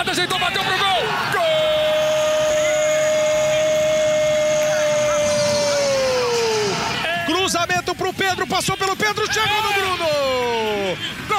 [0.00, 1.02] Galhardo ajeitou, bateu pro gol.
[1.32, 1.44] Gol!
[7.26, 10.06] Cruzamento pro Pedro, passou pelo Pedro, chegou no Bruno.
[11.28, 11.36] Gol!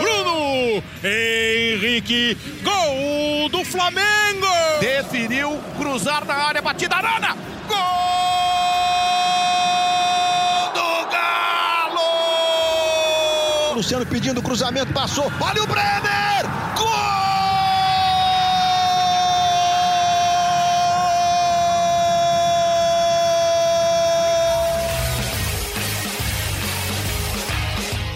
[0.00, 4.46] Bruno Henrique, gol do Flamengo.
[4.80, 7.36] Definiu cruzar na área, batida Arana.
[7.68, 7.76] Gol
[10.74, 12.06] do Galo!
[13.86, 15.30] Luciano pedindo cruzamento, passou.
[15.40, 16.42] Olha o Brenner!
[16.76, 16.88] Gol!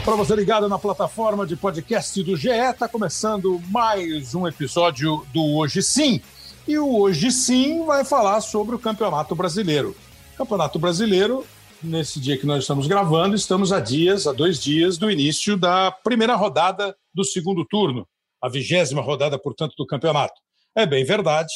[0.05, 5.55] Para você ligado na plataforma de podcast do GE, está começando mais um episódio do
[5.55, 6.21] Hoje Sim.
[6.67, 9.95] E o Hoje Sim vai falar sobre o Campeonato Brasileiro.
[10.37, 11.47] Campeonato Brasileiro,
[11.83, 15.91] nesse dia que nós estamos gravando, estamos a dias, a dois dias do início da
[15.91, 18.07] primeira rodada do segundo turno,
[18.41, 20.35] a vigésima rodada, portanto, do campeonato.
[20.77, 21.53] É bem verdade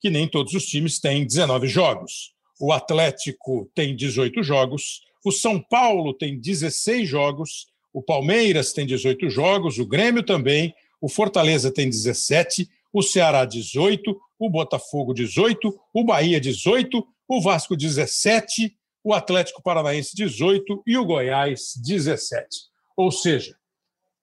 [0.00, 2.34] que nem todos os times têm 19 jogos.
[2.60, 9.28] O Atlético tem 18 jogos, o São Paulo tem 16 jogos, o Palmeiras tem 18
[9.28, 16.04] jogos, o Grêmio também, o Fortaleza tem 17, o Ceará 18, o Botafogo 18, o
[16.04, 18.74] Bahia 18, o Vasco 17,
[19.06, 22.48] o Atlético Paranaense 18 e o Goiás 17.
[22.96, 23.54] Ou seja,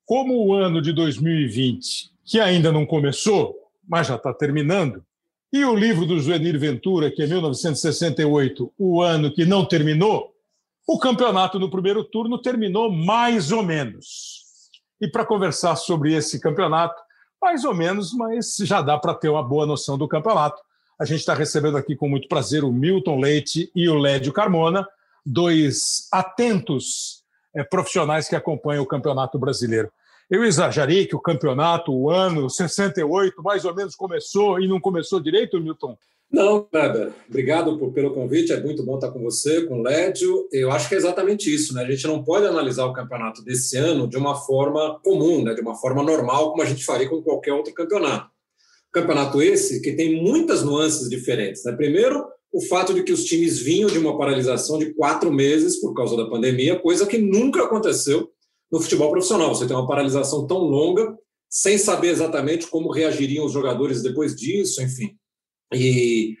[0.04, 3.56] como o ano de 2020, que ainda não começou,
[3.88, 5.02] mas já está terminando,
[5.50, 10.34] e o livro do Zuenir Ventura, que é 1968, o ano que não terminou,
[10.86, 14.68] o campeonato no primeiro turno terminou mais ou menos.
[15.00, 17.00] E para conversar sobre esse campeonato,
[17.40, 20.60] mais ou menos, mas já dá para ter uma boa noção do campeonato.
[20.98, 24.86] A gente está recebendo aqui com muito prazer o Milton Leite e o Lédio Carmona,
[25.26, 27.24] dois atentos
[27.54, 29.90] é, profissionais que acompanham o Campeonato Brasileiro.
[30.30, 35.20] Eu exagerei que o campeonato, o ano 68, mais ou menos começou e não começou
[35.20, 35.98] direito, Milton?
[36.32, 38.52] Não, Kleber, obrigado por, pelo convite.
[38.52, 40.48] É muito bom estar com você, com o Lédio.
[40.50, 41.84] Eu acho que é exatamente isso, né?
[41.84, 45.54] A gente não pode analisar o campeonato desse ano de uma forma comum, né?
[45.54, 48.33] de uma forma normal, como a gente faria com qualquer outro campeonato.
[48.94, 51.64] Campeonato esse que tem muitas nuances diferentes.
[51.64, 51.72] Né?
[51.72, 55.92] Primeiro, o fato de que os times vinham de uma paralisação de quatro meses por
[55.92, 58.30] causa da pandemia, coisa que nunca aconteceu
[58.70, 59.52] no futebol profissional.
[59.52, 61.18] Você tem uma paralisação tão longa,
[61.50, 65.16] sem saber exatamente como reagiriam os jogadores depois disso, enfim.
[65.74, 66.36] E,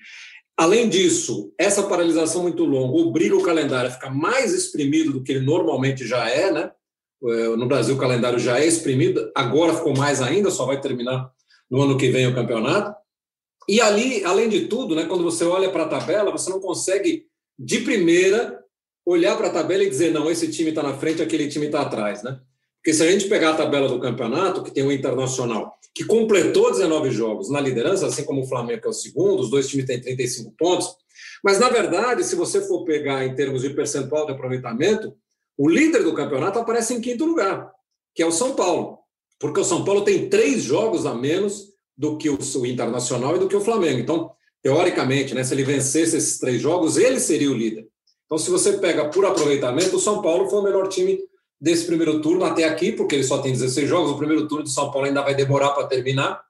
[0.56, 5.32] além disso, essa paralisação muito longa obriga o calendário a ficar mais exprimido do que
[5.32, 6.70] ele normalmente já é, né?
[7.26, 11.28] É, no Brasil, o calendário já é exprimido, agora ficou mais ainda, só vai terminar
[11.74, 12.94] no ano que vem o campeonato.
[13.68, 17.26] E ali, além de tudo, né, quando você olha para a tabela, você não consegue,
[17.58, 18.62] de primeira,
[19.04, 21.80] olhar para a tabela e dizer, não, esse time está na frente, aquele time está
[21.80, 22.38] atrás, né?
[22.76, 26.70] Porque se a gente pegar a tabela do campeonato, que tem o Internacional, que completou
[26.70, 29.86] 19 jogos na liderança, assim como o Flamengo, que é o segundo, os dois times
[29.86, 30.94] têm 35 pontos.
[31.42, 35.12] Mas, na verdade, se você for pegar em termos de percentual de aproveitamento,
[35.58, 37.72] o líder do campeonato aparece em quinto lugar,
[38.14, 39.03] que é o São Paulo.
[39.38, 43.48] Porque o São Paulo tem três jogos a menos do que o Internacional e do
[43.48, 44.00] que o Flamengo.
[44.00, 47.86] Então, teoricamente, né, se ele vencesse esses três jogos, ele seria o líder.
[48.26, 51.18] Então, se você pega por aproveitamento, o São Paulo foi o melhor time
[51.60, 54.72] desse primeiro turno até aqui, porque ele só tem 16 jogos, o primeiro turno de
[54.72, 56.42] São Paulo ainda vai demorar para terminar.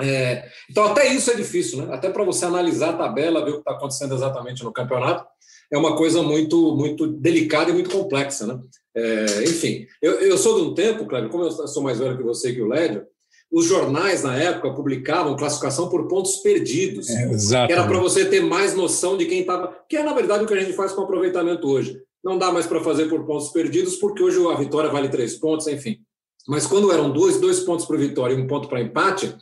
[0.00, 1.94] É, então, até isso é difícil, né?
[1.94, 5.24] Até para você analisar a tabela, ver o que está acontecendo exatamente no campeonato,
[5.70, 8.58] é uma coisa muito, muito delicada e muito complexa, né?
[8.94, 12.22] É, enfim, eu, eu sou de um tempo, Cleber, como eu sou mais velho que
[12.22, 13.06] você e que o Lédio,
[13.50, 17.28] os jornais na época publicavam classificação por pontos perdidos, é,
[17.66, 20.46] que era para você ter mais noção de quem estava, que é na verdade o
[20.46, 22.00] que a gente faz com aproveitamento hoje.
[22.24, 25.66] Não dá mais para fazer por pontos perdidos, porque hoje a vitória vale três pontos,
[25.66, 25.98] enfim.
[26.46, 29.34] Mas quando eram dois, dois pontos para vitória e um ponto para empate,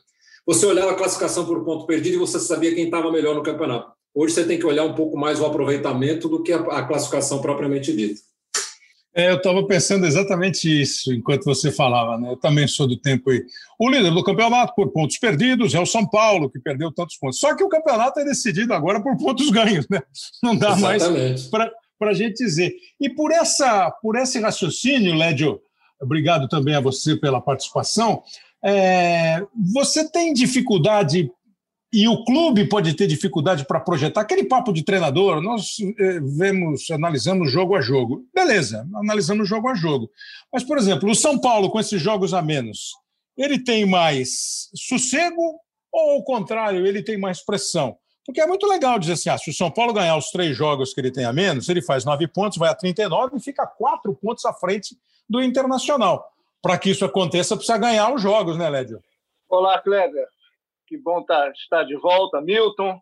[0.47, 3.93] você olhava a classificação por ponto perdido e você sabia quem estava melhor no campeonato.
[4.15, 7.41] Hoje você tem que olhar um pouco mais o aproveitamento do que a, a classificação
[7.41, 8.21] propriamente dita.
[9.15, 12.31] É, eu estava pensando exatamente isso enquanto você falava, né?
[12.31, 13.43] Eu também sou do tempo aí.
[13.79, 17.41] O líder do campeonato por pontos perdidos é o São Paulo, que perdeu tantos pontos.
[17.41, 20.01] Só que o campeonato é decidido agora por pontos ganhos, né?
[20.43, 21.51] Não dá exatamente.
[21.51, 22.73] mais para a gente dizer.
[23.01, 25.61] E por, essa, por esse raciocínio, Lédio,
[26.01, 28.23] obrigado também a você pela participação.
[28.65, 29.43] É,
[29.73, 31.31] você tem dificuldade,
[31.93, 35.41] e o clube pode ter dificuldade para projetar aquele papo de treinador.
[35.41, 38.25] Nós é, vemos, analisamos jogo a jogo.
[38.33, 40.09] Beleza, analisamos jogo a jogo.
[40.53, 42.93] Mas, por exemplo, o São Paulo, com esses jogos a menos,
[43.37, 45.59] ele tem mais sossego
[45.93, 47.97] ou, ao contrário, ele tem mais pressão?
[48.25, 50.95] Porque é muito legal dizer assim: ah, se o São Paulo ganhar os três jogos
[50.95, 54.15] que ele tem a menos, ele faz nove pontos, vai a 39 e fica quatro
[54.15, 54.97] pontos à frente
[55.29, 56.31] do Internacional.
[56.63, 59.03] Para que isso aconteça, precisa ganhar os jogos, né, Lédio?
[59.49, 60.29] Olá, Kleber.
[60.91, 62.41] Que bom tá, estar de volta.
[62.41, 63.01] Milton,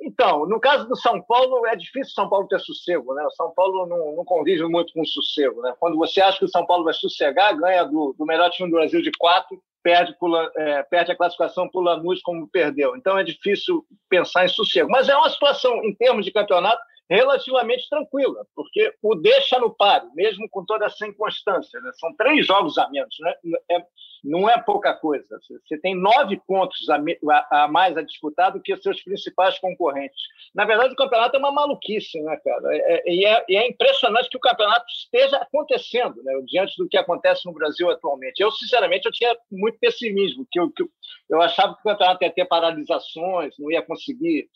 [0.00, 3.24] então, no caso do São Paulo, é difícil São Paulo ter sossego, né?
[3.24, 5.74] O São Paulo não, não convive muito com sossego, né?
[5.80, 8.76] Quando você acha que o São Paulo vai sossegar, ganha do, do melhor time do
[8.76, 12.96] Brasil de quatro, perde, pula, é, perde a classificação por Lanús como perdeu.
[12.96, 14.88] Então é difícil pensar em sossego.
[14.88, 16.80] Mas é uma situação, em termos de campeonato,
[17.10, 21.80] relativamente tranquila, porque o deixa no páreo, mesmo com toda essa inconstância.
[21.80, 21.90] Né?
[21.94, 23.34] São três jogos a menos, né?
[23.70, 23.84] é,
[24.24, 25.38] não é pouca coisa.
[25.66, 30.18] Você tem nove pontos a, a, a, mais a disputar do que seus principais concorrentes.
[30.54, 32.74] Na verdade, o campeonato é uma maluquice, né, cara?
[32.74, 36.32] É, é, e, é, é, impressionante que o campeonato esteja acontecendo, né?
[36.46, 38.40] diante do que acontece no Brasil atualmente.
[38.40, 40.84] Eu, sinceramente, eu tinha muito pessimismo, que eu, que
[41.28, 44.48] eu achava que o campeonato ia ter paralisações, não ia conseguir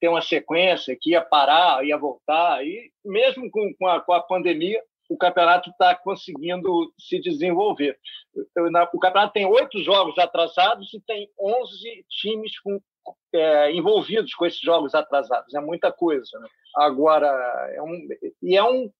[0.00, 2.64] ter, uma sequência, que ia parar, ia voltar.
[2.64, 7.98] E mesmo com, com, a, com a pandemia, o campeonato está conseguindo se desenvolver.
[8.92, 12.80] O campeonato tem oito jogos atrasados e tem 11 times com,
[13.32, 15.54] é, envolvidos com esses jogos atrasados.
[15.54, 16.38] É muita coisa.
[16.38, 16.48] Né?
[16.76, 17.28] Agora,
[17.74, 18.08] é um,
[18.42, 18.90] e é um,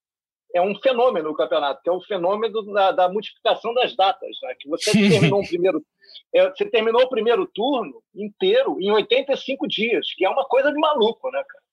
[0.57, 4.37] é um fenômeno o campeonato, que é o fenômeno da, da multiplicação das datas.
[4.43, 4.55] Né?
[4.59, 5.85] Que você terminou um primeiro
[6.35, 10.79] é, você terminou o primeiro turno inteiro em 85 dias, que é uma coisa de
[10.79, 11.67] maluco, né, cara?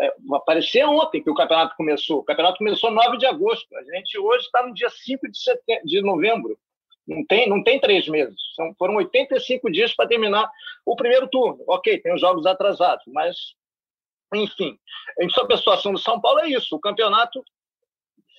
[0.00, 2.20] É, aparecer ontem que o campeonato começou.
[2.20, 3.66] O campeonato começou 9 de agosto.
[3.76, 6.58] A gente hoje está no dia 5 de, setembro, de novembro.
[7.06, 8.36] Não tem, não tem três meses.
[8.54, 10.48] São, foram 85 dias para terminar
[10.86, 11.62] o primeiro turno.
[11.66, 13.36] Ok, tem os jogos atrasados, mas,
[14.32, 14.78] enfim.
[15.30, 16.76] Sobre a situação do São Paulo, é isso.
[16.76, 17.44] O campeonato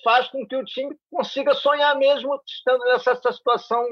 [0.06, 3.84] faz com que o time consiga sonhar mesmo estando nessa, nessa situação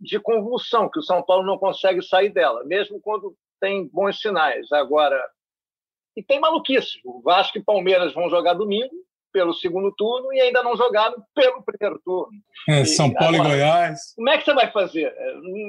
[0.00, 4.72] de convulsão, que o São Paulo não consegue sair dela, mesmo quando tem bons sinais.
[4.72, 5.22] Agora,
[6.16, 6.98] e tem maluquice.
[7.04, 8.94] O Vasco e Palmeiras vão jogar domingo
[9.30, 12.32] pelo segundo turno e ainda não jogaram pelo primeiro turno.
[12.66, 14.14] É, São e, Paulo agora, e Goiás.
[14.16, 15.14] Como é que você vai fazer?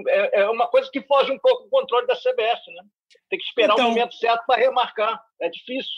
[0.07, 2.83] É, é, uma coisa que foge um pouco do controle da CBF, né?
[3.30, 5.22] Tem que esperar então, o momento certo para remarcar.
[5.42, 5.92] É difícil.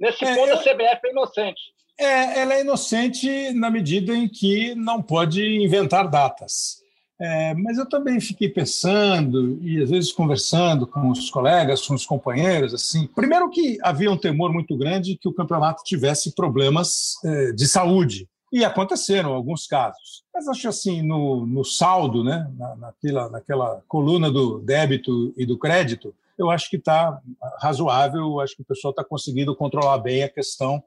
[0.00, 0.54] Nesse é, ponto, eu...
[0.54, 1.60] a CBF é inocente.
[1.98, 6.82] É, ela é inocente na medida em que não pode inventar datas.
[7.20, 12.04] É, mas eu também fiquei pensando e às vezes conversando com os colegas, com os
[12.04, 13.06] companheiros, assim.
[13.06, 18.28] Primeiro que havia um temor muito grande que o campeonato tivesse problemas é, de saúde
[18.52, 20.24] e aconteceram alguns casos.
[20.34, 25.56] Mas acho assim no, no saldo, né, na, naquela, naquela coluna do débito e do
[25.56, 27.20] crédito, eu acho que está
[27.60, 28.40] razoável.
[28.40, 30.82] Acho que o pessoal está conseguindo controlar bem a questão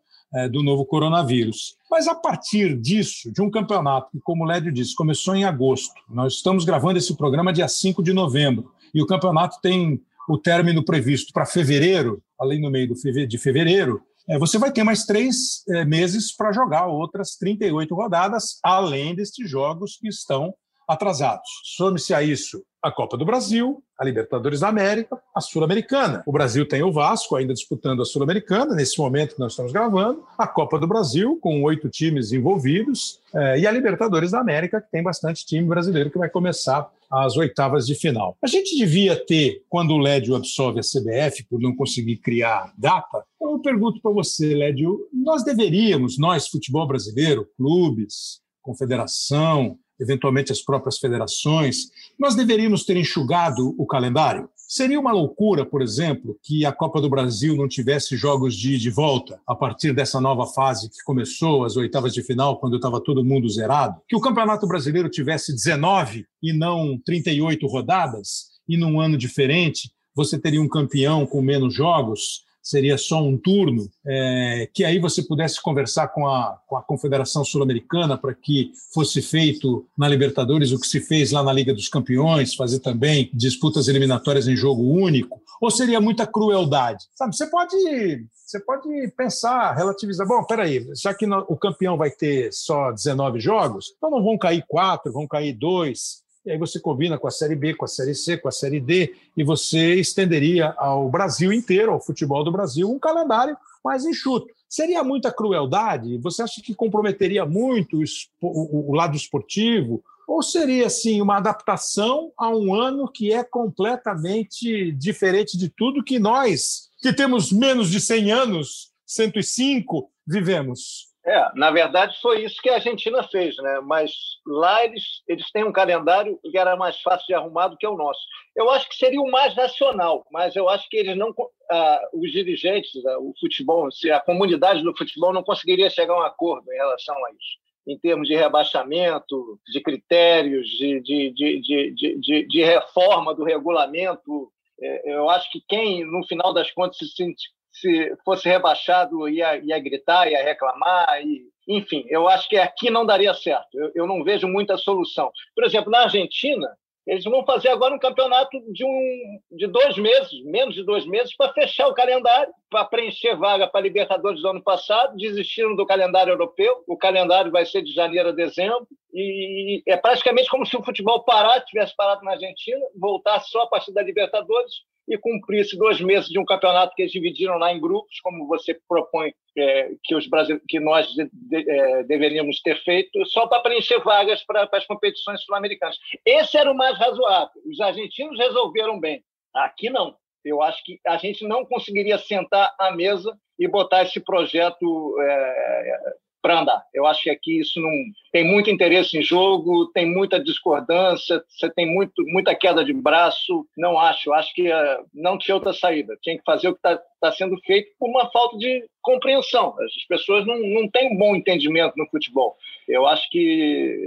[0.51, 1.75] do novo coronavírus.
[1.89, 5.93] Mas a partir disso, de um campeonato que, como o Lédio disse, começou em agosto,
[6.09, 10.83] nós estamos gravando esse programa dia 5 de novembro, e o campeonato tem o término
[10.83, 12.93] previsto para fevereiro, além no meio
[13.27, 18.59] de fevereiro, é, você vai ter mais três é, meses para jogar outras 38 rodadas,
[18.63, 20.53] além destes jogos que estão
[20.87, 21.49] atrasados.
[21.75, 26.21] Some-se a isso a Copa do Brasil, a Libertadores da América, a Sul-Americana.
[26.23, 30.23] O Brasil tem o Vasco ainda disputando a Sul-Americana, nesse momento que nós estamos gravando,
[30.37, 34.91] a Copa do Brasil, com oito times envolvidos, eh, e a Libertadores da América, que
[34.91, 38.37] tem bastante time brasileiro que vai começar as oitavas de final.
[38.39, 43.23] A gente devia ter, quando o Lédio absolve a CBF por não conseguir criar data,
[43.41, 50.97] eu pergunto para você, Lédio, nós deveríamos, nós, futebol brasileiro, clubes, confederação, eventualmente as próprias
[50.97, 54.49] federações, nós deveríamos ter enxugado o calendário?
[54.67, 58.87] Seria uma loucura, por exemplo, que a Copa do Brasil não tivesse jogos de ida
[58.87, 62.99] e volta a partir dessa nova fase que começou, as oitavas de final, quando estava
[62.99, 64.01] todo mundo zerado?
[64.07, 70.39] Que o Campeonato Brasileiro tivesse 19 e não 38 rodadas, e num ano diferente você
[70.39, 72.44] teria um campeão com menos jogos?
[72.65, 77.45] Seria só um turno, é, que aí você pudesse conversar com a, com a Confederação
[77.45, 81.87] Sul-Americana para que fosse feito na Libertadores o que se fez lá na Liga dos
[81.87, 87.05] Campeões, fazer também disputas eliminatórias em jogo único, ou seria muita crueldade?
[87.13, 92.51] Sabe, você pode, você pode pensar, relativizar, bom, peraí, já que o campeão vai ter
[92.51, 97.17] só 19 jogos, então não vão cair quatro, vão cair dois, e aí você combina
[97.17, 100.75] com a Série B, com a Série C, com a Série D, e você estenderia
[100.77, 104.47] ao Brasil inteiro, ao futebol do Brasil, um calendário mais enxuto.
[104.69, 106.17] Seria muita crueldade?
[106.19, 107.99] Você acha que comprometeria muito
[108.41, 110.03] o, lado esportivo?
[110.27, 116.19] Ou seria, assim, uma adaptação a um ano que é completamente diferente de tudo que
[116.19, 121.14] nós, que temos menos de 100 anos, 105, vivemos?
[121.27, 123.79] É, na verdade foi isso que a Argentina fez, né?
[123.83, 124.11] Mas
[124.45, 127.97] lá eles, eles têm um calendário que era mais fácil de arrumar do que o
[127.97, 128.19] nosso.
[128.55, 131.33] Eu acho que seria o mais racional, mas eu acho que eles não,
[131.71, 136.21] ah, os dirigentes, ah, o futebol, a comunidade do futebol não conseguiria chegar a um
[136.21, 142.47] acordo em relação a isso em termos de rebaixamento, de critérios, de, de, de, de,
[142.47, 144.51] de reforma do regulamento.
[144.81, 147.35] É, eu acho que quem, no final das contas, se,
[147.79, 153.05] se fosse rebaixado ia, ia gritar, ia reclamar, e, enfim, eu acho que aqui não
[153.05, 153.67] daria certo.
[153.73, 155.31] Eu, eu não vejo muita solução.
[155.53, 156.67] Por exemplo, na Argentina,
[157.05, 161.35] eles vão fazer agora um campeonato de, um, de dois meses, menos de dois meses,
[161.35, 165.15] para fechar o calendário, para preencher vaga para Libertadores do ano passado.
[165.15, 166.83] Desistiram do calendário europeu.
[166.87, 168.87] O calendário vai ser de janeiro a dezembro.
[169.13, 173.67] E é praticamente como se o futebol parasse, tivesse parado na Argentina, voltasse só a
[173.67, 174.73] partir da Libertadores
[175.07, 178.79] e cumprisse dois meses de um campeonato que eles dividiram lá em grupos, como você
[178.87, 183.61] propõe é, que, os Brasil, que nós de, de, é, deveríamos ter feito, só para
[183.61, 185.97] preencher vagas para as competições sul-americanas.
[186.25, 187.61] Esse era o mais razoável.
[187.65, 189.23] Os argentinos resolveram bem.
[189.53, 190.15] Aqui não.
[190.43, 196.13] Eu acho que a gente não conseguiria sentar à mesa e botar esse projeto é,
[196.45, 196.85] para andar.
[196.93, 197.89] Eu acho que aqui isso não
[198.31, 203.65] tem muito interesse em jogo, tem muita discordância, você tem muito, muita queda de braço.
[203.75, 206.15] Não acho, acho que uh, não tinha outra saída.
[206.21, 209.73] Tinha que fazer o que está tá sendo feito por uma falta de compreensão.
[209.79, 212.55] As pessoas não, não têm um bom entendimento no futebol.
[212.87, 213.97] Eu acho que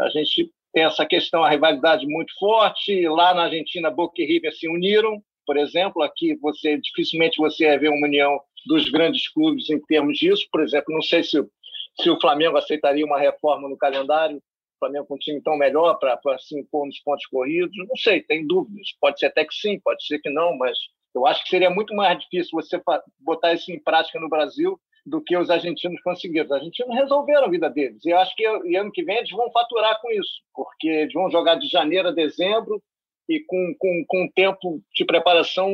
[0.00, 3.06] a gente tem essa questão, a rivalidade muito forte.
[3.06, 6.02] Lá na Argentina, Boca e River se uniram, por exemplo.
[6.02, 10.46] Aqui você dificilmente você ver uma união dos grandes clubes em termos disso.
[10.50, 11.38] Por exemplo, não sei se
[12.00, 15.98] se o Flamengo aceitaria uma reforma no calendário, o Flamengo com um time tão melhor
[15.98, 18.92] para se impor nos pontos corridos, não sei, tem dúvidas.
[19.00, 20.78] Pode ser até que sim, pode ser que não, mas
[21.14, 22.80] eu acho que seria muito mais difícil você
[23.18, 26.46] botar isso em prática no Brasil do que os argentinos conseguiram.
[26.46, 28.04] Os argentinos resolveram a vida deles.
[28.04, 31.30] E eu acho que ano que vem eles vão faturar com isso, porque eles vão
[31.30, 32.80] jogar de janeiro a dezembro
[33.28, 35.72] e com, com, com um tempo de preparação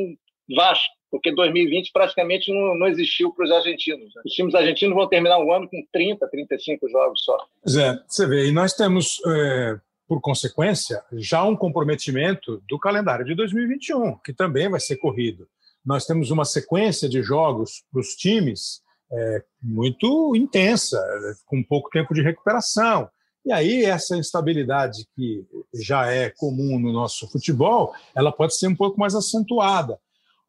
[0.55, 4.13] vasto porque 2020 praticamente não, não existiu para os argentinos.
[4.13, 4.21] Né?
[4.25, 7.37] Os times argentinos vão terminar o ano com 30, 35 jogos só.
[7.67, 13.33] Zé, você vê, e nós temos, é, por consequência, já um comprometimento do calendário de
[13.33, 15.47] 2021, que também vai ser corrido.
[15.85, 21.01] Nós temos uma sequência de jogos para os times é, muito intensa,
[21.45, 23.09] com pouco tempo de recuperação.
[23.45, 25.45] E aí essa instabilidade que
[25.75, 29.97] já é comum no nosso futebol, ela pode ser um pouco mais acentuada.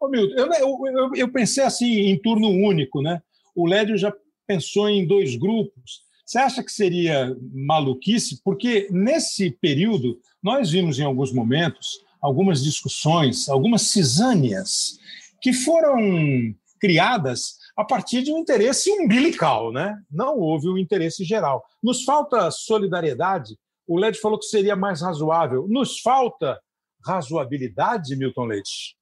[0.01, 3.23] Ô, Milton, eu, eu, eu, pensei assim em turno único, né?
[3.55, 4.13] O Lédio já
[4.47, 6.03] pensou em dois grupos.
[6.25, 8.41] Você acha que seria maluquice?
[8.45, 14.99] Porque nesse período nós vimos em alguns momentos algumas discussões, algumas cisâneas
[15.41, 15.97] que foram
[16.81, 19.97] criadas a partir de um interesse umbilical, né?
[20.11, 21.65] Não houve um interesse geral.
[21.83, 23.57] Nos falta solidariedade.
[23.87, 25.67] O Led falou que seria mais razoável.
[25.69, 26.59] Nos falta
[27.05, 28.96] razoabilidade, Milton Leite?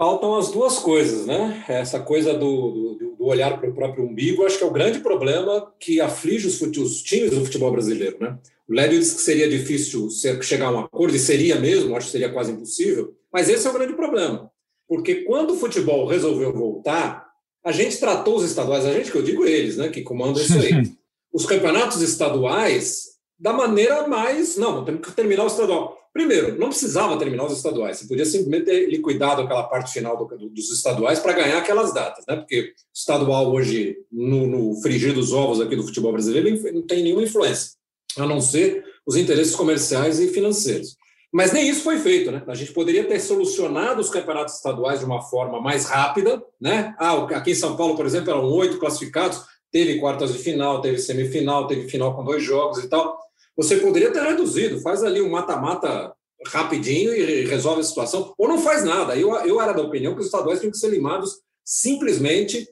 [0.00, 1.62] Faltam as duas coisas, né?
[1.68, 5.00] Essa coisa do, do, do olhar para o próprio umbigo, acho que é o grande
[5.00, 8.38] problema que aflige os, os times do futebol brasileiro, né?
[8.66, 10.08] O Lédio disse que seria difícil
[10.40, 13.70] chegar a um acordo, e seria mesmo, acho que seria quase impossível, mas esse é
[13.70, 14.50] o grande problema.
[14.88, 17.28] Porque quando o futebol resolveu voltar,
[17.62, 20.54] a gente tratou os estaduais, a gente que eu digo eles, né, que comandam isso
[20.54, 20.82] aí,
[21.30, 24.56] os campeonatos estaduais da maneira mais.
[24.56, 25.99] Não, temos que terminar o estadual.
[26.12, 30.24] Primeiro, não precisava terminar os estaduais, você podia simplesmente ter liquidado aquela parte final do,
[30.36, 32.36] do, dos estaduais para ganhar aquelas datas, né?
[32.36, 37.04] Porque o estadual hoje, no, no frigir dos ovos aqui do futebol brasileiro, não tem
[37.04, 37.72] nenhuma influência,
[38.18, 40.96] a não ser os interesses comerciais e financeiros.
[41.32, 42.42] Mas nem isso foi feito, né?
[42.48, 46.92] A gente poderia ter solucionado os campeonatos estaduais de uma forma mais rápida, né?
[46.98, 49.40] Ah, aqui em São Paulo, por exemplo, eram oito classificados,
[49.70, 53.16] teve quartas de final, teve semifinal, teve final com dois jogos e tal.
[53.60, 56.14] Você poderia ter reduzido, faz ali um mata-mata
[56.46, 59.14] rapidinho e resolve a situação, ou não faz nada.
[59.14, 62.66] Eu, eu era da opinião que os estaduais tinham que ser limados simplesmente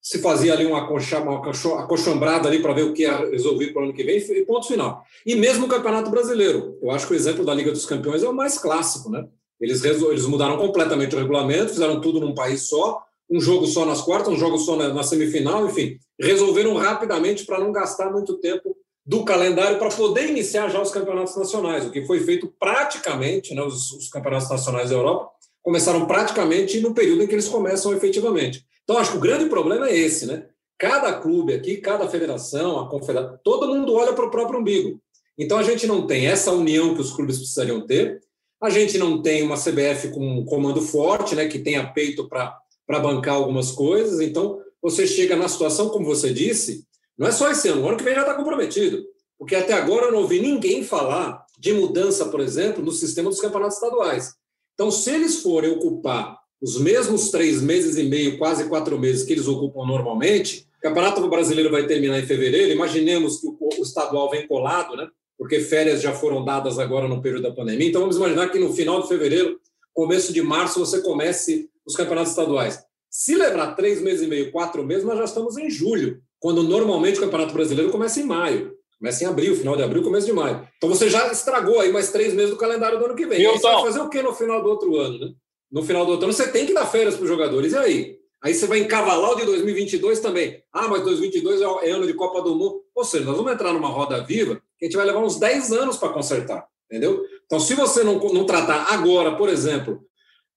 [0.00, 3.84] se fazia ali uma, uma acochambrada ali para ver o que ia resolver para o
[3.84, 5.04] ano que vem e ponto final.
[5.26, 6.78] E mesmo o Campeonato Brasileiro.
[6.82, 9.28] Eu acho que o exemplo da Liga dos Campeões é o mais clássico, né?
[9.60, 14.00] Eles, eles mudaram completamente o regulamento, fizeram tudo num país só, um jogo só nas
[14.00, 18.74] quartas, um jogo só na, na semifinal, enfim, resolveram rapidamente para não gastar muito tempo
[19.04, 23.62] do calendário para poder iniciar já os campeonatos nacionais, o que foi feito praticamente, né,
[23.62, 25.30] os, os, campeonatos nacionais da Europa
[25.60, 28.64] começaram praticamente no período em que eles começam efetivamente.
[28.84, 30.46] Então, acho que o grande problema é esse, né?
[30.78, 35.00] Cada clube aqui, cada federação, a confederação, todo mundo olha para o próprio umbigo.
[35.38, 38.20] Então, a gente não tem essa união que os clubes precisariam ter,
[38.60, 42.60] a gente não tem uma CBF com um comando forte, né, que tenha peito para
[43.00, 44.20] bancar algumas coisas.
[44.20, 46.84] Então, você chega na situação, como você disse,
[47.22, 49.04] Não é só esse ano, o ano que vem já está comprometido.
[49.38, 53.40] Porque até agora eu não ouvi ninguém falar de mudança, por exemplo, no sistema dos
[53.40, 54.34] campeonatos estaduais.
[54.74, 59.34] Então, se eles forem ocupar os mesmos três meses e meio, quase quatro meses que
[59.34, 62.72] eles ocupam normalmente, o Campeonato Brasileiro vai terminar em fevereiro.
[62.72, 65.06] Imaginemos que o estadual vem colado, né?
[65.38, 67.86] Porque férias já foram dadas agora no período da pandemia.
[67.86, 69.60] Então, vamos imaginar que no final de fevereiro,
[69.94, 72.82] começo de março, você comece os campeonatos estaduais.
[73.08, 77.18] Se levar três meses e meio, quatro meses, nós já estamos em julho, quando normalmente
[77.18, 78.76] o Campeonato Brasileiro começa em maio.
[78.98, 80.68] Começa em abril, final de abril, começo de maio.
[80.76, 83.40] Então você já estragou aí mais três meses do calendário do ano que vem.
[83.40, 85.32] E aí você vai fazer o quê no final do outro ano, né?
[85.70, 87.72] No final do outro ano, você tem que dar férias para os jogadores.
[87.72, 88.16] E aí?
[88.42, 90.60] Aí você vai encavalar o de 2022 também.
[90.72, 92.82] Ah, mas 2022 é, é ano de Copa do Mundo.
[92.92, 95.70] Ou seja, nós vamos entrar numa roda viva que a gente vai levar uns 10
[95.72, 96.66] anos para consertar.
[96.90, 97.24] Entendeu?
[97.46, 100.04] Então, se você não, não tratar agora, por exemplo,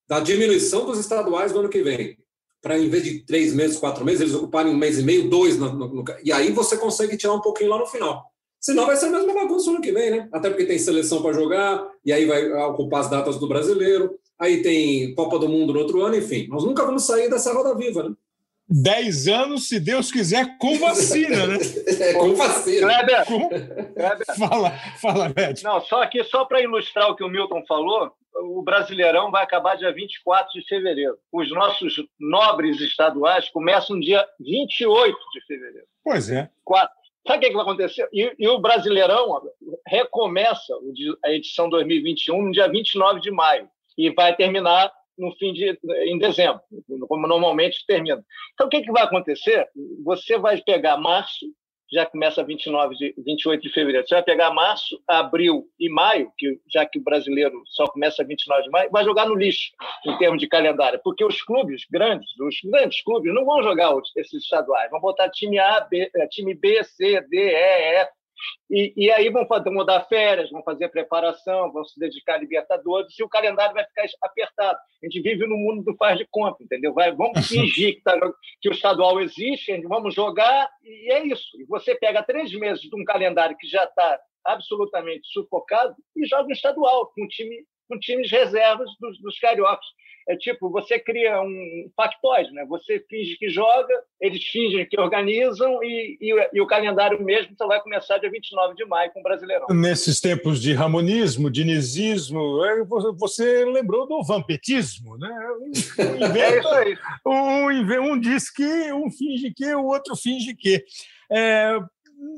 [0.10, 2.18] da diminuição dos estaduais do ano que vem,
[2.66, 5.56] para em vez de três meses, quatro meses, eles ocuparem um mês e meio, dois,
[5.56, 8.26] no, no, no, e aí você consegue tirar um pouquinho lá no final.
[8.60, 10.28] Senão vai ser a mesma bagunça no ano que vem, né?
[10.34, 14.64] Até porque tem seleção para jogar, e aí vai ocupar as datas do brasileiro, aí
[14.64, 16.48] tem Copa do Mundo no outro ano, enfim.
[16.50, 18.16] Nós nunca vamos sair dessa roda viva, né?
[18.68, 21.58] Dez anos, se Deus quiser, com vacina, né?
[22.00, 22.88] é, com vacina.
[22.88, 23.48] Kleber, com...
[23.48, 24.26] Kleber.
[24.40, 25.62] Fala, fala, Beth.
[25.64, 29.76] Não, só aqui, só para ilustrar o que o Milton falou, o Brasileirão vai acabar
[29.76, 31.18] dia 24 de fevereiro.
[31.32, 35.88] Os nossos nobres estaduais começam dia 28 de fevereiro.
[36.04, 36.50] Pois é.
[36.64, 36.96] Quatro.
[37.26, 38.08] Sabe o que, que vai acontecer?
[38.14, 39.42] E, e, o Brasileirão
[39.88, 40.74] recomeça
[41.24, 46.20] a edição 2021 no dia 29 de maio e vai terminar no fim de em
[46.20, 46.62] dezembro,
[47.08, 48.24] como normalmente termina.
[48.54, 49.68] Então, o que, que vai acontecer?
[50.04, 51.46] Você vai pegar março,
[51.92, 54.08] já começa 29 de 28 de fevereiro.
[54.08, 58.64] Você vai pegar março, abril e maio, que já que o brasileiro só começa 29
[58.64, 59.72] de maio, vai jogar no lixo
[60.06, 64.44] em termos de calendário, porque os clubes grandes, os grandes clubes não vão jogar esses
[64.44, 68.12] estaduais, vão botar time A, B, eh, time B, C, D, E, F,
[68.70, 73.18] e, e, aí vão fazer, mudar férias, vão fazer preparação, vão se dedicar a Libertadores,
[73.18, 74.78] e o calendário vai ficar apertado.
[75.04, 76.94] A gente vive no mundo do faz de conta, entendeu?
[76.94, 78.20] Vai, vamos fingir que, tá,
[78.62, 81.46] que o estadual existe, vamos jogar, e é isso.
[81.60, 86.44] E você pega três meses de um calendário que já está absolutamente sufocado e joga
[86.44, 89.86] no estadual, com, time, com times reservas dos, dos cariocas.
[90.28, 92.66] É tipo, você cria um factoide, né?
[92.68, 97.68] Você finge que joga, eles fingem que organizam e, e, e, o calendário mesmo só
[97.68, 99.68] vai começar dia 29 de maio com o Brasileirão.
[99.70, 102.84] Nesses tempos de ramonismo, dinizismo, é,
[103.18, 105.30] você lembrou do vampetismo, né?
[105.62, 105.72] Um,
[106.26, 106.98] inventa, é isso aí.
[107.26, 110.84] Um, um diz que, um finge que, o outro finge que.
[111.32, 111.80] É,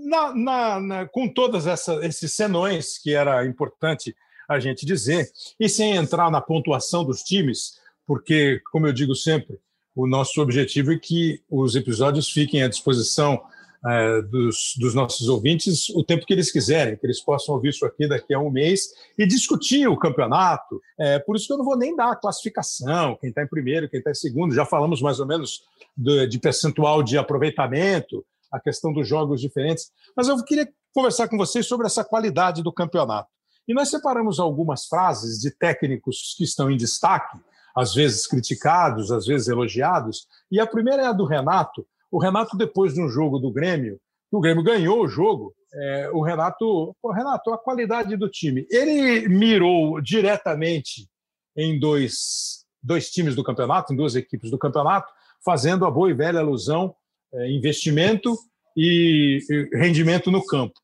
[0.06, 1.66] na, na, na, com todos
[2.04, 4.16] esses senões que era importante
[4.48, 5.30] a gente dizer,
[5.60, 7.74] e sem entrar na pontuação dos times,
[8.06, 9.60] porque, como eu digo sempre,
[9.96, 13.42] o nosso objetivo é que os episódios fiquem à disposição
[13.86, 17.86] é, dos, dos, nossos ouvintes o tempo que eles quiserem, que eles possam ouvir isso
[17.86, 20.82] aqui daqui a um mês e discutir o campeonato.
[21.00, 23.90] É, por isso que eu não vou nem dar a classificação, quem está em primeiro,
[23.90, 24.54] quem está em segundo.
[24.54, 25.64] Já falamos mais ou menos
[25.96, 29.92] de, de percentual de aproveitamento, a questão dos jogos diferentes.
[30.16, 33.30] Mas eu queria conversar com vocês sobre essa qualidade do campeonato.
[33.68, 37.38] E nós separamos algumas frases de técnicos que estão em destaque,
[37.76, 40.26] às vezes criticados, às vezes elogiados.
[40.50, 41.86] E a primeira é a do Renato.
[42.10, 44.00] O Renato, depois de um jogo do Grêmio,
[44.32, 48.66] o Grêmio ganhou o jogo, é, o Renato, pô, Renato, a qualidade do time.
[48.70, 51.08] Ele mirou diretamente
[51.56, 55.12] em dois, dois times do campeonato, em duas equipes do campeonato,
[55.44, 56.96] fazendo a boa e velha alusão,
[57.34, 58.38] é, investimento
[58.76, 59.40] e
[59.74, 60.80] rendimento no campo.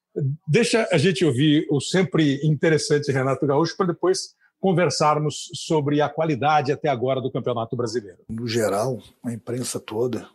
[0.47, 6.71] Deixa a gente ouvir o sempre interessante Renato Gaúcho para depois conversarmos sobre a qualidade
[6.71, 8.19] até agora do Campeonato Brasileiro.
[8.29, 10.27] No geral, a imprensa toda,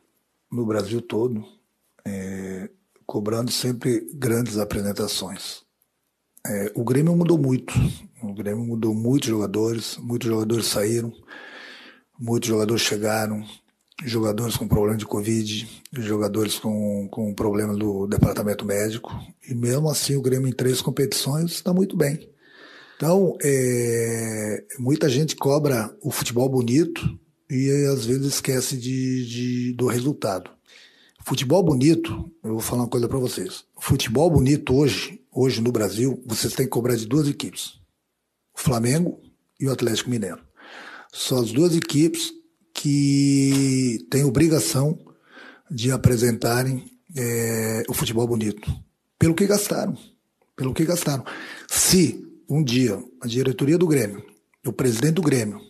[0.53, 1.45] no Brasil todo,
[2.05, 2.69] é,
[3.07, 5.63] cobrando sempre grandes apresentações.
[6.47, 7.73] É, o Grêmio mudou muito.
[8.23, 11.13] O Grêmio mudou muitos jogadores, muitos jogadores saíram,
[12.19, 13.47] muitos jogadores chegaram,
[14.05, 19.13] jogadores com problema de Covid, jogadores com, com problema do departamento médico,
[19.49, 22.29] e mesmo assim o Grêmio em três competições está muito bem.
[22.97, 27.19] Então, é, muita gente cobra o futebol bonito
[27.51, 30.51] e às vezes esquece de, de, do resultado.
[31.25, 33.65] Futebol bonito, eu vou falar uma coisa para vocês.
[33.79, 37.75] Futebol bonito hoje, hoje no Brasil, vocês têm que cobrar de duas equipes:
[38.57, 39.21] o Flamengo
[39.61, 40.41] e o Atlético Mineiro.
[41.13, 42.33] São as duas equipes
[42.81, 44.97] que têm obrigação
[45.69, 46.85] de apresentarem
[47.17, 48.71] é, o futebol bonito.
[49.19, 49.99] Pelo que gastaram.
[50.57, 51.25] Pelo que gastaram.
[51.67, 54.25] Se um dia a diretoria do Grêmio,
[54.65, 55.61] o presidente do Grêmio,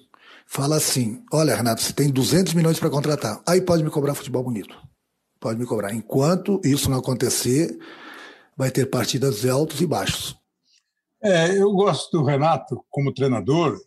[0.46, 4.44] fala assim: olha, Renato, você tem 200 milhões para contratar, aí pode me cobrar futebol
[4.44, 4.76] bonito.
[5.40, 5.94] Pode me cobrar.
[5.94, 7.78] Enquanto isso não acontecer,
[8.54, 10.36] vai ter partidas altos e baixos.
[11.22, 13.78] É, eu gosto do Renato como treinador.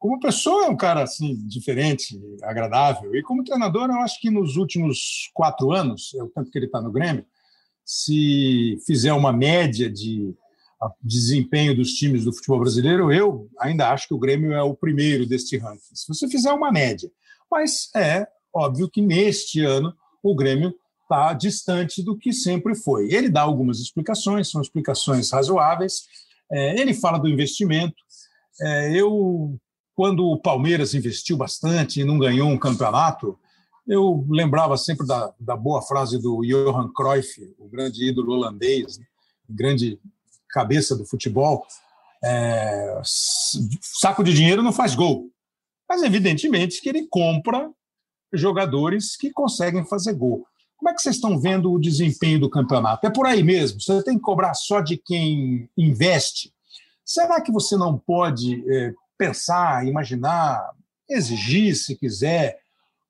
[0.00, 3.14] Como pessoa, é um cara assim diferente, agradável.
[3.14, 6.64] E como treinador, eu acho que nos últimos quatro anos, é o tanto que ele
[6.66, 7.26] está no Grêmio,
[7.84, 10.34] se fizer uma média de
[11.02, 15.26] desempenho dos times do futebol brasileiro, eu ainda acho que o Grêmio é o primeiro
[15.26, 15.94] deste ranking.
[15.94, 17.10] Se você fizer uma média.
[17.50, 23.12] Mas é óbvio que neste ano o Grêmio está distante do que sempre foi.
[23.12, 26.04] Ele dá algumas explicações, são explicações razoáveis.
[26.50, 27.96] É, ele fala do investimento.
[28.62, 29.60] É, eu,
[30.00, 33.38] quando o Palmeiras investiu bastante e não ganhou um campeonato,
[33.86, 39.04] eu lembrava sempre da, da boa frase do Johan Cruyff, o grande ídolo holandês, né?
[39.46, 40.00] grande
[40.48, 41.66] cabeça do futebol.
[42.24, 45.28] É, saco de dinheiro não faz gol.
[45.86, 47.70] Mas, evidentemente, que ele compra
[48.32, 50.46] jogadores que conseguem fazer gol.
[50.78, 53.06] Como é que vocês estão vendo o desempenho do campeonato?
[53.06, 53.78] É por aí mesmo?
[53.78, 56.54] Você tem que cobrar só de quem investe?
[57.04, 60.70] Será que você não pode é, pensar, imaginar,
[61.06, 62.58] exigir, se quiser,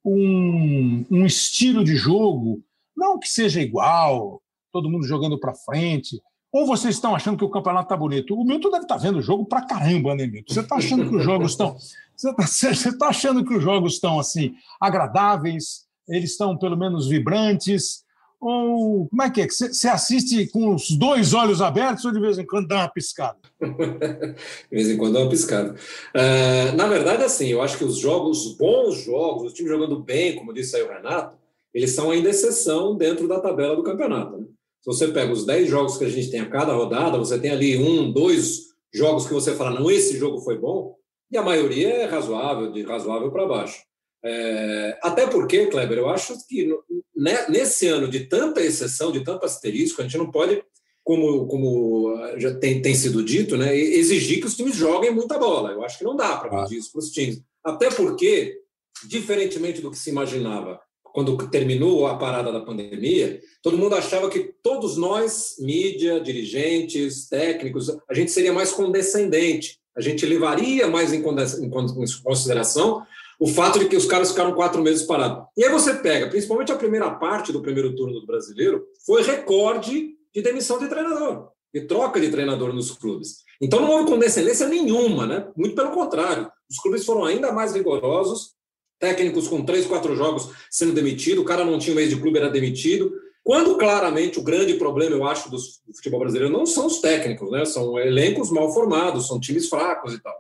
[0.05, 2.61] um, um estilo de jogo,
[2.96, 4.42] não que seja igual,
[4.73, 6.20] todo mundo jogando para frente,
[6.53, 8.35] ou vocês estão achando que o campeonato está bonito?
[8.35, 10.53] O Milton deve estar tá vendo o jogo para caramba, né, Milton?
[10.53, 11.77] Você está achando que os jogos estão.
[12.16, 15.87] Você está tá achando que os jogos estão assim agradáveis?
[16.09, 18.03] Eles estão pelo menos vibrantes?
[18.40, 19.46] Ou como é que é?
[19.46, 23.38] Você assiste com os dois olhos abertos ou de vez em quando dá uma piscada?
[23.61, 24.35] de
[24.70, 25.74] vez em quando dá uma piscada.
[26.14, 30.37] Uh, na verdade, assim, eu acho que os jogos, bons jogos, os times jogando bem,
[30.37, 31.37] como disse aí o Renato,
[31.74, 34.38] eles são ainda exceção dentro da tabela do campeonato.
[34.38, 34.46] Né?
[34.81, 37.50] Se você pega os 10 jogos que a gente tem a cada rodada, você tem
[37.50, 40.96] ali um, dois jogos que você fala, não, esse jogo foi bom,
[41.31, 43.83] e a maioria é razoável, de razoável para baixo.
[44.22, 46.68] É, até porque, Kleber, eu acho que
[47.16, 50.62] né, nesse ano de tanta exceção, de tanto asterisco, a gente não pode,
[51.02, 55.70] como, como já tem, tem sido dito, né, exigir que os times joguem muita bola.
[55.70, 57.42] Eu acho que não dá para pedir isso para os times.
[57.64, 58.59] Até porque,
[59.06, 60.80] diferentemente do que se imaginava
[61.12, 67.90] quando terminou a parada da pandemia, todo mundo achava que todos nós, mídia, dirigentes, técnicos,
[68.09, 71.20] a gente seria mais condescendente, a gente levaria mais em
[72.22, 73.02] consideração
[73.40, 75.46] o fato de que os caras ficaram quatro meses parados.
[75.57, 80.11] E aí você pega, principalmente a primeira parte do primeiro turno do brasileiro, foi recorde
[80.33, 83.38] de demissão de treinador, de troca de treinador nos clubes.
[83.59, 85.48] Então não houve condescendência nenhuma, né?
[85.57, 86.53] Muito pelo contrário.
[86.70, 88.53] Os clubes foram ainda mais rigorosos,
[88.98, 92.38] técnicos com três, quatro jogos sendo demitido, o cara não tinha um mês de clube,
[92.38, 93.11] era demitido.
[93.42, 95.57] Quando claramente o grande problema, eu acho, do
[95.96, 97.64] futebol brasileiro não são os técnicos, né?
[97.64, 100.38] São elencos mal formados, são times fracos e tal.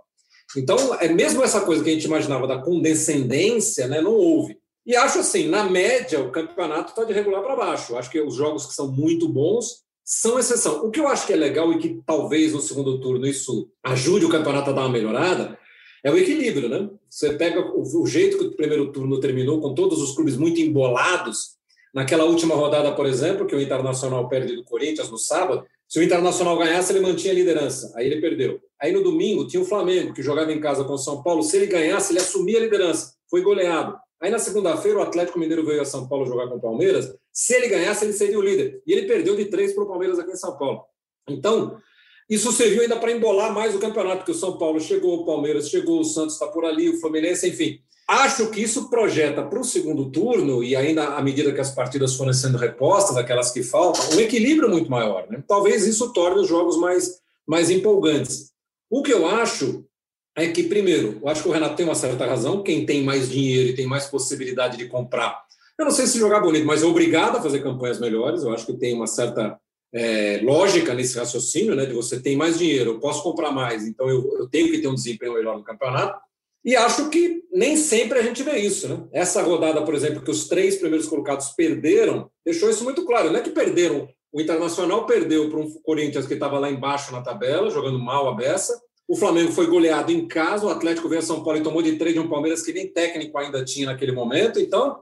[0.56, 4.58] Então, é mesmo essa coisa que a gente imaginava da condescendência, né, não houve.
[4.84, 7.96] E acho assim, na média, o campeonato está de regular para baixo.
[7.96, 10.84] Acho que os jogos que são muito bons são exceção.
[10.84, 14.24] O que eu acho que é legal e que talvez no segundo turno isso ajude
[14.24, 15.56] o campeonato a dar uma melhorada
[16.02, 16.88] é o equilíbrio, né?
[17.08, 21.58] Você pega o, jeito que o primeiro turno terminou, com todos os clubes muito embolados.
[21.92, 26.02] Naquela última rodada, por exemplo, que o Internacional perde do Corinthians no sábado, se o
[26.04, 27.92] Internacional ganhasse, ele mantinha a liderança.
[27.96, 28.60] Aí ele perdeu.
[28.80, 31.42] Aí no domingo tinha o Flamengo, que jogava em casa com o São Paulo.
[31.42, 33.12] Se ele ganhasse, ele assumia a liderança.
[33.28, 33.98] Foi goleado.
[34.22, 37.12] Aí na segunda-feira, o Atlético Mineiro veio a São Paulo jogar com o Palmeiras.
[37.32, 38.80] Se ele ganhasse, ele seria o líder.
[38.86, 40.84] E ele perdeu de três para o Palmeiras aqui em São Paulo.
[41.28, 41.76] Então,
[42.28, 45.68] isso serviu ainda para embolar mais o campeonato, porque o São Paulo chegou, o Palmeiras
[45.68, 47.80] chegou, o Santos está por ali, o Fluminense, enfim.
[48.10, 52.16] Acho que isso projeta para o segundo turno, e ainda à medida que as partidas
[52.16, 55.28] forem sendo repostas, aquelas que faltam, um equilíbrio muito maior.
[55.30, 55.40] Né?
[55.46, 58.50] Talvez isso torne os jogos mais, mais empolgantes.
[58.90, 59.84] O que eu acho
[60.36, 63.30] é que, primeiro, eu acho que o Renato tem uma certa razão, quem tem mais
[63.30, 65.44] dinheiro e tem mais possibilidade de comprar,
[65.78, 68.66] eu não sei se jogar bonito, mas é obrigado a fazer campanhas melhores, eu acho
[68.66, 69.56] que tem uma certa
[69.94, 74.08] é, lógica nesse raciocínio, né, de você tem mais dinheiro, eu posso comprar mais, então
[74.08, 76.20] eu, eu, tenho que ter um desempenho melhor no campeonato.
[76.64, 79.02] E acho que nem sempre a gente vê isso, né?
[79.12, 83.30] Essa rodada, por exemplo, que os três primeiros colocados perderam, deixou isso muito claro.
[83.30, 87.22] Não é que perderam, o Internacional perdeu para um Corinthians que estava lá embaixo na
[87.22, 88.78] tabela, jogando mal a beça.
[89.08, 91.96] O Flamengo foi goleado em casa, o Atlético veio a São Paulo e tomou de
[91.96, 94.60] três de um Palmeiras que nem técnico ainda tinha naquele momento.
[94.60, 95.00] Então,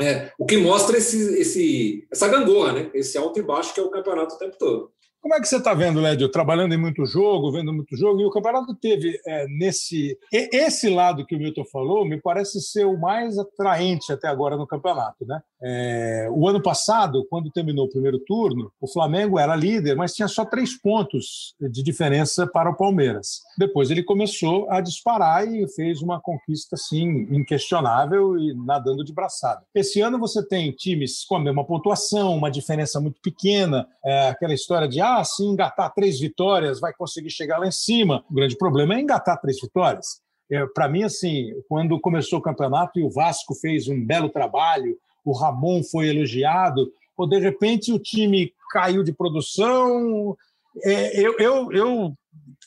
[0.00, 2.90] é, o que mostra esse, esse, essa gangorra, né?
[2.94, 4.92] esse alto e baixo que é o campeonato o tempo todo.
[5.20, 8.24] Como é que você está vendo, Lédio, trabalhando em muito jogo, vendo muito jogo, e
[8.24, 10.18] o campeonato teve é, nesse.
[10.32, 14.66] Esse lado que o Milton falou me parece ser o mais atraente até agora no
[14.66, 15.42] campeonato, né?
[15.62, 20.28] É, o ano passado, quando terminou o primeiro turno, o Flamengo era líder, mas tinha
[20.28, 23.42] só três pontos de diferença para o Palmeiras.
[23.58, 29.62] Depois ele começou a disparar e fez uma conquista assim inquestionável e nadando de braçada.
[29.74, 34.54] Esse ano você tem times com a mesma pontuação, uma diferença muito pequena, é, aquela
[34.54, 38.24] história de ah, se engatar três vitórias vai conseguir chegar lá em cima.
[38.30, 40.20] O grande problema é engatar três vitórias.
[40.50, 44.96] É, Para mim, assim, quando começou o campeonato e o Vasco fez um belo trabalho,
[45.24, 50.36] o Ramon foi elogiado, ou de repente o time caiu de produção.
[50.82, 52.14] É, eu, eu, eu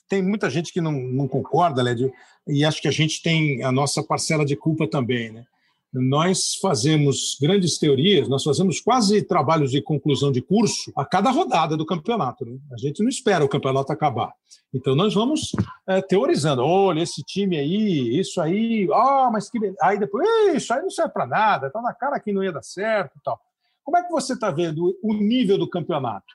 [0.08, 2.12] tem muita gente que não, não concorda, Lédio,
[2.48, 5.46] e acho que a gente tem a nossa parcela de culpa também, né?
[5.94, 11.78] Nós fazemos grandes teorias, nós fazemos quase trabalhos de conclusão de curso a cada rodada
[11.78, 12.44] do campeonato.
[12.46, 12.58] Né?
[12.72, 14.34] A gente não espera o campeonato acabar.
[14.74, 15.52] Então nós vamos
[15.88, 16.64] é, teorizando.
[16.64, 19.60] Olha, esse time aí, isso aí, ah, oh, mas que.
[19.82, 22.64] Aí depois, isso aí não serve para nada, está na cara que não ia dar
[22.64, 23.40] certo tal.
[23.84, 26.26] Como é que você está vendo o nível do campeonato?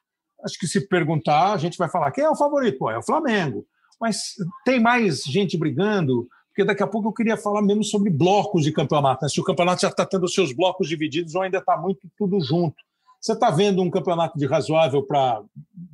[0.45, 2.79] Acho que se perguntar, a gente vai falar quem é o favorito?
[2.79, 3.67] Pô, é o Flamengo.
[4.01, 8.65] Mas tem mais gente brigando, porque daqui a pouco eu queria falar mesmo sobre blocos
[8.65, 9.23] de campeonato.
[9.23, 9.29] Né?
[9.29, 12.75] Se o campeonato já está tendo seus blocos divididos ou ainda está muito tudo junto.
[13.21, 15.41] Você está vendo um campeonato de razoável para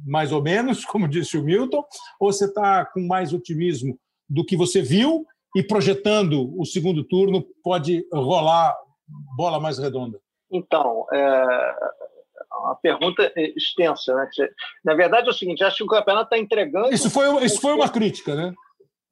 [0.07, 1.85] mais ou menos, como disse o Milton,
[2.19, 7.45] ou você está com mais otimismo do que você viu e projetando o segundo turno
[7.63, 8.75] pode rolar
[9.37, 10.19] bola mais redonda?
[10.51, 11.75] Então, é
[12.59, 14.15] uma pergunta extensa.
[14.15, 14.49] Né?
[14.83, 16.89] Na verdade é o seguinte, acho que o campeonato está entregando...
[16.95, 18.55] Isso foi, isso foi uma crítica, né?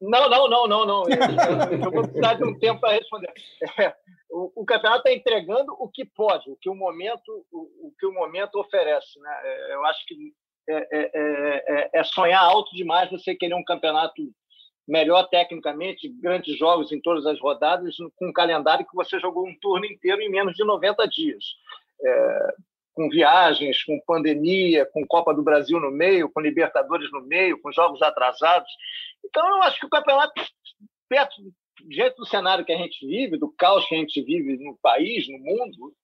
[0.03, 1.05] Não, não, não, não, não.
[1.05, 3.33] Eu, eu vou precisar de um tempo para responder.
[3.79, 3.95] É,
[4.29, 8.07] o, o, campeonato está entregando o que pode, o que o momento, o, o que
[8.07, 9.21] o momento oferece.
[9.21, 9.41] Né?
[9.45, 10.35] É, eu acho que
[10.69, 14.23] é, é, é, é, sonhar alto demais você querer um campeonato
[14.89, 19.57] melhor tecnicamente, grandes jogos em todas as rodadas, com um calendário que você jogou um
[19.61, 21.45] turno inteiro em menos de 90 dias.
[22.95, 27.73] Com viagens, com pandemia, com Copa do Brasil no meio, com Libertadores no meio, com
[27.73, 28.71] jogos atrasados.
[29.25, 30.33] Então, eu acho que o campeonato,
[31.09, 31.53] perto do
[32.17, 35.39] do cenário que a gente vive, do caos que a gente vive no país, no
[35.39, 35.95] mundo,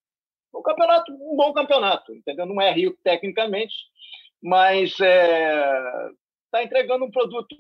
[0.53, 2.47] o campeonato, um bom campeonato, entendeu?
[2.47, 3.75] Não é rico tecnicamente,
[4.43, 6.11] mas está é,
[6.51, 7.55] tá entregando um produto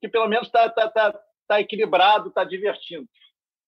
[0.00, 3.08] que pelo menos está tá, tá, tá equilibrado, está divertindo.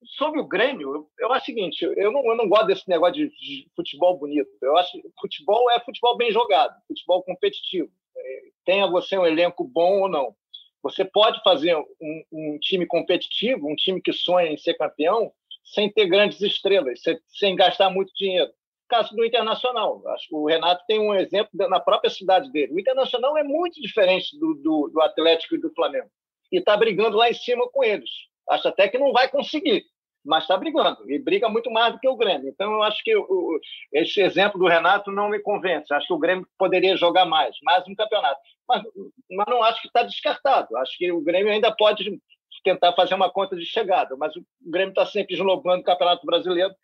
[0.04, 3.28] Sobre o Grêmio, eu, acho o seguinte: eu não, eu não gosto desse negócio de,
[3.28, 4.48] de futebol bonito.
[4.62, 7.90] Eu acho que futebol é futebol bem jogado, futebol competitivo.
[8.16, 10.34] É, tenha você um elenco bom ou não.
[10.82, 15.32] Você pode fazer um, um, time competitivo, um time que sonha em ser campeão,
[15.64, 18.50] sem ter grandes estrelas, sem gastar muito dinheiro.
[18.88, 22.72] Caso do Internacional, acho que o Renato tem um exemplo na própria cidade dele.
[22.72, 26.08] O Internacional é muito diferente do, do, do Atlético e do Flamengo.
[26.50, 28.08] E está brigando lá em cima com eles.
[28.50, 29.84] Acho até que não vai conseguir,
[30.24, 31.10] mas está brigando.
[31.10, 32.48] E briga muito mais do que o Grêmio.
[32.48, 33.60] Então, eu acho que o,
[33.92, 35.92] esse exemplo do Renato não me convence.
[35.92, 38.82] Acho que o Grêmio poderia jogar mais, mais um campeonato mas,
[39.30, 40.76] mas não acho que está descartado.
[40.76, 42.20] Acho que o Grêmio ainda pode
[42.62, 46.74] tentar fazer uma conta de chegada, mas o Grêmio está sempre eslobando o Campeonato Brasileiro,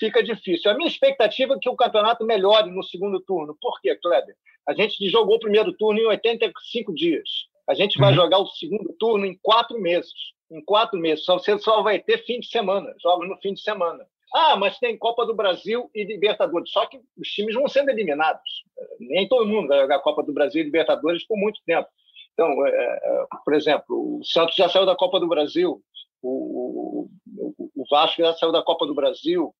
[0.00, 0.70] fica difícil.
[0.70, 3.56] A minha expectativa é que o campeonato melhore no segundo turno.
[3.60, 4.34] Por quê, Kleber?
[4.66, 7.28] A gente jogou o primeiro turno em 85 dias.
[7.68, 8.16] A gente vai uhum.
[8.16, 10.12] jogar o segundo turno em quatro meses.
[10.50, 11.24] Em quatro meses.
[11.24, 14.06] Você só vai ter fim de semana, jogos no fim de semana.
[14.34, 16.70] Ah, mas tem Copa do Brasil e Libertadores.
[16.70, 18.64] Só que os times vão sendo eliminados.
[18.98, 21.88] Nem todo mundo vai jogar Copa do Brasil e Libertadores por muito tempo.
[22.32, 25.80] Então, é, é, por exemplo, o Santos já saiu da Copa do Brasil,
[26.20, 29.54] o, o, o Vasco já saiu da Copa do Brasil,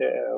[0.00, 0.34] é,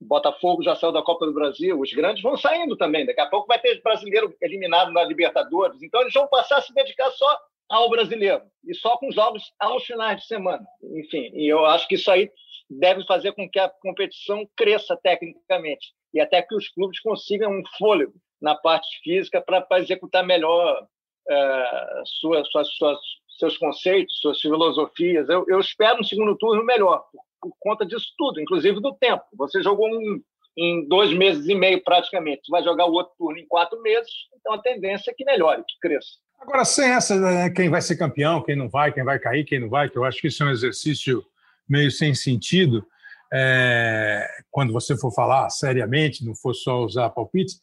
[0.00, 3.06] Botafogo já saiu da Copa do Brasil, os grandes vão saindo também.
[3.06, 5.82] Daqui a pouco vai ter brasileiro eliminado na Libertadores.
[5.82, 7.38] Então, eles vão passar a se dedicar só
[7.70, 10.66] ao brasileiro e só com jogos aos finais de semana.
[10.82, 12.30] Enfim, e eu acho que isso aí
[12.68, 17.62] deve fazer com que a competição cresça tecnicamente e até que os clubes consigam um
[17.78, 22.98] fôlego na parte física para executar melhor uh, suas, suas, suas,
[23.38, 25.28] seus conceitos, suas filosofias.
[25.28, 29.22] Eu, eu, espero um segundo turno melhor, por, por, conta disso tudo, inclusive do tempo.
[29.34, 30.22] Você jogou um,
[30.56, 34.10] em dois meses e meio praticamente, você vai jogar o outro turno em quatro meses,
[34.38, 36.10] então a tendência é que melhore, que cresça.
[36.40, 39.60] Agora, sem essa, né, quem vai ser campeão, quem não vai, quem vai cair, quem
[39.60, 41.24] não vai, que eu acho que isso é um exercício
[41.68, 42.84] meio sem sentido,
[43.32, 47.60] é, quando você for falar seriamente, não for só usar palpites.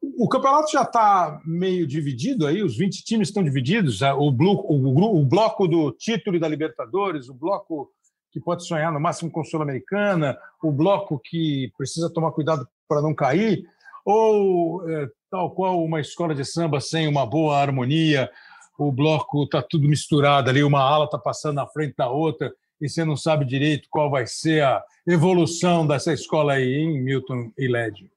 [0.00, 5.20] O campeonato já está meio dividido aí, os 20 times estão divididos, o, bloco, o,
[5.20, 7.90] o bloco do título e da Libertadores, o bloco
[8.30, 13.14] que pode sonhar no máximo com Sul-Americana, o bloco que precisa tomar cuidado para não
[13.14, 13.64] cair,
[14.04, 18.30] ou é, tal qual uma escola de samba sem uma boa harmonia,
[18.78, 22.88] o bloco está tudo misturado ali, uma ala está passando na frente da outra e
[22.88, 27.66] você não sabe direito qual vai ser a evolução dessa escola aí, hein, Milton e
[27.66, 28.08] Lédio?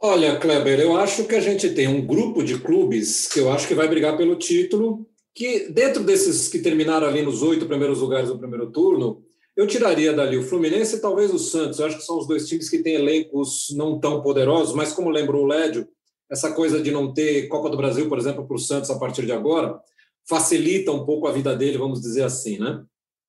[0.00, 3.66] Olha, Kleber, eu acho que a gente tem um grupo de clubes que eu acho
[3.66, 8.30] que vai brigar pelo título, que dentro desses que terminaram ali nos oito primeiros lugares
[8.30, 9.22] do primeiro turno,
[9.54, 11.78] eu tiraria dali o Fluminense e talvez o Santos.
[11.78, 15.10] Eu acho que são os dois times que têm elencos não tão poderosos, mas como
[15.10, 15.86] lembrou o Lédio,
[16.30, 19.26] essa coisa de não ter Copa do Brasil, por exemplo, para o Santos a partir
[19.26, 19.78] de agora,
[20.26, 22.82] facilita um pouco a vida dele, vamos dizer assim, né?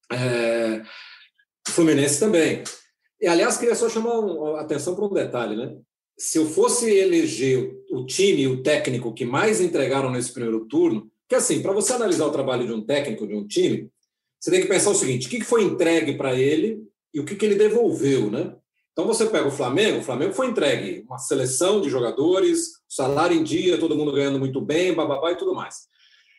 [0.10, 0.82] É...
[1.67, 2.63] Fluminense também.
[3.20, 4.13] E, aliás, queria só chamar
[4.58, 5.76] a atenção para um detalhe, né?
[6.17, 11.36] Se eu fosse eleger o time, o técnico que mais entregaram nesse primeiro turno, que
[11.36, 13.90] assim, para você analisar o trabalho de um técnico, de um time,
[14.40, 16.82] você tem que pensar o seguinte: o que foi entregue para ele
[17.13, 18.56] e o que ele devolveu, né?
[18.92, 23.44] Então você pega o Flamengo, o Flamengo foi entregue uma seleção de jogadores, salário em
[23.44, 25.88] dia, todo mundo ganhando muito bem, bababá e tudo mais.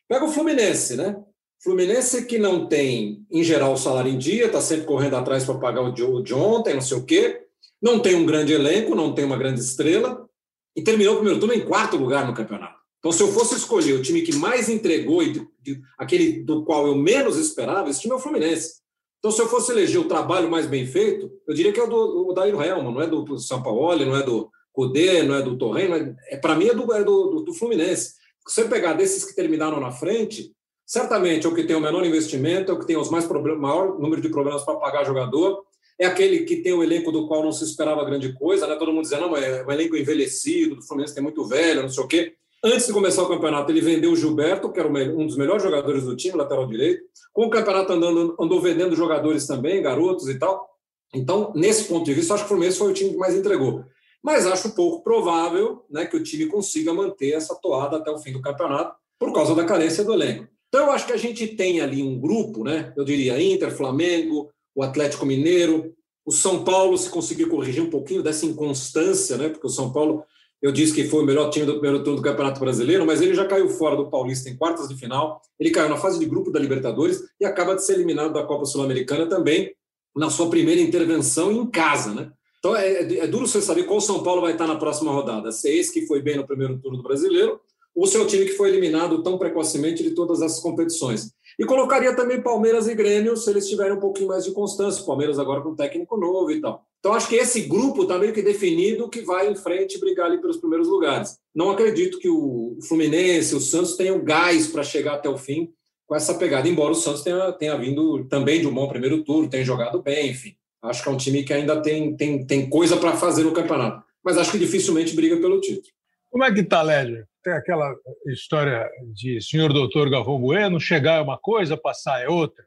[0.09, 1.16] Pega o Fluminense, né?
[1.62, 5.59] Fluminense que não tem, em geral, o salário em dia, está sempre correndo atrás para
[5.59, 7.42] pagar o de ontem, não sei o quê,
[7.81, 10.29] não tem um grande elenco, não tem uma grande estrela,
[10.74, 12.78] e terminou o primeiro turno em quarto lugar no campeonato.
[13.09, 16.62] Então, se eu fosse escolher o time que mais entregou e de, de, aquele do
[16.62, 18.83] qual eu menos esperava, esse time é o Fluminense.
[19.18, 21.87] Então, se eu fosse eleger o trabalho mais bem feito, eu diria que é o
[21.87, 25.42] do o Daíro Helman, não é do, do Paulo, não é do Cudê, não é
[25.42, 28.12] do Torren, é, é para mim é, do, é do, do, Fluminense.
[28.47, 30.53] Se você pegar desses que terminaram na frente,
[30.85, 33.99] certamente é o que tem o menor investimento, é o que tem os mais maior
[33.99, 35.64] número de problemas para pagar jogador,
[35.99, 38.77] é aquele que tem o elenco do qual não se esperava grande coisa, né?
[38.77, 42.05] Todo mundo dizendo, não, é um elenco envelhecido, do Fluminense tem muito velho, não sei
[42.05, 42.35] o quê.
[42.62, 46.05] Antes de começar o campeonato, ele vendeu o Gilberto, que era um dos melhores jogadores
[46.05, 47.05] do time, lateral direito.
[47.33, 50.68] Com o campeonato andando, andou vendendo jogadores também, garotos e tal.
[51.14, 53.85] Então, nesse ponto de vista, acho que o Fluminense foi o time que mais entregou.
[54.21, 58.33] Mas acho pouco provável né, que o time consiga manter essa toada até o fim
[58.33, 60.49] do campeonato, por causa da carência do elenco.
[60.68, 62.92] Então, eu acho que a gente tem ali um grupo, né?
[62.97, 65.94] Eu diria Inter, Flamengo, o Atlético Mineiro,
[66.27, 69.49] o São Paulo, se conseguir corrigir um pouquinho dessa inconstância, né?
[69.49, 70.25] Porque o São Paulo
[70.61, 73.35] eu disse que foi o melhor time do primeiro turno do Campeonato Brasileiro, mas ele
[73.35, 76.51] já caiu fora do Paulista em quartas de final, ele caiu na fase de grupo
[76.51, 79.73] da Libertadores e acaba de ser eliminado da Copa Sul-Americana também
[80.16, 82.33] na sua primeira intervenção em casa, né?
[82.59, 85.53] Então é, é, é, duro você saber qual São Paulo vai estar na próxima rodada.
[85.53, 87.61] Se é esse que foi bem no primeiro turno do Brasileiro,
[87.94, 91.33] ou se é o time que foi eliminado tão precocemente de todas essas competições.
[91.59, 95.05] E colocaria também Palmeiras e Grêmio se eles tiverem um pouquinho mais de constância.
[95.05, 96.87] Palmeiras agora com um técnico novo e tal.
[97.01, 100.40] Então, acho que esse grupo está meio que definido que vai em frente brigar ali
[100.40, 101.38] pelos primeiros lugares.
[101.55, 105.73] Não acredito que o Fluminense, o Santos tenham gás para chegar até o fim
[106.07, 109.51] com essa pegada, embora o Santos tenha, tenha vindo também de um bom primeiro turno,
[109.51, 110.55] tenha jogado bem, enfim.
[110.83, 114.03] Acho que é um time que ainda tem, tem, tem coisa para fazer no campeonato.
[114.25, 115.97] Mas acho que dificilmente briga pelo título.
[116.38, 117.27] Como é que está, Lédio?
[117.42, 117.92] Tem aquela
[118.29, 122.64] história de senhor doutor Galvão Bueno, chegar é uma coisa, passar é outra.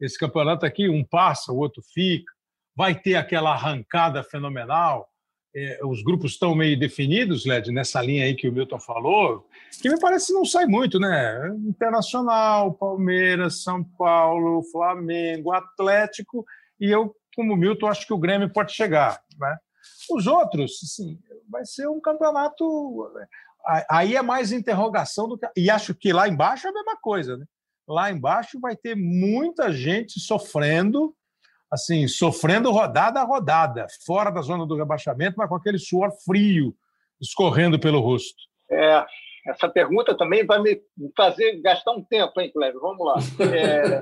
[0.00, 2.32] Esse campeonato aqui, um passa, o outro fica.
[2.74, 5.08] Vai ter aquela arrancada fenomenal.
[5.54, 9.46] É, os grupos estão meio definidos, Led, nessa linha aí que o Milton falou,
[9.80, 11.54] que me parece não sai muito, né?
[11.68, 16.44] Internacional, Palmeiras, São Paulo, Flamengo, Atlético,
[16.80, 19.56] e eu, como Milton, acho que o Grêmio pode chegar, né?
[20.10, 21.18] Os outros, sim,
[21.50, 23.12] vai ser um campeonato.
[23.90, 25.46] Aí é mais interrogação do que.
[25.56, 27.44] E acho que lá embaixo é a mesma coisa, né?
[27.86, 31.14] Lá embaixo vai ter muita gente sofrendo,
[31.70, 36.74] assim, sofrendo rodada a rodada, fora da zona do rebaixamento, mas com aquele suor frio
[37.20, 38.42] escorrendo pelo rosto.
[38.70, 39.04] É,
[39.46, 40.80] essa pergunta também vai me
[41.16, 42.80] fazer gastar um tempo, hein, Cleber?
[42.80, 43.16] Vamos lá.
[43.40, 44.00] É,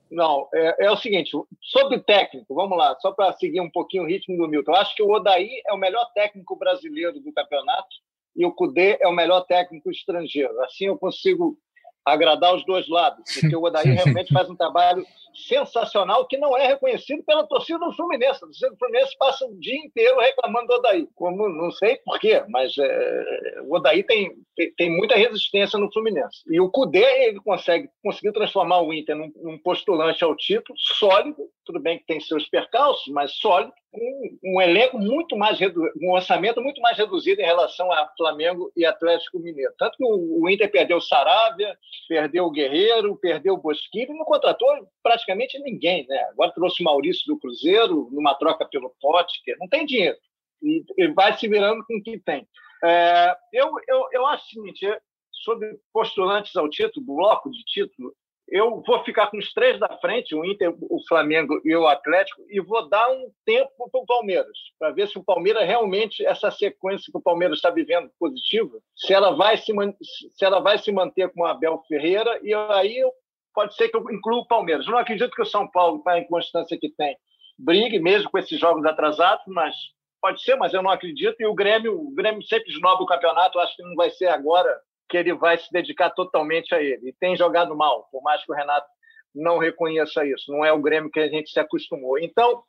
[0.10, 4.06] não, é, é, o seguinte, sobre técnico, vamos lá, só para seguir um pouquinho o
[4.06, 4.72] ritmo do Milton.
[4.72, 7.96] Eu acho que o Odaí é o melhor técnico brasileiro do campeonato
[8.36, 10.60] e o Cudê é o melhor técnico estrangeiro.
[10.62, 11.56] Assim eu consigo
[12.04, 16.66] agradar os dois lados, porque o Odaí realmente faz um trabalho sensacional que não é
[16.68, 18.36] reconhecido pela torcida do Fluminense.
[18.36, 21.08] A torcida do Fluminense passa o dia inteiro reclamando do Odaí.
[21.14, 24.32] Como, não sei porquê, mas é, o Odaí tem,
[24.76, 26.42] tem, muita resistência no Fluminense.
[26.48, 31.36] E o Cudê ele consegue, conseguiu transformar o Inter num, num postulante ao título sólido,
[31.64, 35.58] tudo bem que tem seus percalços, mas sólido, um, um elenco muito mais
[36.00, 39.72] um orçamento muito mais reduzido em relação a Flamengo e Atlético Mineiro.
[39.78, 41.76] Tanto que o, o Inter perdeu o Saravia,
[42.08, 44.68] perdeu o Guerreiro, perdeu o Bosquilha e não contratou
[45.02, 46.06] praticamente ninguém.
[46.08, 46.18] Né?
[46.30, 48.94] Agora trouxe o Maurício do Cruzeiro numa troca pelo
[49.42, 50.16] que não tem dinheiro.
[50.62, 52.46] E, e vai se virando com o que tem.
[52.84, 54.86] É, eu, eu, eu acho o seguinte,
[55.30, 58.14] sobre postulantes ao título, bloco de título,
[58.48, 62.42] eu vou ficar com os três da frente, o Inter, o Flamengo e o Atlético,
[62.48, 66.50] e vou dar um tempo para o Palmeiras, para ver se o Palmeiras realmente, essa
[66.50, 69.72] sequência que o Palmeiras está vivendo positiva, se ela vai se,
[70.02, 73.12] se, ela vai se manter com o Abel Ferreira, e aí eu
[73.54, 74.86] pode ser que eu inclua o Palmeiras.
[74.86, 77.16] não acredito que o São Paulo, com a inconstância que tem,
[77.58, 79.74] brigue, mesmo com esses jogos atrasados, mas
[80.20, 81.36] pode ser, mas eu não acredito.
[81.38, 84.76] E o Grêmio, o Grêmio sempre esnoba o campeonato, acho que não vai ser agora
[85.14, 87.10] que ele vai se dedicar totalmente a ele.
[87.10, 88.88] E tem jogado mal, por mais que o Renato
[89.32, 90.50] não reconheça isso.
[90.50, 92.18] Não é o Grêmio que a gente se acostumou.
[92.18, 92.64] Então,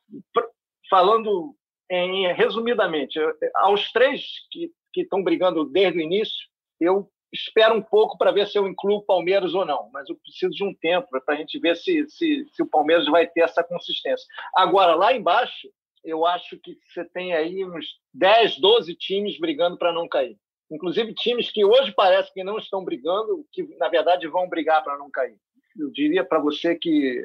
[0.88, 1.56] falando
[1.90, 3.18] em, resumidamente,
[3.56, 4.22] aos três
[4.52, 6.46] que estão brigando desde o início,
[6.80, 10.14] eu espero um pouco para ver se eu incluo o Palmeiras ou não, mas eu
[10.14, 13.40] preciso de um tempo para a gente ver se, se, se o Palmeiras vai ter
[13.40, 14.24] essa consistência.
[14.54, 15.68] Agora, lá embaixo,
[16.04, 20.38] eu acho que você tem aí uns 10, 12 times brigando para não cair.
[20.70, 24.98] Inclusive times que hoje parece que não estão brigando, que na verdade vão brigar para
[24.98, 25.38] não cair.
[25.78, 27.20] Eu diria para você que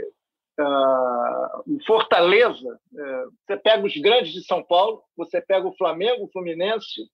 [0.60, 6.26] uh, o Fortaleza, uh, você pega os grandes de São Paulo, você pega o Flamengo,
[6.26, 7.10] o Fluminense,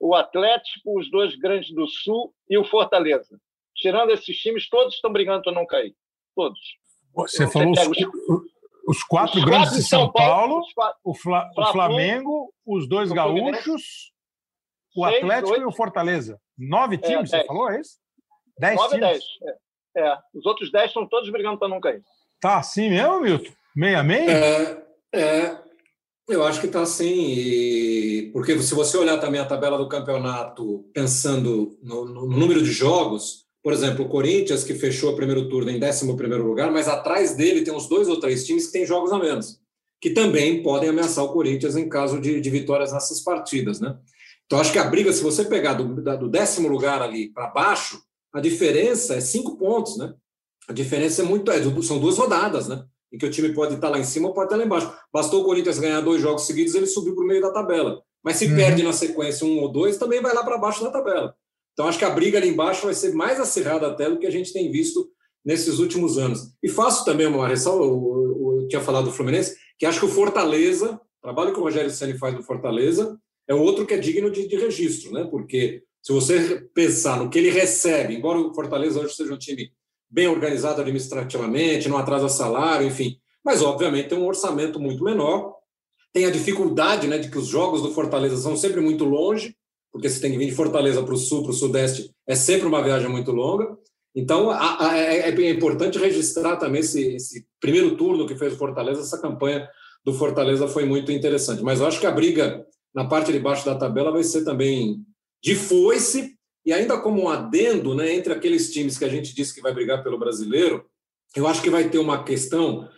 [0.00, 3.38] o Atlético, os dois grandes do Sul e o Fortaleza.
[3.74, 5.94] Tirando esses times, todos estão brigando para não cair.
[6.34, 6.58] Todos.
[7.14, 7.78] Você falou os,
[8.88, 14.12] os, quatro os grandes de São, Paulo, Paulo o, Fla, o, Flamengo, os dois gaúchos,
[14.96, 16.40] o Atlético seis, e o Fortaleza.
[16.58, 17.98] Nove é, times, é, você falou, é isso?
[18.58, 19.08] Dez Nove times.
[19.08, 19.24] dez.
[19.96, 20.08] É.
[20.08, 20.18] é.
[20.34, 22.02] Os outros dez estão todos brigando para não cair.
[22.40, 23.52] Tá assim mesmo, Milton?
[23.74, 24.30] Meia meia?
[24.30, 25.58] É, é,
[26.28, 31.78] eu acho que está assim, porque se você olhar também a tabela do campeonato, pensando
[31.82, 35.80] no, no, número de jogos, por exemplo, o Corinthians, que fechou o primeiro turno em
[35.82, 36.06] 11
[36.38, 39.60] lugar, mas atrás dele tem uns dois ou três times que têm jogos a menos,
[40.00, 43.80] que também podem ameaçar o Corinthians em caso de, de vitórias nessas partidas.
[43.80, 43.96] Né?
[44.46, 48.00] Então, acho que a briga, se você pegar do, do décimo lugar ali para baixo,
[48.32, 49.98] a diferença é cinco pontos.
[49.98, 50.14] Né?
[50.68, 51.50] A diferença é muito.
[51.50, 52.68] É, são duas rodadas.
[52.68, 52.84] Né?
[53.12, 54.92] em que o time pode estar lá em cima ou pode estar lá embaixo.
[55.12, 58.02] Bastou o Corinthians ganhar dois jogos seguidos, ele subiu para o meio da tabela.
[58.22, 58.56] Mas se uhum.
[58.56, 61.34] perde na sequência um ou dois, também vai lá para baixo da tabela.
[61.72, 64.30] Então acho que a briga ali embaixo vai ser mais acirrada até do que a
[64.30, 65.08] gente tem visto
[65.44, 66.52] nesses últimos anos.
[66.62, 70.10] E faço também uma ressalva, eu, eu tinha falado do Fluminense, que acho que o
[70.10, 73.16] Fortaleza, o trabalho que o Rogério Ceni faz no Fortaleza,
[73.48, 75.26] é outro que é digno de, de registro, né?
[75.30, 79.72] Porque se você pensar no que ele recebe, embora o Fortaleza hoje seja um time
[80.10, 83.18] bem organizado administrativamente, não atrasa salário, enfim.
[83.44, 85.54] Mas, obviamente, tem um orçamento muito menor.
[86.12, 89.54] Tem a dificuldade né, de que os jogos do Fortaleza são sempre muito longe,
[89.92, 92.66] porque você tem que vir de Fortaleza para o sul, para o sudeste, é sempre
[92.66, 93.76] uma viagem muito longa.
[94.14, 98.56] Então, a, a, é, é, importante registrar também esse, esse, primeiro turno que fez o
[98.56, 99.68] Fortaleza, essa campanha
[100.04, 101.62] do Fortaleza foi muito interessante.
[101.62, 102.64] Mas eu acho que a briga
[102.96, 105.04] na parte de baixo da tabela vai ser também
[105.44, 106.34] de foice,
[106.64, 109.74] e ainda como um adendo, né, entre aqueles times que a gente disse que vai
[109.74, 110.82] brigar pelo brasileiro,
[111.36, 112.88] eu acho que vai ter uma questão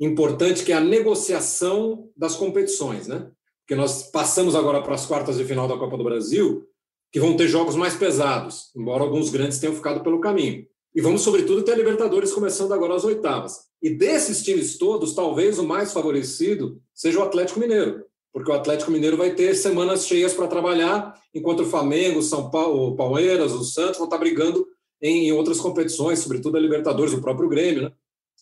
[0.00, 3.28] importante que é a negociação das competições, né?
[3.62, 6.64] Porque nós passamos agora para as quartas de final da Copa do Brasil,
[7.12, 10.64] que vão ter jogos mais pesados, embora alguns grandes tenham ficado pelo caminho.
[10.94, 13.58] E vamos, sobretudo, ter a Libertadores começando agora as oitavas.
[13.82, 18.90] E desses times todos, talvez o mais favorecido seja o Atlético Mineiro, porque o Atlético
[18.90, 23.64] Mineiro vai ter semanas cheias para trabalhar, enquanto o Flamengo, São Paulo, o Palmeiras, o
[23.64, 24.66] Santos vão estar tá brigando
[25.00, 27.92] em outras competições, sobretudo a Libertadores, o próprio Grêmio, né?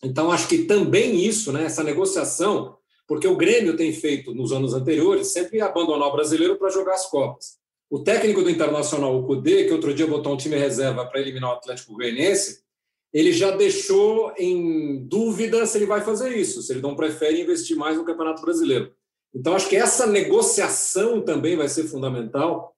[0.03, 2.77] Então acho que também isso, né, essa negociação,
[3.07, 7.07] porque o Grêmio tem feito nos anos anteriores sempre abandonar o brasileiro para jogar as
[7.07, 7.57] copas.
[7.89, 11.51] O técnico do Internacional, o Cudê, que outro dia botou um time reserva para eliminar
[11.51, 12.65] o Atlético Goianiense,
[13.13, 17.77] ele já deixou em dúvida se ele vai fazer isso, se ele não prefere investir
[17.77, 18.93] mais no Campeonato Brasileiro.
[19.37, 22.75] Então, acho que essa negociação também vai ser fundamental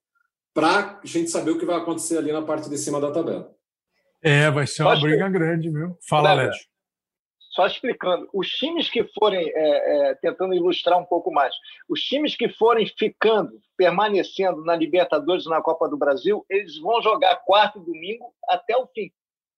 [0.53, 3.49] para a gente saber o que vai acontecer ali na parte de cima da tabela.
[4.21, 5.31] É, vai ser uma acho briga que...
[5.31, 5.97] grande, viu?
[6.07, 6.51] Fala, Léo.
[7.51, 11.55] Só explicando, os times que forem, é, é, tentando ilustrar um pouco mais,
[11.87, 17.01] os times que forem ficando, permanecendo na Libertadores e na Copa do Brasil, eles vão
[17.01, 19.09] jogar quarto e domingo até o fim,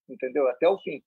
[0.08, 0.48] entendeu?
[0.48, 1.02] Até o fim.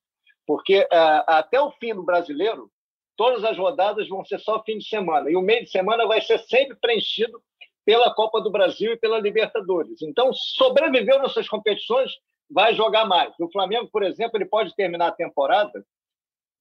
[0.45, 2.69] Porque uh, até o fim do brasileiro,
[3.15, 5.29] todas as rodadas vão ser só fim de semana.
[5.29, 7.41] E o meio de semana vai ser sempre preenchido
[7.85, 10.01] pela Copa do Brasil e pela Libertadores.
[10.01, 12.11] Então, sobreviveu nessas competições,
[12.49, 13.33] vai jogar mais.
[13.39, 15.85] O Flamengo, por exemplo, ele pode terminar a temporada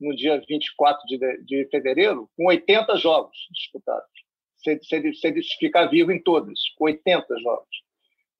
[0.00, 4.10] no dia 24 de, de fevereiro com 80 jogos disputados,
[4.56, 7.84] se, se, ele, se ele ficar vivo em todas, 80 jogos.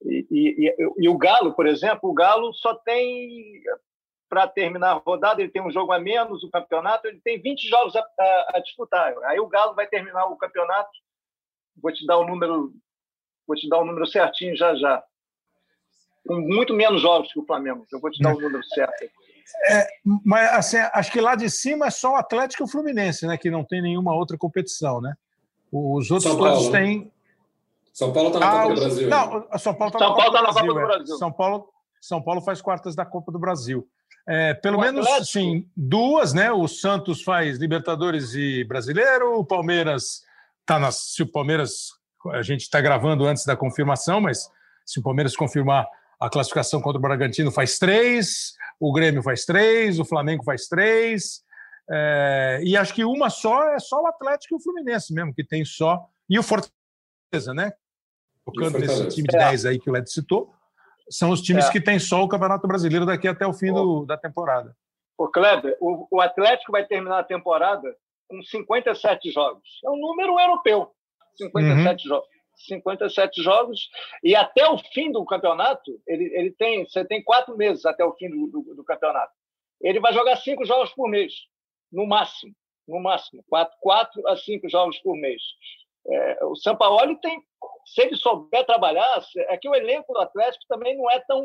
[0.05, 3.63] E, e, e, o Galo, por exemplo, o Galo só tem
[4.35, 7.69] para terminar a rodada, ele tem um jogo a menos, o campeonato, ele tem 20
[7.69, 9.15] jogos a, a, a, disputar.
[9.27, 10.91] Aí o Galo vai terminar o campeonato,
[11.81, 12.73] vou te dar o número,
[13.47, 15.03] vou te dar o número certinho já já.
[16.27, 17.87] Com muito menos jogos que o Flamengo.
[17.93, 19.05] Eu vou te dar o número certo.
[19.69, 19.87] É,
[20.25, 23.39] mas assim, acho que lá de cima é só o Atlético e o Fluminense, né?
[23.39, 25.15] Que não tem nenhuma outra competição, né?
[25.71, 26.81] Os outros São todos né?
[26.81, 27.13] têm.
[27.93, 29.09] São Paulo está na ah, Copa do Brasil.
[29.09, 31.69] Não, São Paulo está na, Copa, do Brasil, São Paulo
[32.01, 33.89] São Paulo faz quartas da Copa do Brasil.
[34.27, 36.51] É, pelo o menos sim, duas, né?
[36.51, 40.23] O Santos faz Libertadores e Brasileiro, o Palmeiras
[40.61, 41.15] está nas.
[41.15, 41.93] Se o Palmeiras.
[42.33, 44.49] A gente está gravando antes da confirmação, mas
[44.87, 45.87] se o Palmeiras confirmar
[46.19, 51.43] a classificação contra o Bragantino, faz três, o Grêmio faz três, o Flamengo faz três.
[51.91, 55.45] É, e acho que uma só é só o Atlético e o Fluminense mesmo, que
[55.45, 56.09] tem só.
[56.31, 57.75] E o Fortaleza, né?
[58.43, 60.51] Tocando nesse time de 10 aí que o Led citou
[61.09, 61.73] são os times é.
[61.73, 64.75] que têm só o Campeonato Brasileiro daqui até o fim do, da temporada.
[65.17, 67.95] O Kleber, o, o, Atlético vai terminar a temporada
[68.29, 69.81] com 57 jogos.
[69.85, 70.91] É um número europeu.
[71.37, 72.09] 57 uhum.
[72.09, 72.35] jogos.
[72.57, 73.89] 57 jogos
[74.23, 78.15] e até o fim do campeonato ele, ele tem você tem quatro meses até o
[78.15, 79.33] fim do, do, do campeonato
[79.81, 81.33] ele vai jogar cinco jogos por mês
[81.93, 82.55] no máximo
[82.87, 85.43] no máximo quatro, quatro a cinco jogos por mês
[86.07, 87.41] é, o Sampaoli tem,
[87.87, 91.43] se ele souber trabalhar, é que o elenco do Atlético também não é tão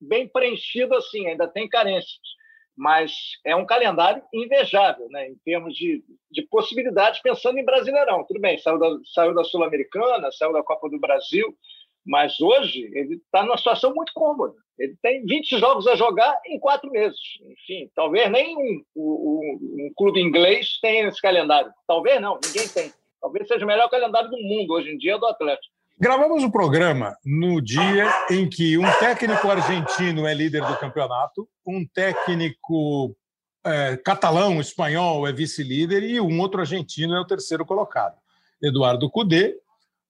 [0.00, 2.20] bem preenchido assim, ainda tem carências.
[2.76, 3.12] Mas
[3.44, 8.24] é um calendário invejável, né, em termos de, de possibilidades, pensando em Brasileirão.
[8.26, 11.54] Tudo bem, saiu da, saiu da Sul-Americana, saiu da Copa do Brasil,
[12.04, 14.54] mas hoje ele está numa situação muito cômoda.
[14.78, 17.20] Ele tem 20 jogos a jogar em quatro meses.
[17.42, 21.72] Enfim, talvez nem um, um, um clube inglês tenha esse calendário.
[21.86, 22.92] Talvez não, ninguém tem.
[23.22, 25.72] Talvez seja o melhor calendário do mundo hoje em dia do Atlético.
[25.96, 31.86] Gravamos o programa no dia em que um técnico argentino é líder do campeonato, um
[31.86, 33.16] técnico
[33.64, 38.16] é, catalão, espanhol é vice-líder e um outro argentino é o terceiro colocado.
[38.60, 39.54] Eduardo Cudê,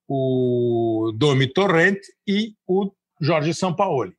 [0.09, 2.91] o Domi Torrente e o
[3.21, 4.15] Jorge Sampaoli.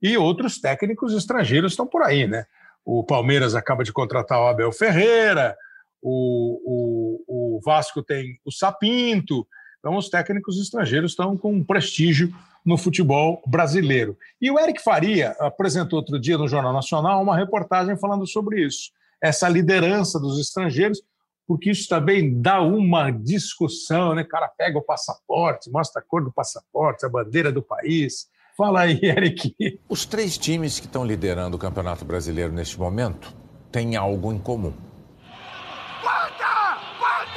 [0.00, 2.44] E outros técnicos estrangeiros estão por aí, né?
[2.84, 5.56] O Palmeiras acaba de contratar o Abel Ferreira,
[6.00, 7.24] o, o,
[7.56, 9.46] o Vasco tem o Sapinto.
[9.78, 12.34] Então, os técnicos estrangeiros estão com prestígio
[12.64, 14.18] no futebol brasileiro.
[14.40, 18.90] E o Eric Faria apresentou outro dia no Jornal Nacional uma reportagem falando sobre isso,
[19.22, 21.00] essa liderança dos estrangeiros,
[21.46, 24.22] porque isso também dá uma discussão, né?
[24.22, 28.26] O cara pega o passaporte, mostra a cor do passaporte, a bandeira do país.
[28.56, 29.54] Fala aí, Eric.
[29.88, 33.32] Os três times que estão liderando o Campeonato Brasileiro neste momento
[33.70, 34.72] têm algo em comum.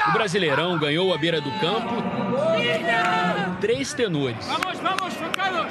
[0.08, 1.95] O Brasileirão ganhou a beira do campo.
[3.60, 4.45] Três tenores.
[4.47, 5.68] Vamos, vamos, focados.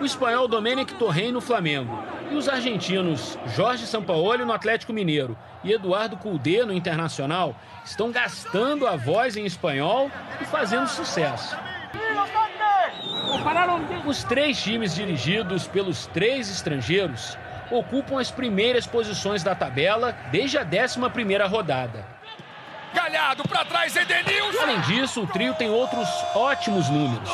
[0.00, 2.02] O espanhol Domenic Torrey no Flamengo.
[2.30, 7.54] E os argentinos Jorge Sampaoli no Atlético Mineiro e Eduardo Cudê no Internacional
[7.84, 10.10] estão gastando a voz em espanhol
[10.40, 11.56] e fazendo sucesso.
[14.06, 17.36] Os três times dirigidos pelos três estrangeiros
[17.70, 22.17] ocupam as primeiras posições da tabela desde a 11 primeira rodada.
[22.98, 24.60] Galhardo para trás, Edenilson.
[24.60, 27.28] Além disso, o trio tem outros ótimos números.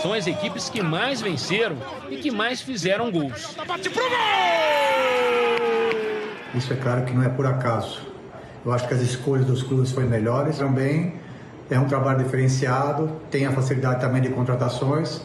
[0.00, 1.76] São as equipes que mais venceram
[2.08, 3.56] e que mais fizeram gols.
[3.66, 4.16] Bate pro gol!
[6.54, 8.00] Isso é claro que não é por acaso.
[8.64, 11.20] Eu acho que as escolhas dos clubes foram melhores também.
[11.68, 15.20] É um trabalho diferenciado, tem a facilidade também de contratações.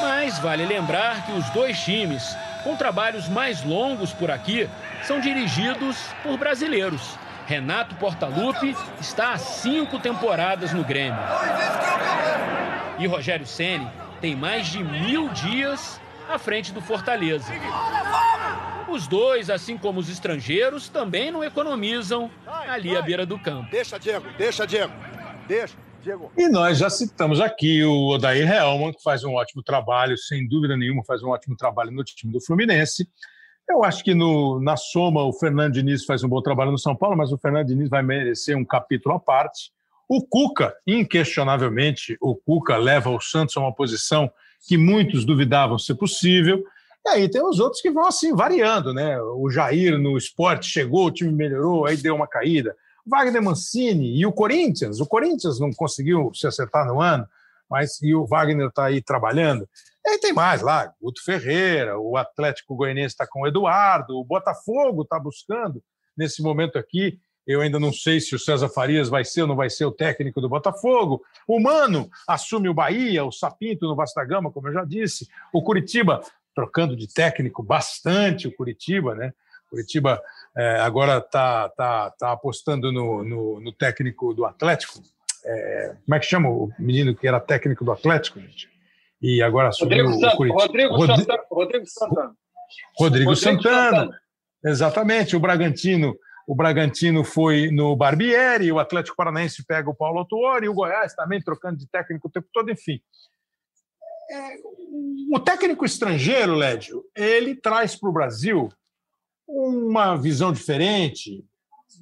[0.00, 2.36] Mas vale lembrar que os dois times,
[2.66, 4.68] com trabalhos mais longos por aqui,
[5.04, 7.16] são dirigidos por brasileiros.
[7.46, 11.16] Renato Portaluppi está há cinco temporadas no Grêmio.
[12.98, 13.88] E Rogério Ceni
[14.20, 17.52] tem mais de mil dias à frente do Fortaleza.
[18.88, 22.28] Os dois, assim como os estrangeiros, também não economizam
[22.68, 23.70] ali à beira do campo.
[23.70, 24.92] Deixa, Diego, deixa, Diego,
[25.46, 25.76] deixa.
[26.06, 26.30] Diego.
[26.36, 30.76] E nós já citamos aqui o Odair Helman, que faz um ótimo trabalho, sem dúvida
[30.76, 33.08] nenhuma, faz um ótimo trabalho no time do Fluminense.
[33.68, 36.94] Eu acho que no, na soma o Fernando Diniz faz um bom trabalho no São
[36.94, 39.72] Paulo, mas o Fernando Diniz vai merecer um capítulo à parte.
[40.08, 44.30] O Cuca, inquestionavelmente, o Cuca leva o Santos a uma posição
[44.68, 46.62] que muitos duvidavam ser possível.
[47.04, 49.20] E aí tem os outros que vão assim variando, né?
[49.20, 52.76] O Jair no esporte chegou, o time melhorou, aí deu uma caída.
[53.06, 55.00] Wagner Mancini e o Corinthians.
[55.00, 57.26] O Corinthians não conseguiu se acertar no ano,
[57.70, 59.68] mas e o Wagner está aí trabalhando.
[60.04, 64.24] E aí tem mais lá, Guto Ferreira, o Atlético Goianiense está com o Eduardo, o
[64.24, 65.82] Botafogo está buscando
[66.16, 67.18] nesse momento aqui.
[67.46, 69.92] Eu ainda não sei se o César Farias vai ser ou não vai ser o
[69.92, 71.22] técnico do Botafogo.
[71.46, 75.28] O Mano assume o Bahia, o Sapinto no Vasta Gama, como eu já disse.
[75.52, 76.20] O Curitiba
[76.54, 79.32] trocando de técnico bastante, o Curitiba, né?
[79.68, 80.22] Curitiba
[80.56, 85.02] é, agora está tá, tá apostando no, no, no, técnico do Atlético.
[85.44, 88.68] É, como é que chama o menino que era técnico do Atlético, gente?
[89.20, 90.62] e agora assumiu Rodrigo o Curitiba.
[90.62, 91.42] Rodrigo, Santana.
[91.50, 92.36] Rodrigo Santana.
[92.98, 93.90] Rodrigo, Santana.
[93.90, 94.20] Santana.
[94.64, 96.16] Exatamente, o Bragantino.
[96.46, 101.42] O Bragantino foi no Barbieri, o Atlético Paranaense pega o Paulo Autuori, o Goiás também
[101.42, 103.00] trocando de técnico o tempo todo, enfim.
[104.30, 104.54] É,
[105.32, 108.68] o técnico estrangeiro, Lédio, ele traz para o Brasil
[109.46, 111.44] uma visão diferente.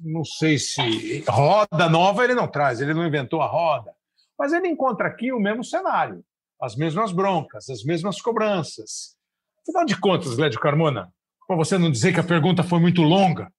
[0.03, 3.93] Não sei se roda nova ele não traz, ele não inventou a roda,
[4.37, 6.23] mas ele encontra aqui o mesmo cenário,
[6.61, 9.15] as mesmas broncas, as mesmas cobranças.
[9.61, 11.13] Afinal de contas, Lédio Carmona,
[11.47, 13.51] para você não dizer que a pergunta foi muito longa,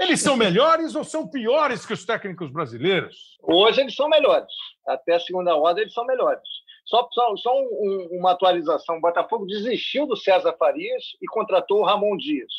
[0.00, 3.36] eles são melhores ou são piores que os técnicos brasileiros?
[3.42, 4.50] Hoje eles são melhores.
[4.88, 6.42] Até a segunda roda eles são melhores.
[6.86, 11.84] Só, só, só um, uma atualização: o Botafogo desistiu do César Farias e contratou o
[11.84, 12.50] Ramon Dias,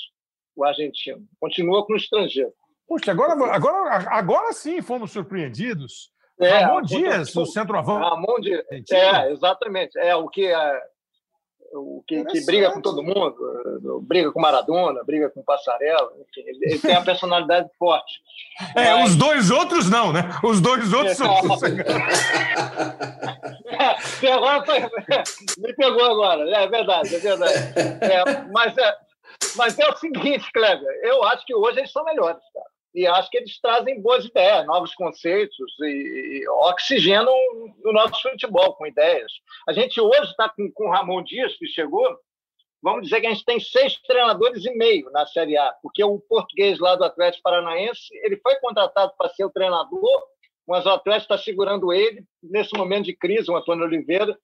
[0.55, 1.23] o argentino.
[1.39, 2.53] Continua com o estrangeiro.
[2.87, 6.11] Puxa, agora, agora, agora sim fomos surpreendidos.
[6.39, 8.09] É, Ramon Dias, o centroavante.
[8.09, 8.65] Ramon Dias.
[8.91, 9.97] É, exatamente.
[9.97, 10.81] É o que é,
[11.73, 13.35] o que, que, briga com todo mundo,
[14.01, 18.21] briga com Maradona, briga com Passarela, enfim, ele, ele tem a personalidade forte.
[18.75, 19.11] É, Mas...
[19.11, 20.23] os dois outros não, né?
[20.43, 21.33] Os dois outros são.
[24.23, 24.79] é, agora foi...
[25.59, 27.53] me pegou agora, é verdade, é verdade.
[28.01, 28.97] É, mas, é,
[29.55, 32.69] mas é o seguinte, Kleber, eu acho que hoje eles são melhores, cara.
[32.93, 37.33] E acho que eles trazem boas ideias, novos conceitos e, oxigenam
[37.85, 39.31] o nosso futebol com ideias.
[39.67, 42.05] A gente hoje está com, com o Ramon Dias, que chegou,
[42.81, 46.19] vamos dizer que a gente tem seis treinadores e meio na Série A, porque o
[46.19, 50.23] português lá do Atlético Paranaense ele foi contratado para ser o treinador,
[50.67, 54.37] mas o Atlético está segurando ele nesse momento de crise, o Antônio Oliveira,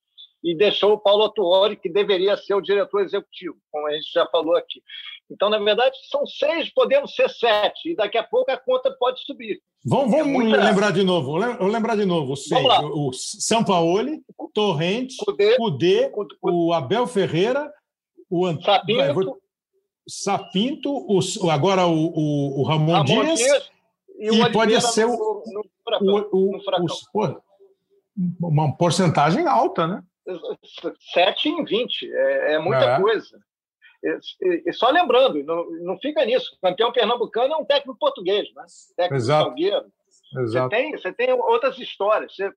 [0.43, 4.25] e deixou o Paulo Tuori, que deveria ser o diretor executivo, como a gente já
[4.27, 4.81] falou aqui.
[5.29, 9.21] Então, na verdade, são seis, podemos ser sete, e daqui a pouco a conta pode
[9.25, 9.61] subir.
[9.85, 10.63] Vamos, vamos é muita...
[10.63, 11.37] lembrar de novo.
[11.37, 12.35] Lembrar de novo.
[12.35, 14.21] Seis, o São Paulo,
[14.53, 16.11] Torrente, Cudê, Cudê,
[16.41, 17.71] o Abel Ferreira,
[18.29, 18.63] o Ant...
[18.63, 19.41] Sapinto,
[20.07, 23.71] Sapinto o, agora o, o, o Ramon, Ramon Dias, Dias,
[24.19, 25.65] e, e pode ser o, no,
[26.01, 26.57] no, o,
[27.13, 27.41] o,
[28.41, 30.03] uma porcentagem alta, né?
[31.13, 33.39] 7 em 20, é, é muita coisa.
[34.03, 36.55] E, só lembrando, não, não fica nisso.
[36.55, 38.63] O campeão pernambucano é um técnico português, né?
[38.95, 39.45] Técnico Exato.
[39.45, 39.85] salgueiro.
[40.33, 42.35] Você tem, você tem outras histórias.
[42.35, 42.51] Você,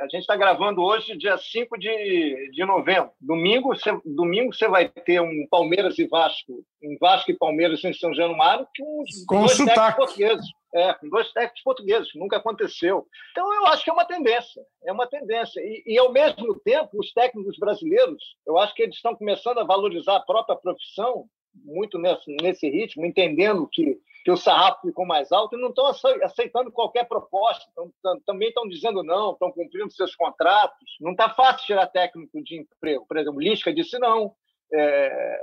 [0.00, 3.10] a gente está gravando hoje, dia 5 de, de novembro.
[3.20, 7.92] Domingo você, domingo você vai ter um Palmeiras e Vasco, um Vasco e Palmeiras em
[7.92, 10.46] São Januário, que uns Com dois técnicos portugueses.
[10.74, 13.06] É, com dois técnicos portugueses, nunca aconteceu.
[13.30, 15.60] Então, eu acho que é uma tendência, é uma tendência.
[15.60, 19.64] E, e, ao mesmo tempo, os técnicos brasileiros, eu acho que eles estão começando a
[19.64, 21.26] valorizar a própria profissão,
[21.64, 23.96] muito nesse, nesse ritmo, entendendo que,
[24.26, 25.86] que o sarrafo ficou mais alto e não estão
[26.24, 27.64] aceitando qualquer proposta,
[28.02, 30.96] tão, também estão dizendo não, estão cumprindo seus contratos.
[31.00, 33.06] Não está fácil tirar técnico de emprego.
[33.06, 34.34] Por exemplo, Lisca disse não.
[34.74, 35.40] É,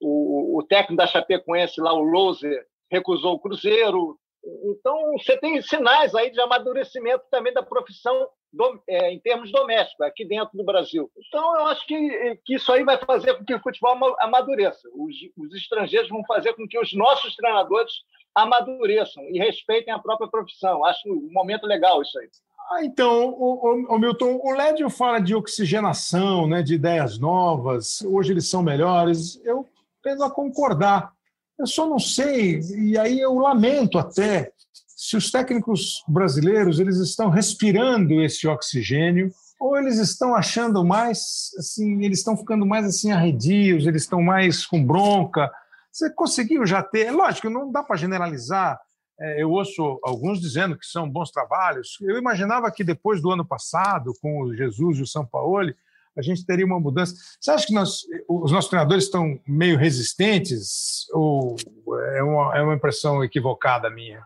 [0.00, 4.18] o, o técnico da Chapecoense, lá, o Loser, recusou o Cruzeiro.
[4.64, 10.06] Então, você tem sinais aí de amadurecimento também da profissão do, é, em termos domésticos,
[10.06, 11.10] aqui dentro do Brasil.
[11.16, 14.88] Então, eu acho que, que isso aí vai fazer com que o futebol amadureça.
[14.94, 17.92] Os, os estrangeiros vão fazer com que os nossos treinadores
[18.34, 20.84] amadureçam e respeitem a própria profissão.
[20.84, 22.28] Acho um momento legal isso aí.
[22.70, 28.02] Ah, então, o, o, o, Milton, o Lédio fala de oxigenação, né, de ideias novas,
[28.02, 29.40] hoje eles são melhores.
[29.44, 29.68] Eu
[30.02, 31.15] tendo a concordar.
[31.58, 34.52] Eu só não sei, e aí eu lamento até,
[34.96, 39.30] se os técnicos brasileiros eles estão respirando esse oxigênio
[39.60, 44.66] ou eles estão achando mais, assim, eles estão ficando mais assim arredios, eles estão mais
[44.66, 45.50] com bronca.
[45.90, 47.10] Você conseguiu já ter?
[47.10, 48.78] Lógico, não dá para generalizar.
[49.18, 51.96] É, eu ouço alguns dizendo que são bons trabalhos.
[52.02, 55.72] Eu imaginava que depois do ano passado, com o Jesus e o São Paulo,
[56.16, 57.14] a gente teria uma mudança.
[57.40, 61.56] Você acha que nós, os nossos treinadores estão meio resistentes ou
[62.16, 64.24] é uma, é uma impressão equivocada minha?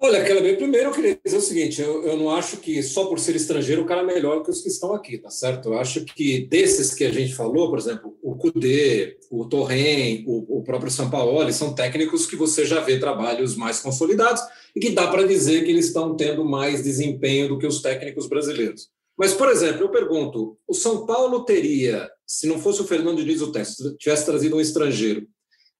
[0.00, 0.22] Olha,
[0.56, 3.82] primeiro eu queria dizer o seguinte: eu, eu não acho que só por ser estrangeiro
[3.82, 5.70] o cara é melhor que os que estão aqui, tá certo?
[5.70, 10.58] Eu acho que desses que a gente falou, por exemplo, o Cudê, o Torren, o,
[10.58, 14.40] o próprio Sampaoli, são técnicos que você já vê trabalhos mais consolidados
[14.74, 18.28] e que dá para dizer que eles estão tendo mais desempenho do que os técnicos
[18.28, 18.88] brasileiros.
[19.18, 23.42] Mas, por exemplo, eu pergunto: o São Paulo teria, se não fosse o Fernando Diniz
[23.42, 25.26] o teste, tivesse trazido um estrangeiro,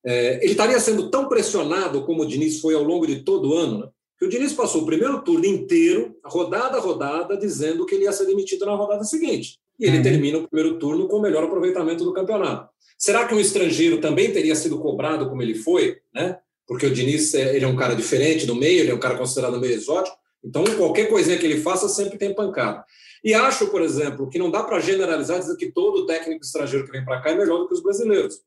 [0.04, 3.54] é, ele estaria sendo tão pressionado como o Diniz foi ao longo de todo o
[3.54, 3.88] ano, né?
[4.18, 8.12] que o Diniz passou o primeiro turno inteiro, rodada a rodada, dizendo que ele ia
[8.12, 9.60] ser demitido na rodada seguinte.
[9.78, 10.02] E ele uhum.
[10.02, 12.68] termina o primeiro turno com o melhor aproveitamento do campeonato.
[12.98, 15.98] Será que um estrangeiro também teria sido cobrado como ele foi?
[16.12, 16.36] Né?
[16.66, 19.16] Porque o Diniz é, ele é um cara diferente do meio, ele é um cara
[19.16, 20.16] considerado meio exótico.
[20.44, 22.84] Então, qualquer coisinha que ele faça sempre tem pancada.
[23.24, 26.92] E acho, por exemplo, que não dá para generalizar dizer que todo técnico estrangeiro que
[26.92, 28.40] vem para cá é melhor do que os brasileiros.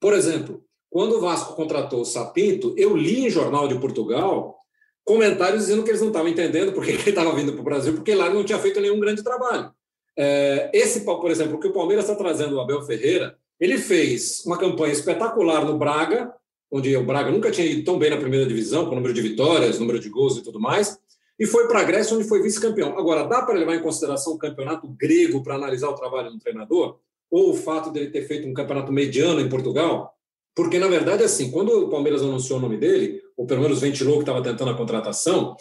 [0.00, 4.56] Por exemplo, quando o Vasco contratou o Sapinto, eu li em jornal de Portugal
[5.04, 8.14] comentários dizendo que eles não estavam entendendo porque ele estava vindo para o Brasil, porque
[8.14, 9.70] lá não tinha feito nenhum grande trabalho.
[10.18, 14.58] É, esse, por exemplo, que o Palmeiras está trazendo o Abel Ferreira, ele fez uma
[14.58, 16.32] campanha espetacular no Braga,
[16.70, 19.78] onde o Braga nunca tinha ido tão bem na primeira divisão, com número de vitórias,
[19.78, 20.98] número de gols e tudo mais,
[21.38, 22.98] e foi para a Grécia, onde foi vice-campeão.
[22.98, 26.98] Agora, dá para levar em consideração o campeonato grego para analisar o trabalho do treinador?
[27.30, 30.14] Ou o fato dele ter feito um campeonato mediano em Portugal?
[30.54, 34.14] Porque, na verdade, assim, quando o Palmeiras anunciou o nome dele, ou pelo menos ventilou
[34.14, 35.54] que estava tentando a contratação,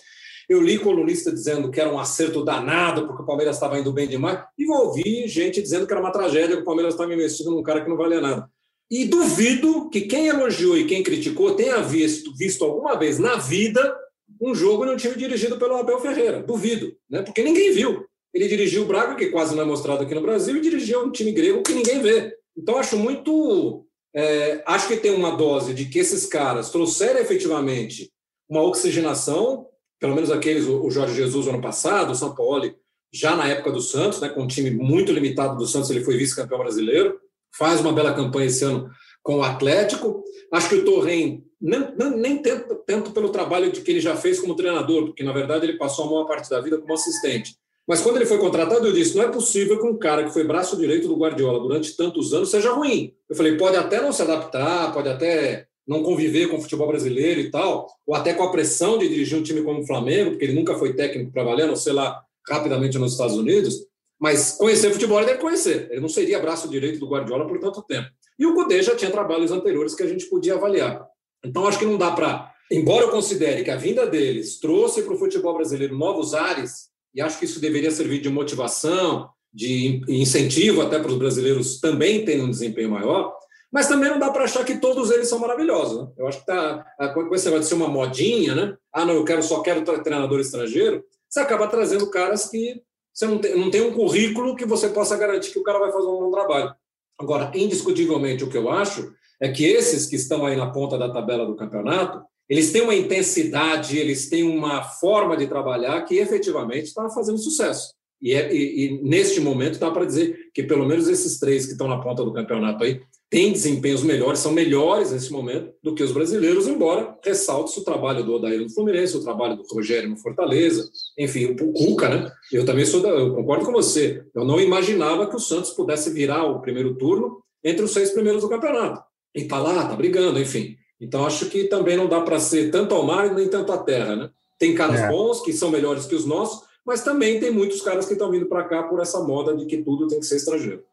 [0.47, 4.07] eu li colunista dizendo que era um acerto danado, porque o Palmeiras estava indo bem
[4.07, 7.63] demais, e ouvi gente dizendo que era uma tragédia, que o Palmeiras estava investindo num
[7.63, 8.49] cara que não valia nada.
[8.89, 13.93] E duvido que quem elogiou e quem criticou tenha visto, visto alguma vez na vida
[14.41, 16.41] um jogo num time dirigido pelo Abel Ferreira.
[16.41, 17.21] Duvido, né?
[17.21, 18.05] porque ninguém viu.
[18.33, 21.11] Ele dirigiu o Braga, que quase não é mostrado aqui no Brasil, e dirigiu um
[21.11, 22.35] time grego que ninguém vê.
[22.57, 23.85] Então, acho muito.
[24.13, 28.11] É, acho que tem uma dose de que esses caras trouxeram efetivamente
[28.49, 29.67] uma oxigenação,
[29.99, 32.73] pelo menos aqueles, o Jorge Jesus ano passado, o São Paulo,
[33.11, 36.17] já na época do Santos, né, com um time muito limitado do Santos, ele foi
[36.17, 37.19] vice-campeão brasileiro,
[37.57, 38.89] faz uma bela campanha esse ano
[39.23, 40.23] com o Atlético.
[40.51, 44.55] Acho que o Torren nem, tanto, tanto pelo trabalho de que ele já fez como
[44.55, 47.55] treinador, porque na verdade ele passou a maior parte da vida como assistente.
[47.87, 50.43] Mas quando ele foi contratado, eu disse: não é possível que um cara que foi
[50.43, 53.13] braço direito do Guardiola durante tantos anos seja ruim.
[53.29, 57.39] Eu falei: pode até não se adaptar, pode até não conviver com o futebol brasileiro
[57.39, 60.45] e tal, ou até com a pressão de dirigir um time como o Flamengo, porque
[60.45, 63.85] ele nunca foi técnico trabalhando, sei lá, rapidamente nos Estados Unidos.
[64.19, 65.87] Mas conhecer futebol ele deve conhecer.
[65.91, 68.09] Ele não seria braço direito do Guardiola por tanto tempo.
[68.39, 71.07] E o Cudê já tinha trabalhos anteriores que a gente podia avaliar.
[71.45, 72.51] Então, acho que não dá para.
[72.71, 77.21] Embora eu considere que a vinda deles trouxe para o futebol brasileiro novos ares, e
[77.21, 82.43] acho que isso deveria servir de motivação, de incentivo até para os brasileiros também terem
[82.43, 83.33] um desempenho maior,
[83.71, 86.01] mas também não dá para achar que todos eles são maravilhosos.
[86.01, 86.07] Né?
[86.17, 88.77] Eu acho que tá, com esse negócio de ser uma modinha, né?
[88.91, 92.81] Ah, não, eu quero, só quero treinador estrangeiro, você acaba trazendo caras que
[93.13, 95.91] você não tem, não tem um currículo que você possa garantir que o cara vai
[95.91, 96.75] fazer um bom trabalho.
[97.17, 101.09] Agora, indiscutivelmente, o que eu acho é que esses que estão aí na ponta da
[101.09, 106.85] tabela do campeonato, eles têm uma intensidade, eles têm uma forma de trabalhar que efetivamente
[106.85, 107.93] está fazendo sucesso.
[108.21, 111.73] E, é, e, e neste momento dá para dizer que pelo menos esses três que
[111.73, 116.03] estão na ponta do campeonato aí têm desempenhos melhores, são melhores nesse momento do que
[116.03, 120.17] os brasileiros, embora ressalte o trabalho do Odair no Fluminense, o trabalho do Rogério no
[120.17, 122.31] Fortaleza, enfim, o Cuca, né?
[122.51, 124.23] Eu também sou da, eu concordo com você.
[124.33, 128.43] Eu não imaginava que o Santos pudesse virar o primeiro turno entre os seis primeiros
[128.43, 129.03] do campeonato.
[129.35, 130.77] E está lá, está brigando, enfim.
[130.99, 134.15] Então, acho que também não dá para ser tanto ao mar nem tanto à terra,
[134.15, 134.29] né?
[134.57, 135.09] Tem caras é.
[135.09, 138.45] bons que são melhores que os nossos, mas também tem muitos caras que estão vindo
[138.45, 140.83] para cá por essa moda de que tudo tem que ser estrangeiro.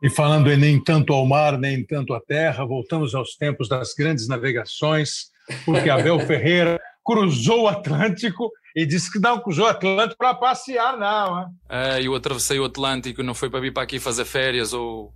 [0.00, 3.92] E falando em nem tanto ao mar, nem tanto à terra, voltamos aos tempos das
[3.94, 5.30] grandes navegações,
[5.64, 10.96] porque Abel Ferreira cruzou o Atlântico e disse que não cruzou o Atlântico para passear,
[10.96, 11.40] não.
[11.40, 11.46] Hein?
[11.68, 15.12] É, eu atravessei o Atlântico, não foi para vir para aqui fazer férias ou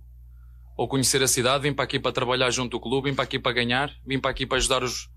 [0.75, 3.37] ou conhecer a cidade, vim para aqui para trabalhar junto ao clube, vim para aqui
[3.37, 5.09] para ganhar, vim para aqui para ajudar os,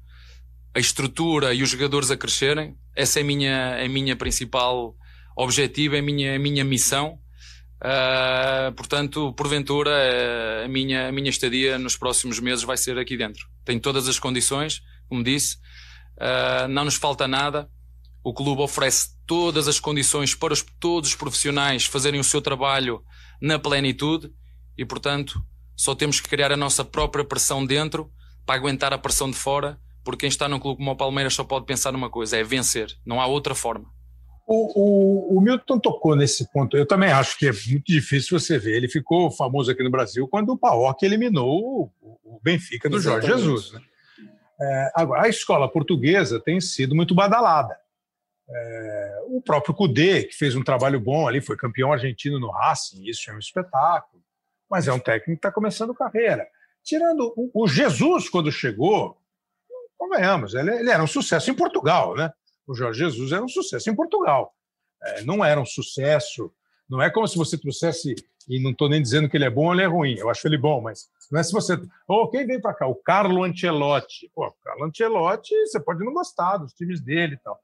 [0.74, 2.76] a estrutura e os jogadores a crescerem.
[2.94, 4.94] Essa é a minha, é a minha principal
[5.36, 7.18] objetivo, é a minha, a minha missão.
[7.76, 13.16] Uh, portanto, porventura, uh, a, minha, a minha estadia nos próximos meses vai ser aqui
[13.16, 13.46] dentro.
[13.64, 15.56] Tenho todas as condições, como disse,
[16.16, 17.68] uh, não nos falta nada.
[18.22, 23.02] O clube oferece todas as condições para os, todos os profissionais fazerem o seu trabalho
[23.40, 24.30] na plenitude
[24.76, 25.42] e, portanto,
[25.76, 28.10] só temos que criar a nossa própria pressão dentro
[28.46, 31.44] para aguentar a pressão de fora, porque quem está num clube como o Palmeiras só
[31.44, 32.96] pode pensar numa coisa: é vencer.
[33.04, 33.86] Não há outra forma.
[34.46, 36.76] O, o, o, Milton tocou nesse ponto.
[36.76, 38.76] Eu também acho que é muito difícil você ver.
[38.76, 43.26] Ele ficou famoso aqui no Brasil quando o Paok eliminou o, o Benfica do Exatamente.
[43.26, 43.72] Jorge Jesus.
[43.72, 43.80] Né?
[44.60, 47.76] É, agora, a escola portuguesa tem sido muito badalada.
[48.48, 53.02] É, o próprio Cudê, que fez um trabalho bom ali, foi campeão argentino no Racing,
[53.04, 54.22] isso é um espetáculo
[54.70, 56.46] mas é um técnico que está começando carreira.
[56.82, 59.18] Tirando o, Jesus, quando chegou,
[59.98, 62.32] convenhamos, ele, ele, era um sucesso em Portugal, né?
[62.66, 64.54] O Jorge Jesus era um sucesso em Portugal.
[65.02, 66.52] É, não era um sucesso.
[66.88, 68.14] Não é como se você trouxesse,
[68.48, 70.46] e não estou nem dizendo que ele é bom ou ele é ruim, eu acho
[70.46, 71.76] ele bom, mas não é se você.
[72.06, 72.86] Oh, quem vem para cá?
[72.86, 74.30] O Carlo Ancelotti.
[74.34, 77.60] Pô, o Carlo Ancelotti, você pode não gostar dos times dele e tal.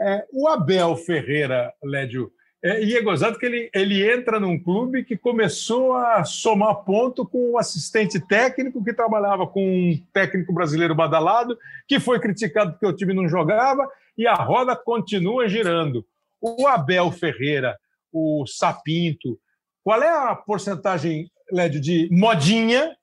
[0.00, 2.32] É, o Abel Ferreira, Lédio,
[2.62, 7.26] é, e é gozado que ele, ele entra num clube que começou a somar ponto
[7.26, 12.86] com um assistente técnico que trabalhava com um técnico brasileiro badalado, que foi criticado porque
[12.86, 16.04] o time não jogava, e a roda continua girando.
[16.40, 17.76] O Abel Ferreira,
[18.12, 19.38] o Sapinto,
[19.84, 22.96] qual é a porcentagem, Lédio, de modinha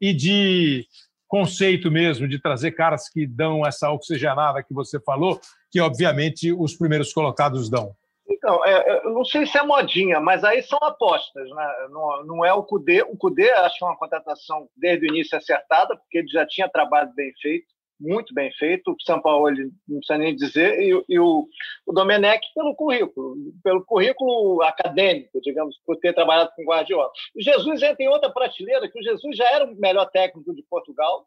[0.00, 0.86] e de
[1.26, 5.40] conceito mesmo, de trazer caras que dão essa oxigenada que você falou,
[5.70, 7.94] que obviamente os primeiros colocados dão?
[8.28, 11.88] Então, é, eu não sei se é modinha, mas aí são apostas, né?
[11.90, 13.02] Não, não é o Cudê.
[13.02, 17.10] O Cudê acho é uma contratação desde o início acertada, porque ele já tinha trabalho
[17.14, 17.66] bem feito,
[17.98, 18.92] muito bem feito.
[18.92, 21.48] O São Paulo ele não precisa nem dizer, e, e o,
[21.86, 27.10] o Domenech pelo currículo, pelo currículo acadêmico, digamos, por ter trabalhado com Guardiola.
[27.34, 30.62] O Jesus entra em outra prateleira, que o Jesus já era o melhor técnico de
[30.64, 31.26] Portugal,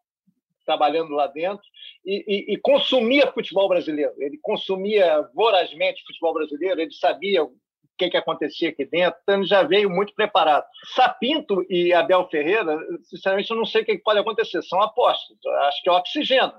[0.66, 1.64] trabalhando lá dentro
[2.06, 4.14] e, e, e, consumia futebol brasileiro.
[4.18, 7.54] Ele consumia vorazmente futebol brasileiro, ele sabia o
[7.98, 10.66] que, que acontecia aqui dentro, então já veio muito preparado.
[10.96, 15.38] Sapinto e Abel Ferreira, sinceramente, eu não sei o que pode acontecer, são apostas.
[15.68, 16.54] Acho que é oxigênio.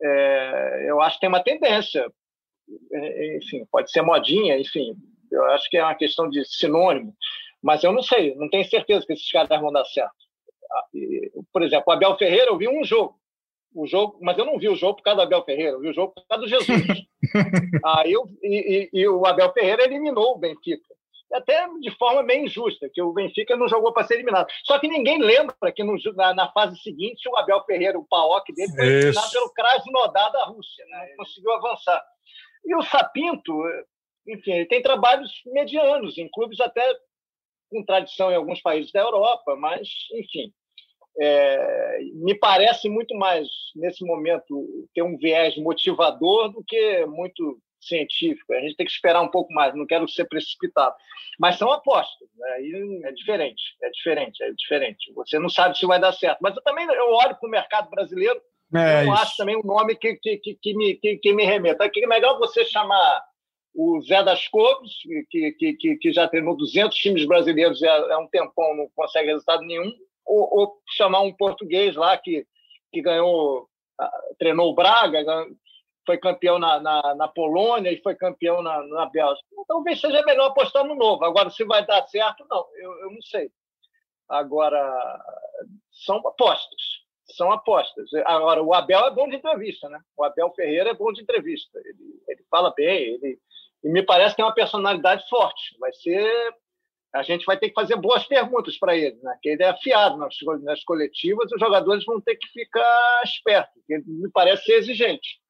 [0.00, 2.06] É, eu acho que tem uma tendência,
[2.92, 4.94] é, enfim, pode ser modinha, enfim,
[5.30, 7.14] eu acho que é uma questão de sinônimo,
[7.62, 10.14] mas eu não sei, não tenho certeza que esses caras vão dar certo.
[10.70, 10.84] Ah,
[11.52, 13.18] por exemplo, o Abel Ferreira, eu vi um jogo,
[13.82, 15.88] o jogo, mas eu não vi o jogo por causa do Abel Ferreira, eu vi
[15.90, 16.82] o jogo por causa do Jesus.
[17.84, 20.94] Aí eu, e, e, e, o Abel Ferreira eliminou o Benfica.
[21.32, 24.48] Até de forma bem injusta, que o Benfica não jogou para ser eliminado.
[24.64, 28.52] Só que ninguém lembra que no, na, na, fase seguinte o Abel Ferreira, o Paok
[28.52, 31.08] dele, foi eliminado pelo Krasnodar da Rússia, né?
[31.10, 32.02] não conseguiu avançar.
[32.64, 33.62] E o Sapinto,
[34.26, 36.82] enfim, ele tem trabalhos medianos, em clubes até
[37.70, 40.52] com tradição em alguns países da Europa, mas, enfim,
[41.20, 48.52] é, me parece muito mais, nesse momento, ter um viés motivador do que muito científico.
[48.52, 50.94] A gente tem que esperar um pouco mais, não quero ser precipitado.
[51.38, 53.08] Mas são apostas, né?
[53.08, 55.12] É diferente, é diferente, é diferente.
[55.14, 56.38] Você não sabe se vai dar certo.
[56.40, 58.40] Mas eu também eu olho para o mercado brasileiro,
[58.74, 61.84] é eu acho também um nome que, que, que, que me, que, que me remeta.
[61.84, 63.22] É melhor você chamar
[63.74, 64.92] o Zé das Couves,
[65.30, 69.92] que, que, que, já treinou 200 times brasileiros há um tempão, não consegue resultado nenhum,
[70.28, 72.46] ou, ou chamar um português lá que,
[72.92, 73.68] que ganhou,
[74.38, 75.24] treinou o Braga,
[76.06, 79.46] foi campeão na, na, na, Polônia e foi campeão na, na Bélgica.
[79.52, 81.24] Então, talvez seja melhor apostar no novo.
[81.24, 83.50] Agora, se vai dar certo, não, eu, eu não sei.
[84.28, 84.80] Agora,
[86.06, 86.80] são apostas.
[87.36, 88.08] São apostas.
[88.24, 90.00] Agora, o Abel é bom de entrevista, né?
[90.16, 91.78] O Abel Ferreira é bom de entrevista.
[91.84, 93.38] Ele, ele fala bem, ele,
[93.84, 95.76] e me parece que tem uma personalidade forte.
[95.78, 96.54] Vai ser
[97.14, 99.36] a gente vai ter que fazer boas perguntas para ele, né?
[99.42, 104.04] que ele é afiado nas, nas coletivas, os jogadores vão ter que ficar espertos, ele
[104.06, 105.40] me parece ser exigente,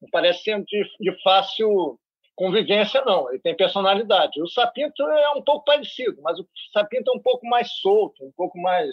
[0.00, 1.98] não parece ser de, de, fácil
[2.36, 4.40] convivência, não, ele tem personalidade.
[4.40, 8.32] O Sapinto é um pouco parecido, mas o Sapinto é um pouco mais solto, um
[8.36, 8.88] pouco mais...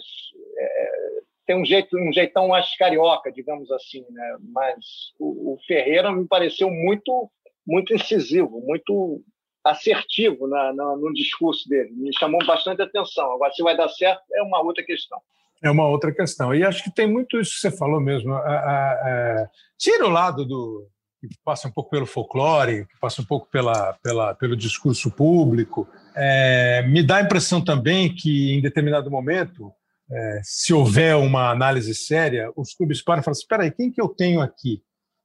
[0.58, 1.06] É,
[1.46, 4.36] tem um, jeito, um jeitão mais carioca, digamos assim, né?
[4.52, 4.84] mas
[5.16, 7.30] o, o Ferreira me pareceu muito,
[7.64, 9.22] muito incisivo, muito
[9.66, 11.90] assertivo na, na, no discurso dele.
[11.92, 13.32] Me chamou bastante atenção.
[13.32, 15.18] Agora, se vai dar certo, é uma outra questão.
[15.62, 16.54] É uma outra questão.
[16.54, 18.34] E acho que tem muito isso que você falou mesmo.
[19.78, 20.88] tira o lado do
[21.20, 25.88] que passa um pouco pelo folclore, que passa um pouco pela, pela, pelo discurso público.
[26.14, 29.72] É, me dá a impressão também que, em determinado momento,
[30.10, 33.90] é, se houver uma análise séria, os clubes param e falam assim, espera aí, quem
[33.90, 34.82] que eu tenho aqui?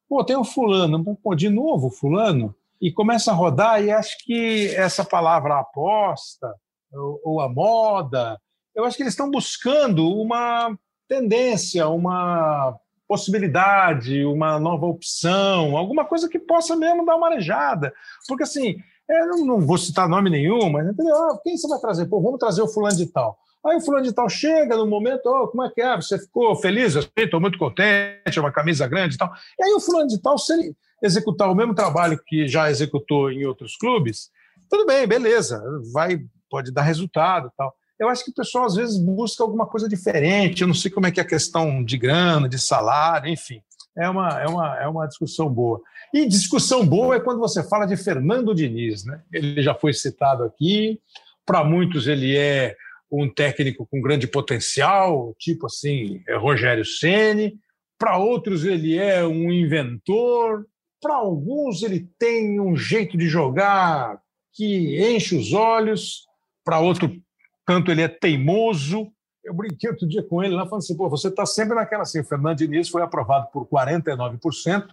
[0.10, 1.04] Pô, tem o fulano.
[1.22, 2.56] Pô, de novo fulano?
[2.82, 6.52] E começa a rodar, e acho que essa palavra aposta
[6.92, 8.40] ou, ou a moda,
[8.76, 10.76] eu acho que eles estão buscando uma
[11.08, 12.76] tendência, uma
[13.08, 17.94] possibilidade, uma nova opção, alguma coisa que possa mesmo dar uma arejada.
[18.28, 18.78] Porque, assim,
[19.10, 21.16] eu não vou citar nome nenhum, mas entendeu?
[21.16, 22.06] Ah, quem você vai trazer?
[22.06, 23.38] Pô, vamos trazer o fulano de tal.
[23.66, 25.96] Aí o fulano de tal chega no momento, oh, como é que é?
[25.98, 26.96] Você ficou feliz?
[26.96, 29.32] Eu estou muito contente, é uma camisa grande e tal.
[29.60, 33.32] E aí o fulano de tal, se ele executar o mesmo trabalho que já executou
[33.32, 34.30] em outros clubes,
[34.70, 35.62] tudo bem, beleza,
[35.94, 37.74] vai, pode dar resultado tal.
[38.00, 41.06] Eu acho que o pessoal às vezes busca alguma coisa diferente, eu não sei como
[41.06, 43.62] é que é a questão de grana, de salário, enfim.
[43.98, 45.82] É uma, é uma, é uma discussão boa.
[46.14, 49.22] E discussão boa é quando você fala de Fernando Diniz, né?
[49.32, 51.00] Ele já foi citado aqui,
[51.46, 52.76] para muitos ele é
[53.12, 57.56] um técnico com grande potencial, tipo assim, é Rogério Ceni.
[58.00, 60.66] Para outros ele é um inventor.
[61.02, 64.22] Para alguns ele tem um jeito de jogar
[64.54, 66.28] que enche os olhos.
[66.64, 67.12] Para outro
[67.66, 69.12] tanto ele é teimoso.
[69.44, 72.20] Eu brinquei outro dia com ele lá, falando assim: pô, você está sempre naquela assim.
[72.20, 74.88] O Fernando Diniz foi aprovado por 49%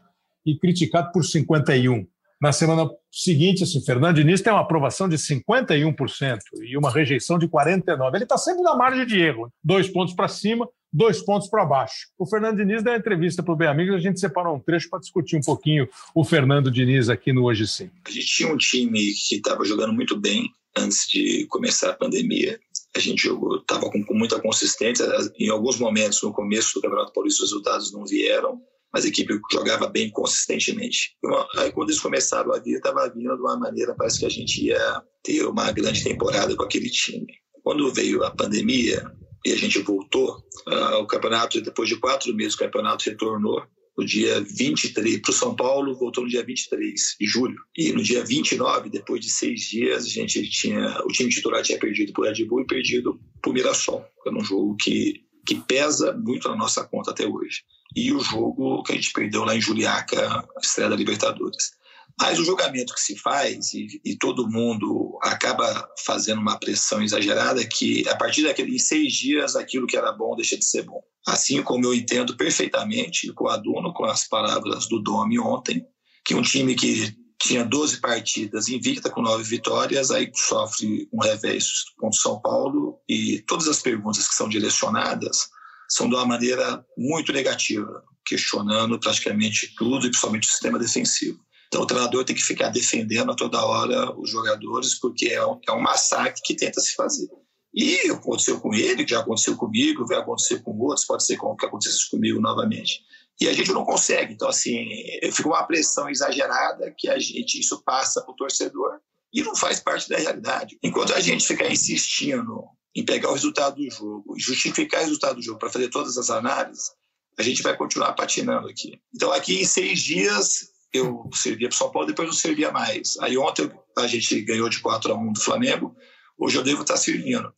[0.47, 2.07] e criticado por 51%.
[2.41, 7.49] Na semana seguinte, assim, Fernando Diniz tem uma aprovação de 51% e uma rejeição de
[7.49, 8.15] 49%.
[8.15, 9.53] Ele está sempre na margem de erro.
[9.63, 12.09] Dois pontos para cima, dois pontos para baixo.
[12.19, 14.99] O Fernando Diniz uma entrevista para o Bem Amigos, a gente separou um trecho para
[14.99, 17.91] discutir um pouquinho o Fernando Diniz aqui no Hoje Sim.
[18.07, 22.59] A gente tinha um time que estava jogando muito bem antes de começar a pandemia.
[22.97, 25.07] A gente estava com, com muita consistência.
[25.39, 28.61] Em alguns momentos, no começo do Campeonato Paulista, os resultados não vieram
[28.93, 31.15] mas a equipe jogava bem consistentemente.
[31.57, 34.65] Aí quando eles começaram a vir, estava vindo de uma maneira, parece que a gente
[34.65, 37.27] ia ter uma grande temporada com aquele time.
[37.63, 39.13] Quando veio a pandemia
[39.45, 43.63] e a gente voltou, uh, o campeonato, depois de quatro meses, o campeonato retornou
[43.97, 47.57] no dia 23, para o São Paulo, voltou no dia 23 de julho.
[47.77, 51.79] E no dia 29, depois de seis dias, a gente tinha, o time titular tinha
[51.81, 54.05] perdido por Red Bull e perdido por Mirassol.
[54.25, 57.65] Era um jogo que, que pesa muito na nossa conta até hoje.
[57.97, 61.73] E o jogo que a gente perdeu lá em Juliaca, estreia da Libertadores.
[62.21, 67.65] Mas o julgamento que se faz, e, e, todo mundo acaba fazendo uma pressão exagerada,
[67.65, 71.01] que a partir daqueles seis dias, aquilo que era bom deixa de ser bom.
[71.27, 75.85] Assim como eu entendo perfeitamente com o Aduno, com as palavras do Domi ontem,
[76.25, 81.85] que um time que tinha 12 partidas invicta com nove vitórias, aí sofre um revés
[81.97, 85.49] contra o São Paulo, e todas as perguntas que são direcionadas
[85.89, 91.39] são de uma maneira muito negativa, questionando praticamente tudo, e principalmente o sistema defensivo.
[91.69, 95.61] Então, o treinador tem que ficar defendendo a toda hora os jogadores, porque é um,
[95.69, 97.29] é um massacre que tenta se fazer.
[97.75, 102.11] E aconteceu com ele, já aconteceu comigo, vai acontecer com outros, pode ser que acontecesse
[102.11, 103.03] comigo novamente.
[103.41, 104.33] E a gente não consegue.
[104.33, 104.89] Então, assim,
[105.31, 108.99] fica uma pressão exagerada que a gente, isso passa para o torcedor
[109.33, 110.79] e não faz parte da realidade.
[110.83, 112.65] Enquanto a gente ficar insistindo
[112.97, 116.17] em pegar o resultado do jogo e justificar o resultado do jogo para fazer todas
[116.17, 116.91] as análises,
[117.39, 119.01] a gente vai continuar patinando aqui.
[119.15, 123.17] Então, aqui em seis dias, eu servia para o São Paulo, depois não servia mais.
[123.21, 125.95] Aí ontem a gente ganhou de 4 a 1 do Flamengo,
[126.39, 127.53] hoje eu devo estar servindo.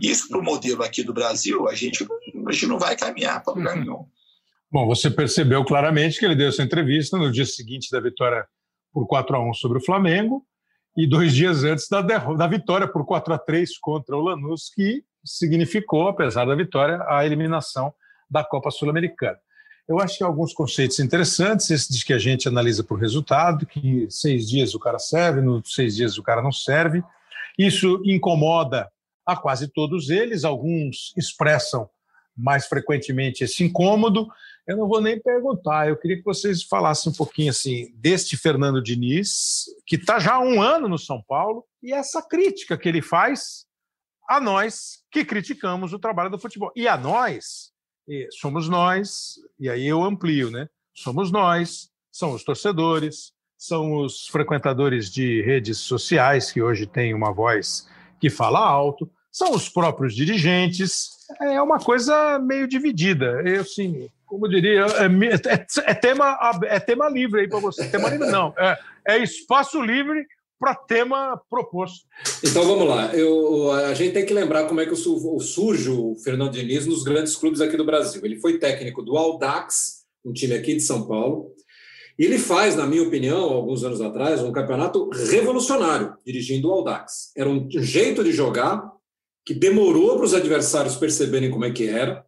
[0.00, 2.06] Isso para o modelo aqui do Brasil, a gente,
[2.46, 4.06] a gente não vai caminhar para lugar nenhum.
[4.70, 8.46] Bom, você percebeu claramente que ele deu essa entrevista no dia seguinte da vitória
[8.92, 10.46] por 4 a 1 sobre o Flamengo
[10.96, 15.02] e dois dias antes da, da vitória por 4 a 3 contra o Lanús, que
[15.24, 17.92] significou, apesar da vitória, a eliminação
[18.30, 19.38] da Copa Sul-Americana.
[19.88, 23.66] Eu acho que há alguns conceitos interessantes, esse de que a gente analisa por resultado,
[23.66, 27.02] que seis dias o cara serve, nos seis dias o cara não serve.
[27.58, 28.90] Isso incomoda
[29.26, 31.88] a quase todos eles, alguns expressam
[32.36, 34.28] mais frequentemente esse incômodo.
[34.66, 38.82] Eu não vou nem perguntar, eu queria que vocês falassem um pouquinho assim deste Fernando
[38.82, 43.02] Diniz, que está já há um ano no São Paulo, e essa crítica que ele
[43.02, 43.66] faz
[44.28, 46.70] a nós que criticamos o trabalho do futebol.
[46.76, 47.71] E a nós
[48.30, 50.68] somos nós, e aí eu amplio, né?
[50.94, 57.32] Somos nós, são os torcedores, são os frequentadores de redes sociais, que hoje têm uma
[57.32, 57.88] voz
[58.20, 63.42] que fala alto, são os próprios dirigentes, é uma coisa meio dividida.
[63.44, 67.88] Eu, assim, como diria, é, é, é tema, é tema livre aí para você.
[67.88, 70.26] Tema livre não, é, é espaço livre
[70.62, 72.06] para tema proposto.
[72.44, 73.12] Então vamos lá.
[73.16, 77.34] Eu, a gente tem que lembrar como é que surge o Fernando Diniz nos grandes
[77.34, 78.24] clubes aqui do Brasil.
[78.24, 81.50] Ele foi técnico do Aldax, um time aqui de São Paulo.
[82.16, 87.32] E ele faz, na minha opinião, alguns anos atrás, um campeonato revolucionário dirigindo o Aldax.
[87.36, 88.88] Era um jeito de jogar
[89.44, 92.24] que demorou para os adversários perceberem como é que era.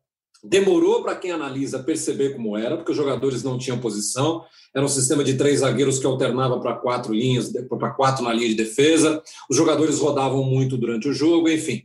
[0.47, 4.45] Demorou para quem analisa perceber como era, porque os jogadores não tinham posição.
[4.75, 8.51] Era um sistema de três zagueiros que alternava para quatro linhas, para quatro na linha
[8.51, 9.23] de defesa.
[9.49, 11.85] Os jogadores rodavam muito durante o jogo, enfim.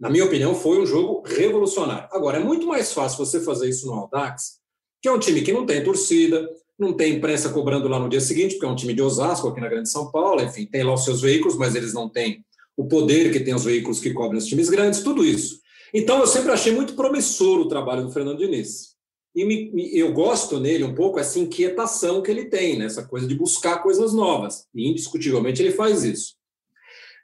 [0.00, 2.08] Na minha opinião, foi um jogo revolucionário.
[2.12, 4.54] Agora, é muito mais fácil você fazer isso no Aldax,
[5.02, 8.22] que é um time que não tem torcida, não tem imprensa cobrando lá no dia
[8.22, 10.94] seguinte, porque é um time de Osasco, aqui na Grande São Paulo, enfim, tem lá
[10.94, 12.42] os seus veículos, mas eles não têm
[12.74, 15.61] o poder que tem os veículos que cobrem os times grandes, tudo isso.
[15.92, 18.92] Então, eu sempre achei muito promissor o trabalho do Fernando Diniz.
[19.34, 22.84] E me, me, eu gosto nele um pouco essa inquietação que ele tem, né?
[22.84, 24.66] essa coisa de buscar coisas novas.
[24.74, 26.34] E, indiscutivelmente, ele faz isso.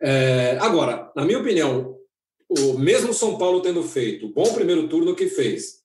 [0.01, 1.97] É, agora, na minha opinião,
[2.49, 5.83] o mesmo São Paulo tendo feito o bom primeiro turno que fez,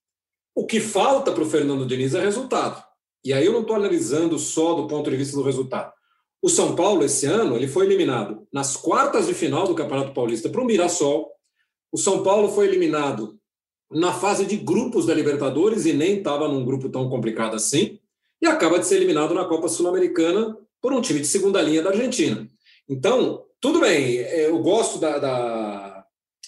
[0.55, 2.81] o que falta para o Fernando Diniz é resultado.
[3.25, 5.91] E aí eu não estou analisando só do ponto de vista do resultado.
[6.41, 10.49] O São Paulo, esse ano, ele foi eliminado nas quartas de final do Campeonato Paulista
[10.49, 11.31] para o Mirassol,
[11.93, 13.37] o São Paulo foi eliminado
[13.91, 17.99] na fase de grupos da Libertadores e nem estava num grupo tão complicado assim,
[18.41, 21.91] e acaba de ser eliminado na Copa Sul-Americana por um time de segunda linha da
[21.91, 22.47] Argentina.
[22.89, 26.05] Então, tudo bem, eu gosto da, da,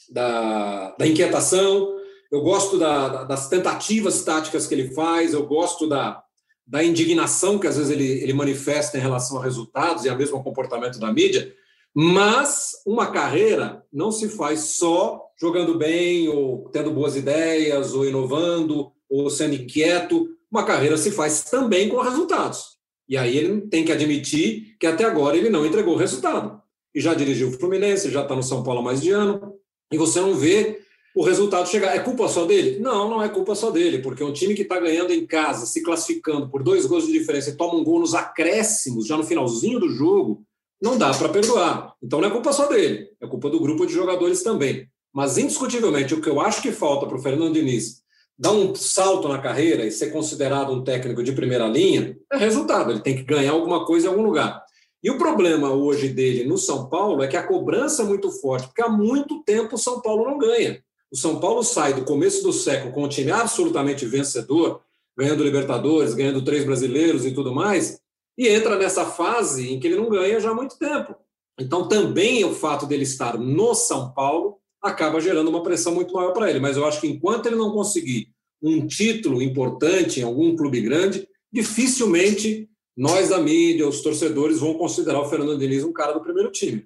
[0.10, 1.96] da, da inquietação,
[2.32, 6.24] eu gosto da, das tentativas táticas que ele faz, eu gosto da,
[6.66, 10.44] da indignação que às vezes ele, ele manifesta em relação a resultados e a mesmo
[10.44, 11.54] comportamento da mídia,
[11.94, 18.92] mas uma carreira não se faz só jogando bem, ou tendo boas ideias, ou inovando,
[19.10, 20.30] ou sendo inquieto.
[20.52, 22.76] Uma carreira se faz também com resultados.
[23.08, 26.62] E aí ele tem que admitir que até agora ele não entregou resultado.
[26.94, 29.54] E já dirigiu o Fluminense, já está no São Paulo há mais de ano,
[29.92, 30.82] e você não vê
[31.16, 31.96] o resultado chegar.
[31.96, 32.80] É culpa só dele?
[32.80, 35.84] Não, não é culpa só dele, porque um time que está ganhando em casa, se
[35.84, 39.80] classificando por dois gols de diferença e toma um gol nos acréscimos, já no finalzinho
[39.80, 40.44] do jogo,
[40.82, 41.96] não dá para perdoar.
[42.02, 44.90] Então não é culpa só dele, é culpa do grupo de jogadores também.
[45.16, 48.02] Mas, indiscutivelmente, o que eu acho que falta para o Fernando Diniz
[48.38, 52.92] dar um salto na carreira e ser considerado um técnico de primeira linha é resultado.
[52.92, 54.62] Ele tem que ganhar alguma coisa em algum lugar.
[55.02, 58.68] E o problema hoje dele no São Paulo é que a cobrança é muito forte,
[58.68, 60.84] porque há muito tempo o São Paulo não ganha.
[61.10, 64.82] O São Paulo sai do começo do século com um time absolutamente vencedor,
[65.18, 68.02] ganhando Libertadores, ganhando três brasileiros e tudo mais,
[68.38, 71.16] e entra nessa fase em que ele não ganha já há muito tempo.
[71.58, 76.32] Então, também o fato dele estar no São Paulo acaba gerando uma pressão muito maior
[76.32, 76.60] para ele.
[76.60, 78.30] Mas eu acho que enquanto ele não conseguir
[78.62, 85.20] um título importante em algum clube grande, dificilmente nós da mídia, os torcedores, vão considerar
[85.20, 86.86] o Fernando Diniz um cara do primeiro time.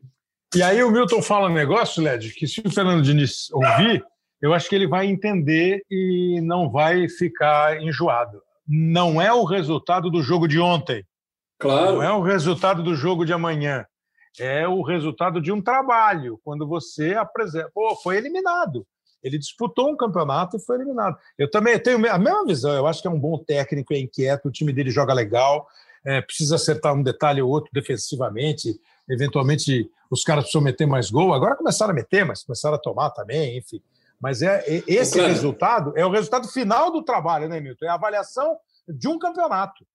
[0.55, 4.03] E aí o Milton fala um negócio, Led, que se o Fernando Diniz ouvir,
[4.41, 8.41] eu acho que ele vai entender e não vai ficar enjoado.
[8.67, 11.05] Não é o resultado do jogo de ontem.
[11.59, 11.97] Claro.
[11.97, 13.85] Não é o resultado do jogo de amanhã.
[14.37, 16.39] É o resultado de um trabalho.
[16.43, 17.71] Quando você apresenta.
[17.73, 18.85] Pô, foi eliminado.
[19.23, 21.17] Ele disputou um campeonato e foi eliminado.
[21.37, 22.71] Eu também tenho a mesma visão.
[22.71, 25.67] Eu acho que é um bom técnico, é inquieto, o time dele joga legal,
[26.05, 28.79] é, precisa acertar um detalhe ou outro defensivamente.
[29.09, 31.33] Eventualmente, os caras precisam meter mais gol.
[31.33, 33.81] Agora começaram a meter, mas começaram a tomar também, enfim.
[34.21, 35.29] Mas é, é esse claro.
[35.29, 37.85] resultado é o resultado final do trabalho, né, Milton?
[37.85, 38.57] É a avaliação
[38.87, 39.85] de um campeonato.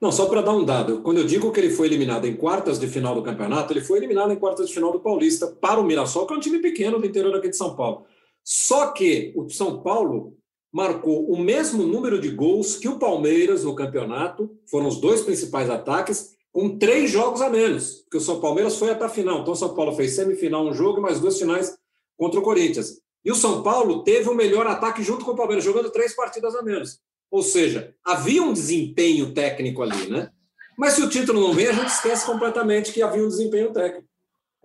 [0.00, 2.78] Não, só para dar um dado, quando eu digo que ele foi eliminado em quartas
[2.78, 5.84] de final do campeonato, ele foi eliminado em quartas de final do Paulista para o
[5.84, 8.06] Mirassol, que é um time pequeno do interior aqui de São Paulo.
[8.42, 10.36] Só que o São Paulo
[10.72, 15.68] marcou o mesmo número de gols que o Palmeiras no campeonato, foram os dois principais
[15.68, 19.40] ataques, com três jogos a menos, porque o São Palmeiras foi até a final.
[19.40, 21.76] Então o São Paulo fez semifinal um jogo e mais duas finais
[22.16, 23.00] contra o Corinthians.
[23.24, 26.54] E o São Paulo teve o melhor ataque junto com o Palmeiras, jogando três partidas
[26.54, 26.98] a menos.
[27.30, 30.30] Ou seja, havia um desempenho técnico ali, né?
[30.76, 34.08] Mas se o título não vem, a gente esquece completamente que havia um desempenho técnico.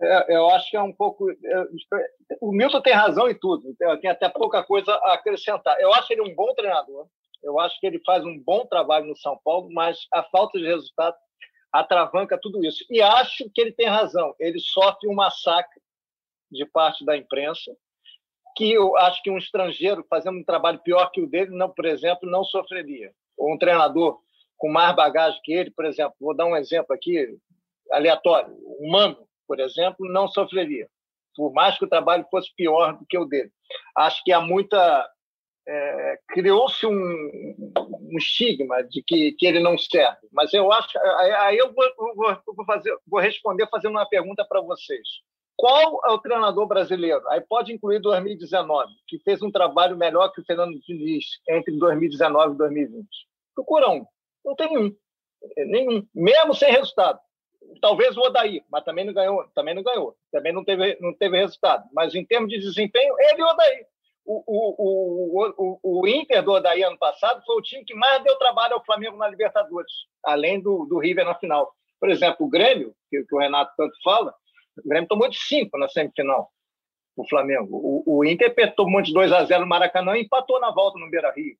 [0.00, 1.30] É, eu acho que é um pouco.
[1.30, 1.36] É,
[2.40, 5.78] o Milton tem razão em tudo, tem até pouca coisa a acrescentar.
[5.80, 7.06] Eu acho ele um bom treinador,
[7.42, 10.66] eu acho que ele faz um bom trabalho no São Paulo, mas a falta de
[10.66, 11.16] resultado
[11.72, 12.84] atravanca tudo isso.
[12.90, 15.80] E acho que ele tem razão, ele sofre um massacre
[16.50, 17.74] de parte da imprensa,
[18.56, 21.84] que eu acho que um estrangeiro fazendo um trabalho pior que o dele, não, por
[21.84, 23.12] exemplo, não sofreria.
[23.36, 24.18] Ou um treinador
[24.56, 27.38] com mais bagagem que ele, por exemplo, vou dar um exemplo aqui
[27.92, 30.88] aleatório, o Mano, por exemplo, não sofreria,
[31.36, 33.50] por mais que o trabalho fosse pior do que o dele.
[33.94, 35.08] Acho que há muita
[35.68, 40.26] é, criou-se um, um, estigma de que, que ele não serve.
[40.32, 40.98] Mas eu acho,
[41.40, 45.06] aí eu vou, vou, fazer, vou responder fazendo uma pergunta para vocês.
[45.56, 47.26] Qual é o treinador brasileiro?
[47.28, 52.54] Aí pode incluir 2019, que fez um trabalho melhor que o Fernando Diniz entre 2019
[52.54, 53.08] e 2020.
[53.54, 54.04] Procura um.
[54.44, 54.96] Não tem nenhum.
[55.56, 56.06] Nenhum.
[56.14, 57.18] Mesmo sem resultado.
[57.80, 59.44] Talvez o Odaí, mas também não ganhou.
[59.54, 60.14] Também não ganhou.
[60.30, 61.88] Também não teve, não teve resultado.
[61.92, 63.86] Mas em termos de desempenho, ele e o Odaí.
[64.26, 68.36] O, o, o, o, Inter do Odaí ano passado foi o time que mais deu
[68.36, 69.92] trabalho ao Flamengo na Libertadores,
[70.24, 71.72] além do, do River na final.
[72.00, 74.34] Por exemplo, o Grêmio, que, que o Renato tanto fala,
[74.84, 76.50] o Grêmio tomou de 5 na semifinal,
[77.16, 77.76] o Flamengo.
[77.76, 81.10] O, o Inter tomou de 2 a 0 no Maracanã e empatou na volta no
[81.10, 81.56] Beira Rio.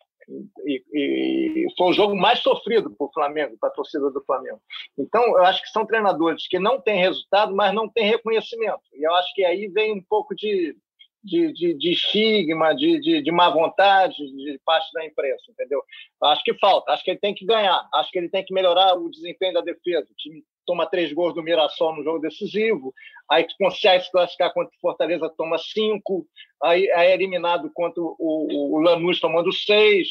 [0.64, 4.61] E, e, foi o jogo mais sofrido para o Flamengo, para a torcida do Flamengo.
[4.99, 8.83] Então, eu acho que são treinadores que não têm resultado, mas não têm reconhecimento.
[8.93, 10.77] E eu acho que aí vem um pouco de,
[11.23, 15.81] de, de, de estigma, de, de, de, má vontade de parte da imprensa, entendeu?
[16.25, 18.95] Acho que falta, acho que ele tem que ganhar, acho que ele tem que melhorar
[18.95, 20.09] o desempenho da defesa.
[20.11, 22.93] O time toma três gols do Mirassol no jogo decisivo,
[23.31, 26.27] aí consegue se classificar contra o Fortaleza, toma cinco,
[26.62, 30.09] aí, é eliminado contra o, o, o Lanús tomando seis.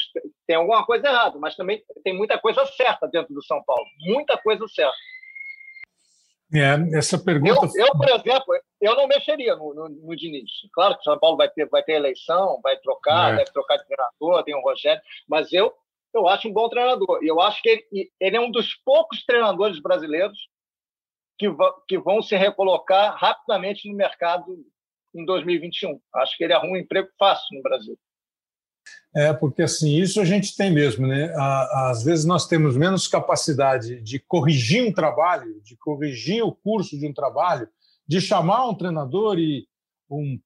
[0.47, 4.37] Tem alguma coisa errada, mas também tem muita coisa certa dentro do São Paulo, muita
[4.37, 4.95] coisa certa.
[6.53, 7.67] É, essa pergunta.
[7.75, 10.49] Eu, eu, por exemplo, eu não mexeria no, no, no Diniz.
[10.73, 13.37] Claro que o São Paulo vai ter, vai ter eleição, vai trocar, é.
[13.37, 15.73] deve trocar de treinador, tem o Rogério, mas eu,
[16.15, 17.19] eu acho um bom treinador.
[17.21, 20.37] E eu acho que ele, ele, é um dos poucos treinadores brasileiros
[21.37, 21.47] que,
[21.87, 24.57] que vão se recolocar rapidamente no mercado
[25.13, 25.99] em 2021.
[26.15, 27.97] Acho que ele arruma um emprego fácil no Brasil.
[29.15, 31.33] É, porque assim, isso a gente tem mesmo, né?
[31.89, 37.07] Às vezes nós temos menos capacidade de corrigir um trabalho, de corrigir o curso de
[37.07, 37.67] um trabalho,
[38.07, 39.67] de chamar um treinador e
[40.09, 40.39] um,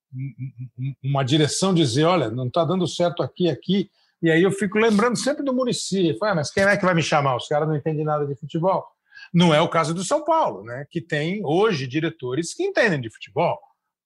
[1.03, 3.89] uma direção dizer, olha, não está dando certo aqui, aqui.
[4.21, 6.23] E aí eu fico lembrando sempre do município.
[6.23, 7.35] Ah, mas quem é que vai me chamar?
[7.35, 8.85] Os caras não entendem nada de futebol.
[9.33, 10.85] Não é o caso do São Paulo, né?
[10.89, 13.59] que tem hoje diretores que entendem de futebol.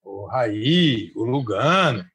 [0.04, 2.06] O Raí, o Lugano,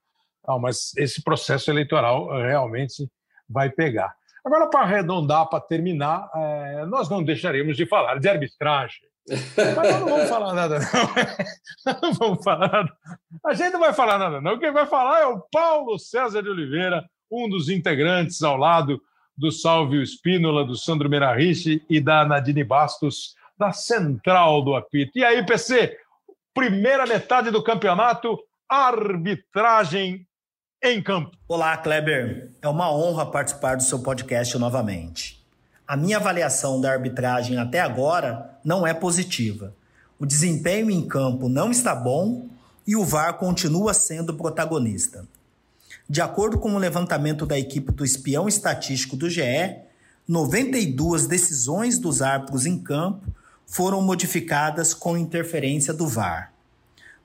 [0.47, 3.11] Não, mas esse processo eleitoral realmente
[3.49, 4.15] vai pegar.
[4.45, 9.01] Agora, para arredondar, para terminar, é, nós não deixaremos de falar de arbitragem.
[9.29, 11.95] Mas nós não vamos falar nada, não.
[12.03, 12.97] não vamos falar nada.
[13.45, 14.59] A gente não vai falar nada, não.
[14.59, 19.01] Quem vai falar é o Paulo César de Oliveira, um dos integrantes ao lado
[19.37, 25.13] do Salvio Espínola, do Sandro Merariche e da Nadine Bastos, da Central do Apito.
[25.15, 25.97] E aí, PC,
[26.53, 28.39] primeira metade do campeonato,
[28.69, 30.27] arbitragem
[30.83, 31.37] em campo.
[31.49, 32.51] Olá, Kleber.
[32.61, 35.45] É uma honra participar do seu podcast novamente.
[35.87, 39.75] A minha avaliação da arbitragem até agora não é positiva.
[40.19, 42.49] O desempenho em campo não está bom
[42.87, 45.27] e o VAR continua sendo protagonista.
[46.09, 49.77] De acordo com o levantamento da equipe do espião estatístico do GE,
[50.27, 53.27] 92 decisões dos árbitros em campo
[53.67, 56.53] foram modificadas com interferência do VAR.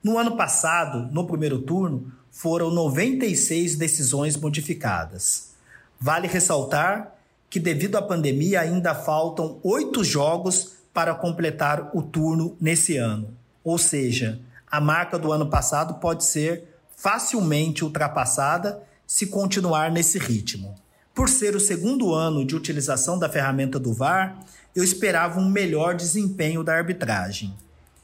[0.02, 5.54] No ano passado, no primeiro turno, foram 96 decisões modificadas.
[5.98, 7.14] Vale ressaltar
[7.48, 13.34] que, devido à pandemia, ainda faltam oito jogos para completar o turno nesse ano.
[13.62, 14.40] Ou seja,
[14.70, 16.73] a marca do ano passado pode ser
[17.04, 20.74] facilmente ultrapassada se continuar nesse ritmo.
[21.14, 24.40] Por ser o segundo ano de utilização da ferramenta do VAR,
[24.74, 27.54] eu esperava um melhor desempenho da arbitragem.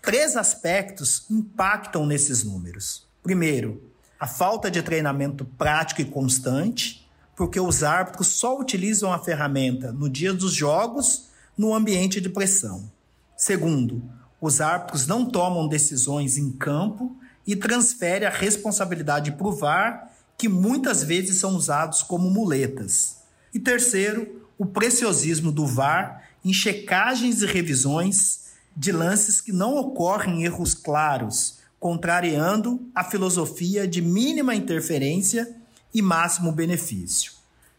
[0.02, 3.06] Três aspectos impactam nesses números.
[3.22, 3.82] Primeiro,
[4.18, 10.10] a falta de treinamento prático e constante, porque os árbitros só utilizam a ferramenta no
[10.10, 12.92] dia dos jogos, no ambiente de pressão.
[13.34, 14.02] Segundo,
[14.42, 17.18] os árbitros não tomam decisões em campo
[17.50, 20.08] e transferem a responsabilidade para o VAR,
[20.38, 23.16] que muitas vezes são usados como muletas.
[23.52, 30.44] E terceiro, o preciosismo do VAR em checagens e revisões de lances que não ocorrem
[30.44, 35.50] erros claros contrariando a filosofia de mínima interferência
[35.92, 37.32] e máximo benefício.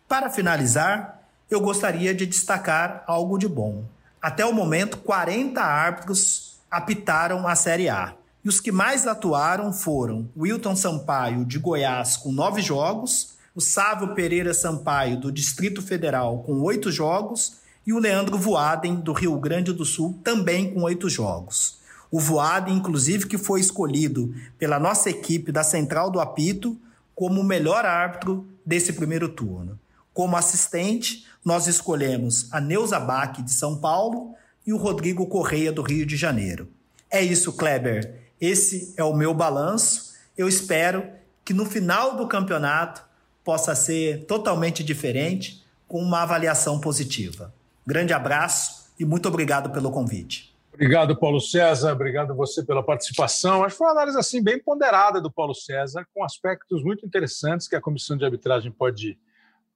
[0.05, 3.85] Para finalizar, eu gostaria de destacar algo de bom.
[4.21, 8.15] Até o momento, 40 árbitros apitaram a Série A.
[8.43, 14.15] E os que mais atuaram foram Wilton Sampaio, de Goiás, com nove jogos, o Sávio
[14.15, 19.73] Pereira Sampaio, do Distrito Federal, com oito jogos, e o Leandro Voaden, do Rio Grande
[19.73, 21.79] do Sul, também com oito jogos.
[22.09, 26.77] O Voado, inclusive, que foi escolhido pela nossa equipe da Central do Apito
[27.15, 29.79] como o melhor árbitro desse primeiro turno.
[30.13, 34.33] Como assistente, nós escolhemos a Neuza Bach, de São Paulo,
[34.65, 36.67] e o Rodrigo Correia, do Rio de Janeiro.
[37.09, 38.20] É isso, Kleber.
[38.41, 40.15] Esse é o meu balanço.
[40.35, 41.07] Eu espero
[41.45, 43.03] que no final do campeonato
[43.43, 47.53] possa ser totalmente diferente, com uma avaliação positiva.
[47.85, 50.55] Grande abraço e muito obrigado pelo convite.
[50.73, 51.91] Obrigado, Paulo César.
[51.91, 53.63] Obrigado você pela participação.
[53.63, 57.67] Acho que foi uma análise assim bem ponderada do Paulo César, com aspectos muito interessantes
[57.67, 59.19] que a comissão de arbitragem pode,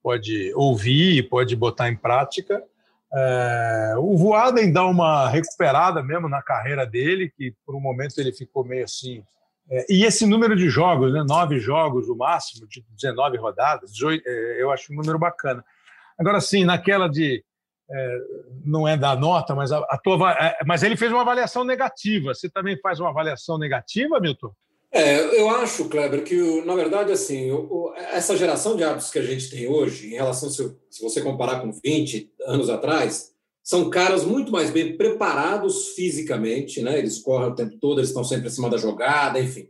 [0.01, 2.63] pode ouvir e pode botar em prática.
[3.17, 8.33] É, o Voaden dá uma recuperada mesmo na carreira dele, que por um momento ele
[8.33, 9.23] ficou meio assim.
[9.69, 13.91] É, e esse número de jogos, né, nove jogos o máximo, de 19 rodadas,
[14.25, 15.63] é, eu acho um número bacana.
[16.19, 17.43] Agora, sim, naquela de
[17.89, 18.17] é,
[18.65, 22.33] não é da nota, mas a, a tua, é, mas ele fez uma avaliação negativa.
[22.33, 24.53] Você também faz uma avaliação negativa, Milton?
[24.95, 27.49] É, eu acho, Kleber, que na verdade assim,
[28.13, 31.59] essa geração de hábitos que a gente tem hoje, em relação se, se você comparar
[31.59, 36.97] com 20 anos atrás, são caras muito mais bem preparados fisicamente, né?
[36.97, 39.67] Eles correm o tempo todo, eles estão sempre acima da jogada, enfim.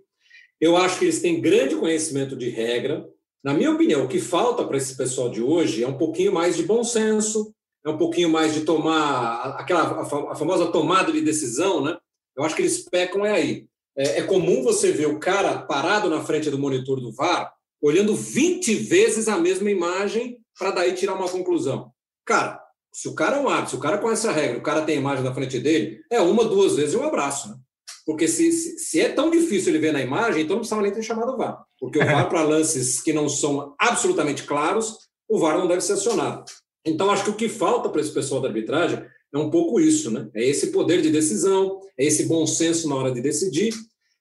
[0.62, 3.04] Eu acho que eles têm grande conhecimento de regra.
[3.44, 6.56] Na minha opinião, o que falta para esse pessoal de hoje é um pouquinho mais
[6.56, 7.52] de bom senso,
[7.84, 11.98] é um pouquinho mais de tomar aquela a famosa tomada de decisão, né?
[12.38, 13.68] Eu acho que eles pecam é aí.
[13.98, 18.16] É, é comum você ver o cara parado na frente do monitor do VAR, olhando
[18.16, 21.92] 20 vezes a mesma imagem para daí tirar uma conclusão.
[22.26, 22.62] Cara,
[22.94, 24.96] se o cara é um árbitro, se o cara conhece a regra, o cara tem
[24.96, 27.56] a imagem na frente dele, é uma, duas vezes um abraço, né?
[28.06, 30.92] Porque se, se, se, é tão difícil ele ver na imagem, então não precisava nem
[30.92, 31.64] ter chamado o VAR.
[31.80, 35.94] Porque o VAR, para lances que não são absolutamente claros, o VAR não deve ser
[35.94, 36.46] acionado.
[36.86, 39.04] Então, acho que o que falta para esse pessoal da arbitragem
[39.36, 40.30] é um pouco isso, né?
[40.34, 43.74] É esse poder de decisão, é esse bom senso na hora de decidir.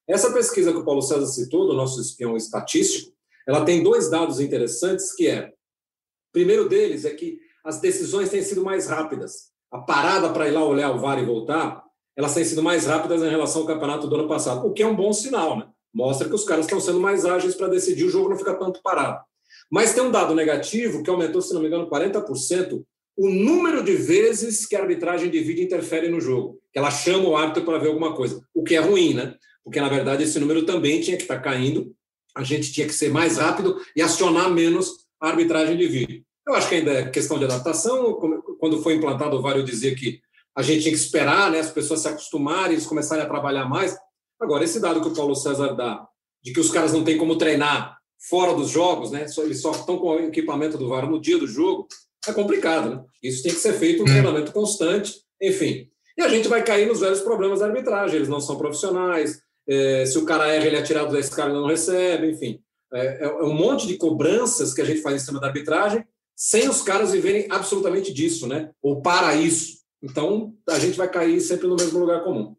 [0.09, 3.15] Essa pesquisa que o Paulo César citou, do nosso espião estatístico,
[3.47, 8.43] ela tem dois dados interessantes, que é, o primeiro deles é que as decisões têm
[8.43, 9.53] sido mais rápidas.
[9.70, 11.85] A parada para ir lá olhar o VAR e voltar,
[12.16, 14.86] elas têm sido mais rápidas em relação ao campeonato do ano passado, o que é
[14.86, 15.69] um bom sinal, né?
[15.93, 18.82] Mostra que os caras estão sendo mais ágeis para decidir, o jogo não fica tanto
[18.82, 19.24] parado.
[19.70, 22.85] Mas tem um dado negativo que aumentou, se não me engano, 40%,
[23.16, 27.28] o número de vezes que a arbitragem de vídeo interfere no jogo, que ela chama
[27.28, 29.35] o árbitro para ver alguma coisa, o que é ruim, né?
[29.62, 31.95] Porque, na verdade, esse número também tinha que estar tá caindo,
[32.35, 36.24] a gente tinha que ser mais rápido e acionar menos a arbitragem de vídeo.
[36.47, 38.15] Eu acho que ainda é questão de adaptação.
[38.59, 40.20] Quando foi implantado o VAR, eu dizia que
[40.55, 43.97] a gente tinha que esperar né, as pessoas se acostumarem, eles começarem a trabalhar mais.
[44.39, 46.07] Agora, esse dado que o Paulo César dá,
[46.43, 47.97] de que os caras não têm como treinar
[48.28, 51.47] fora dos jogos, né, eles só estão com o equipamento do VAR no dia do
[51.47, 51.89] jogo,
[52.27, 52.91] é complicado.
[52.91, 53.03] Né?
[53.23, 55.89] Isso tem que ser feito um treinamento constante, enfim.
[56.17, 58.17] E a gente vai cair nos velhos problemas da arbitragem.
[58.17, 61.55] Eles não são profissionais, é, se o cara erra, ele é tirado da escala e
[61.55, 62.61] não recebe, enfim.
[62.93, 66.05] É, é, um monte de cobranças que a gente faz em cima da arbitragem,
[66.37, 68.71] sem os caras viverem absolutamente disso, né?
[68.83, 69.79] Ou para isso.
[70.03, 72.55] Então, a gente vai cair sempre no mesmo lugar comum.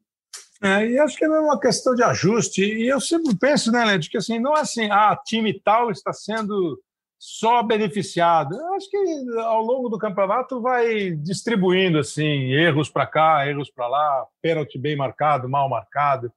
[0.63, 2.63] É, e acho que é uma questão de ajuste.
[2.63, 6.11] E eu sempre penso, né, Led, que assim, não é assim, ah, time tal está
[6.11, 6.79] sendo
[7.25, 8.55] só beneficiado.
[8.55, 8.97] Eu acho que
[9.39, 14.95] ao longo do campeonato vai distribuindo assim, erros para cá, erros para lá, pênalti bem
[14.95, 16.27] marcado, mal marcado.
[16.27, 16.31] Não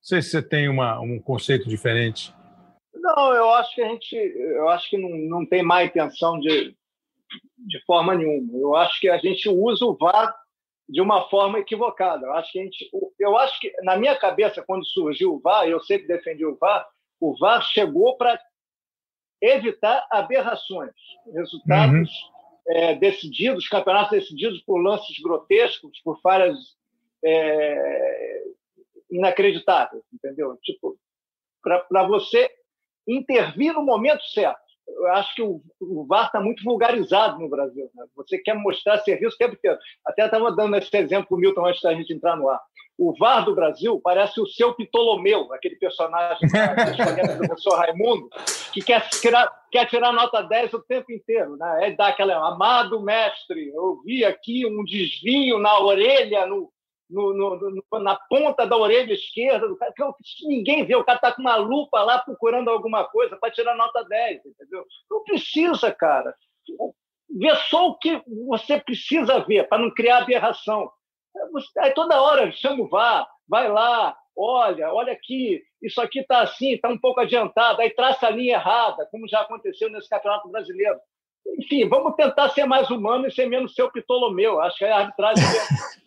[0.00, 2.32] sei se você tem uma, um conceito diferente.
[2.94, 6.72] Não, eu acho que a gente, eu acho que não, não tem má intenção de,
[7.58, 8.56] de forma nenhuma.
[8.56, 10.32] Eu acho que a gente usa o VAR
[10.88, 12.26] de uma forma equivocada.
[12.26, 15.66] Eu acho que a gente, eu acho que na minha cabeça quando surgiu o VAR,
[15.66, 16.86] eu sempre defendi o VAR,
[17.20, 18.38] o VAR chegou para
[19.40, 20.92] evitar aberrações,
[21.34, 22.74] resultados uhum.
[22.74, 26.56] é, decididos, campeonatos decididos por lances grotescos, por falhas
[27.24, 28.44] é,
[29.10, 30.56] inacreditáveis, entendeu?
[30.62, 30.98] Tipo,
[31.62, 32.50] para você
[33.06, 37.90] intervir no momento certo eu acho que o, o VAR está muito vulgarizado no Brasil.
[37.94, 38.04] Né?
[38.16, 39.78] Você quer mostrar serviço o tempo inteiro.
[40.04, 42.60] Até estava dando esse exemplo para o Milton antes da gente entrar no ar.
[42.98, 46.40] O VAR do Brasil parece o seu Ptolomeu, aquele personagem
[47.38, 48.28] do professor Raimundo,
[48.72, 51.56] que quer tirar, quer tirar nota 10 o tempo inteiro.
[51.56, 51.88] Né?
[51.88, 56.72] É dar aquela, amado mestre, eu vi aqui um desvio na orelha, no,
[57.08, 61.32] no, no, na ponta da orelha esquerda do cara, que ninguém vê, o cara está
[61.32, 64.84] com uma lupa lá procurando alguma coisa para tirar nota 10, entendeu?
[65.08, 66.34] Não precisa, cara.
[67.30, 70.90] Vê só o que você precisa ver para não criar aberração.
[71.78, 76.72] Aí toda hora chama o VAR, vai lá, olha, olha aqui, isso aqui está assim,
[76.72, 80.98] está um pouco adiantado, aí traça a linha errada, como já aconteceu nesse Campeonato Brasileiro
[81.56, 84.60] enfim, vamos tentar ser mais humano e ser menos seu Ptolomeu.
[84.60, 85.44] Acho que a arbitragem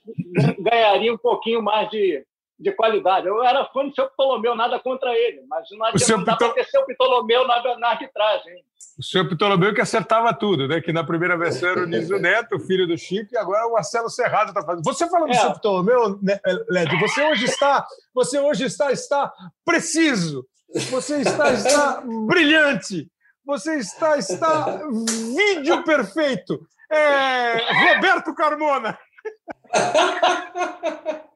[0.60, 2.26] ganharia um pouquinho mais de,
[2.61, 3.27] de qualidade.
[3.27, 6.85] Eu era fã do seu Ptolomeu, nada contra ele, mas não, adianta, para ter seu
[6.85, 8.63] Ptolomeu na, na arbitragem.
[8.97, 10.79] O seu Ptolomeu que acertava tudo, né?
[10.79, 14.09] Que na primeira versão era o Niso Neto, filho do Chico, e agora o Marcelo
[14.09, 14.83] Serrado está fazendo.
[14.83, 15.35] Você falando é.
[15.35, 16.39] do seu Ptolomeu, né,
[16.69, 19.33] Led, você hoje está, você hoje está, está
[19.65, 20.45] preciso.
[20.89, 23.09] Você está, está brilhante.
[23.45, 24.81] Você está, está
[25.35, 26.61] vídeo perfeito.
[26.91, 28.97] É, Roberto Carmona.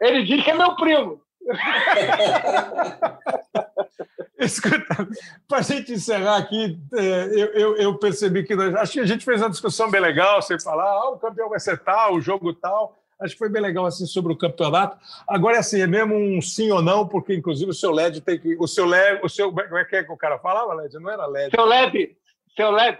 [0.00, 1.20] Ele diz que é meu primo.
[4.38, 5.08] Escuta,
[5.46, 9.06] para a gente encerrar aqui, é, eu, eu, eu, percebi que nós, acho que a
[9.06, 12.20] gente fez uma discussão bem legal, sem falar, ah, o campeão vai ser tal, o
[12.20, 12.96] jogo tal.
[13.20, 14.96] Acho que foi bem legal assim sobre o campeonato.
[15.28, 18.38] Agora é assim, é mesmo um sim ou não, porque inclusive o seu LED tem
[18.38, 18.56] que.
[18.58, 19.52] O seu LED, o seu.
[19.52, 20.94] Como é que, é que o cara falava, LED?
[20.94, 21.50] Não era LED.
[21.54, 22.16] Seu LED.
[22.56, 22.98] Seu LED.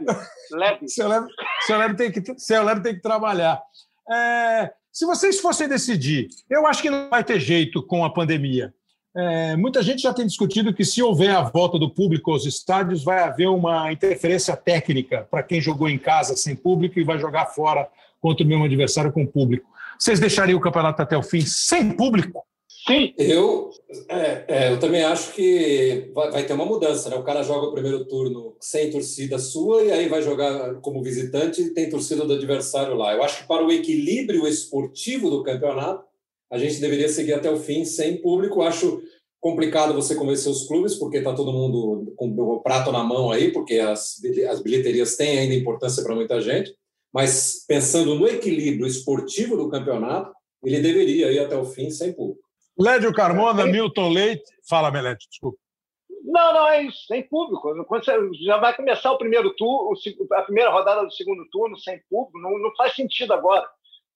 [0.53, 0.89] LED.
[0.93, 1.27] seu LED,
[1.63, 3.63] seu LED, tem, que, seu LED tem que trabalhar.
[4.13, 8.75] É, se vocês fossem decidir, eu acho que não vai ter jeito com a pandemia.
[9.17, 13.03] É, muita gente já tem discutido que, se houver a volta do público aos estádios,
[13.03, 17.47] vai haver uma interferência técnica para quem jogou em casa sem público e vai jogar
[17.47, 17.89] fora
[18.21, 19.69] contra o mesmo adversário com público.
[19.99, 22.45] Vocês deixariam o campeonato até o fim sem público?
[22.91, 23.15] Sim.
[23.19, 23.71] Eu,
[24.09, 27.09] é, é, eu também acho que vai, vai, ter uma mudança.
[27.09, 27.17] Né?
[27.17, 31.63] O cara joga o primeiro turno sem torcida sua e aí vai jogar como visitante
[31.63, 33.15] e tem torcida do adversário lá.
[33.15, 36.05] Eu acho que para o equilíbrio esportivo do campeonato,
[36.51, 38.63] a gente deveria seguir até o fim sem público.
[38.63, 39.01] Acho
[39.41, 43.53] complicado você convencer os clubes, porque está todo mundo com o prato na mão aí,
[43.53, 44.17] porque as,
[44.51, 46.75] as bilheterias têm ainda importância para muita gente
[47.13, 52.49] mas pensando no equilíbrio esportivo do campeonato, ele deveria ir até o fim sem público.
[52.81, 53.67] Lédio Carmona, é.
[53.67, 54.51] Milton Leite.
[54.67, 55.59] Fala, Melete, desculpa.
[56.25, 57.85] Não, não, é isso, sem público.
[57.85, 59.93] Quando você já vai começar o primeiro turno,
[60.33, 63.69] a primeira rodada do segundo turno sem público, não, não faz sentido agora.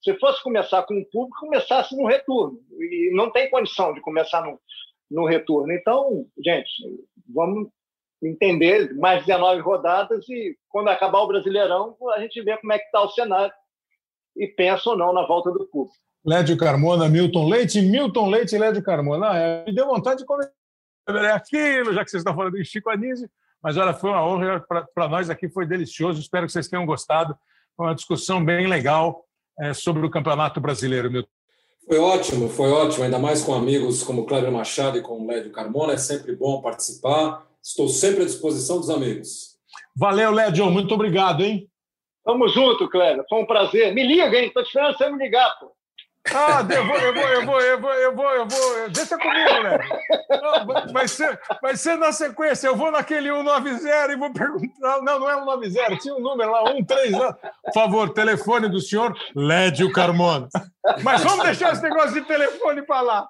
[0.03, 2.59] Se fosse começar com o público, começasse no retorno.
[2.79, 4.59] E não tem condição de começar no,
[5.11, 5.73] no retorno.
[5.73, 6.71] Então, gente,
[7.29, 7.69] vamos
[8.23, 12.87] entender mais 19 rodadas e quando acabar o Brasileirão a gente vê como é que
[12.87, 13.53] está o cenário
[14.37, 16.04] e pensa ou não na volta do público.
[16.25, 19.31] Lédio Carmona, Milton Leite, Milton Leite e Lédio Carmona.
[19.31, 20.51] Ah, é, me deu vontade de comer
[21.33, 23.29] aquilo, já que vocês estão falando de Chico Anísio,
[23.63, 24.65] mas olha, foi uma honra
[24.95, 27.37] para nós aqui, foi delicioso, espero que vocês tenham gostado.
[27.77, 29.25] Foi uma discussão bem legal
[29.59, 31.29] é, sobre o Campeonato Brasileiro, Milton.
[31.87, 35.53] Foi ótimo, foi ótimo, ainda mais com amigos como Cléber Machado e com o Lédio
[35.53, 39.57] Carmona, é sempre bom participar Estou sempre à disposição dos amigos.
[39.97, 40.71] Valeu, Lédio.
[40.71, 41.67] Muito obrigado, hein?
[42.23, 43.25] Tamo junto, Cléber.
[43.27, 43.95] Foi um prazer.
[43.95, 44.51] Me liga, hein?
[44.53, 45.74] Tô esperando você me ligar, pô.
[46.33, 48.91] Ah, eu vou, eu vou, eu vou, eu vou, eu vou, eu vou.
[48.91, 49.79] Deixa comigo, né?
[50.93, 52.67] Vai ser, vai ser na sequência.
[52.67, 55.03] Eu vou naquele 190 e vou perguntar.
[55.03, 57.39] Não, não é 190, tinha um número lá, 130.
[57.65, 60.49] Por favor, telefone do senhor Lédio Carmona.
[61.03, 63.29] Mas vamos deixar esse negócio de telefone para lá.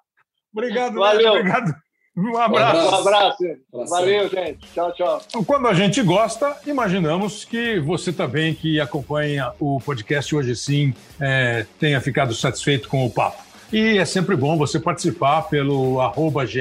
[0.52, 1.32] Obrigado, Valeu.
[1.34, 1.40] Lédio.
[1.40, 1.74] Obrigado.
[2.16, 2.90] Um abraço.
[2.90, 3.44] Um abraço.
[3.72, 4.58] Valeu, gente.
[4.72, 5.20] Tchau, tchau.
[5.44, 11.66] Quando a gente gosta, imaginamos que você também, que acompanha o podcast Hoje Sim, é,
[11.80, 13.42] tenha ficado satisfeito com o papo.
[13.72, 16.60] E é sempre bom você participar pelo arroba GE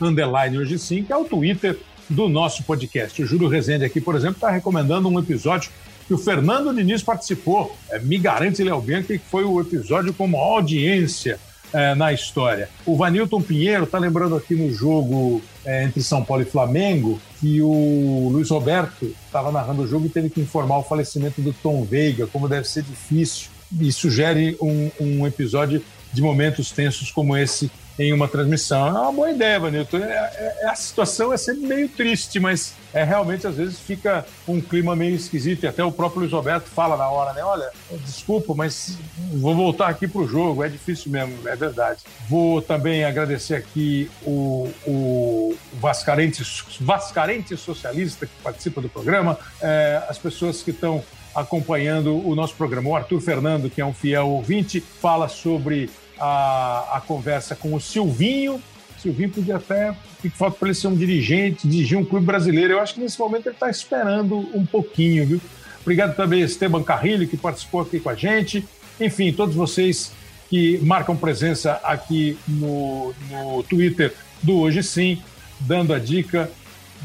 [0.00, 1.78] underline Hoje Sim, que é o Twitter
[2.08, 3.22] do nosso podcast.
[3.22, 5.70] O Júlio Rezende aqui, por exemplo, está recomendando um episódio
[6.06, 7.76] que o Fernando Diniz participou.
[7.90, 11.38] É, me garante, Léo Bianchi, que foi o episódio com maior audiência
[11.72, 12.68] é, na história.
[12.84, 17.60] O Vanilton Pinheiro está lembrando aqui no jogo é, entre São Paulo e Flamengo que
[17.60, 21.84] o Luiz Roberto estava narrando o jogo e teve que informar o falecimento do Tom
[21.84, 23.48] Veiga, como deve ser difícil.
[23.80, 25.82] E sugere um, um episódio
[26.12, 28.86] de momentos tensos como esse em uma transmissão.
[28.86, 29.98] É uma boa ideia, Vanilton.
[29.98, 34.60] É, é, a situação é sempre meio triste, mas é realmente às vezes fica um
[34.60, 35.64] clima meio esquisito.
[35.64, 37.42] E até o próprio Luiz Roberto fala na hora, né?
[37.42, 37.70] Olha,
[38.04, 38.98] desculpa, mas
[39.32, 40.62] vou voltar aqui para o jogo.
[40.62, 42.00] É difícil mesmo, é verdade.
[42.28, 46.42] Vou também agradecer aqui o, o Vascarente,
[46.80, 51.02] Vascarente Socialista que participa do programa, é, as pessoas que estão
[51.34, 52.88] acompanhando o nosso programa.
[52.88, 57.80] O Arthur Fernando, que é um fiel ouvinte, fala sobre a, a conversa com o
[57.80, 58.62] Silvinho.
[58.96, 59.94] O Silvinho podia até.
[60.20, 62.74] que falta para ele ser um dirigente, dirigir um clube brasileiro.
[62.74, 65.40] Eu acho que nesse momento ele está esperando um pouquinho, viu?
[65.82, 68.66] Obrigado também Esteban Carrilho, que participou aqui com a gente.
[69.00, 70.12] Enfim, todos vocês
[70.48, 75.22] que marcam presença aqui no, no Twitter do Hoje Sim,
[75.60, 76.50] dando a dica,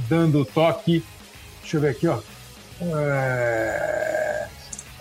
[0.09, 1.03] dando o toque.
[1.61, 2.19] Deixa eu ver aqui, ó.
[2.81, 4.47] É...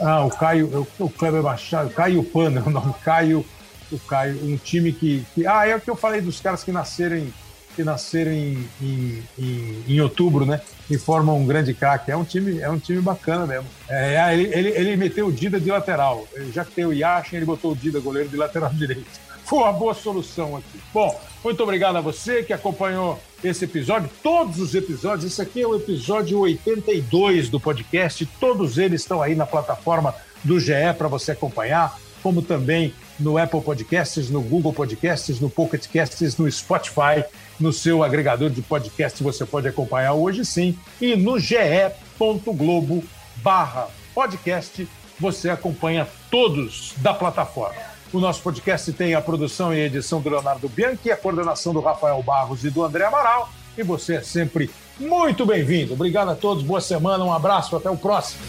[0.00, 3.44] Ah, o Caio, o Kleber Machado, Caio Pano é o nome, Caio
[3.94, 6.72] o Caio, um time que, que, Ah, é o que eu falei dos caras que
[6.72, 7.32] nascerem
[7.74, 10.60] que nasceram em, em, em, outubro, né?
[10.90, 12.10] E formam um grande craque.
[12.10, 13.66] É um time, é um time bacana mesmo.
[13.88, 16.26] É, ele, ele, ele meteu o Dida de lateral.
[16.52, 19.06] Já que tem o Yashin, ele botou o Dida, goleiro, de lateral direito.
[19.44, 20.80] Foi uma boa solução aqui.
[20.92, 25.32] Bom, muito obrigado a você que acompanhou esse episódio, todos os episódios.
[25.32, 28.26] Esse aqui é o episódio 82 do podcast.
[28.38, 30.14] Todos eles estão aí na plataforma
[30.44, 35.86] do GE para você acompanhar, como também no Apple Podcasts, no Google Podcasts, no Pocket
[35.86, 37.24] Casts, no Spotify,
[37.58, 40.76] no seu agregador de podcast você pode acompanhar hoje sim.
[41.00, 43.04] E no ge.globo
[43.36, 44.88] barra podcast
[45.18, 47.90] você acompanha todos da plataforma.
[48.12, 52.20] O nosso podcast tem a produção e edição do Leonardo Bianchi, a coordenação do Rafael
[52.22, 53.50] Barros e do André Amaral.
[53.78, 54.68] E você é sempre
[54.98, 55.92] muito bem-vindo.
[55.92, 58.40] Obrigado a todos, boa semana, um abraço, até o próximo.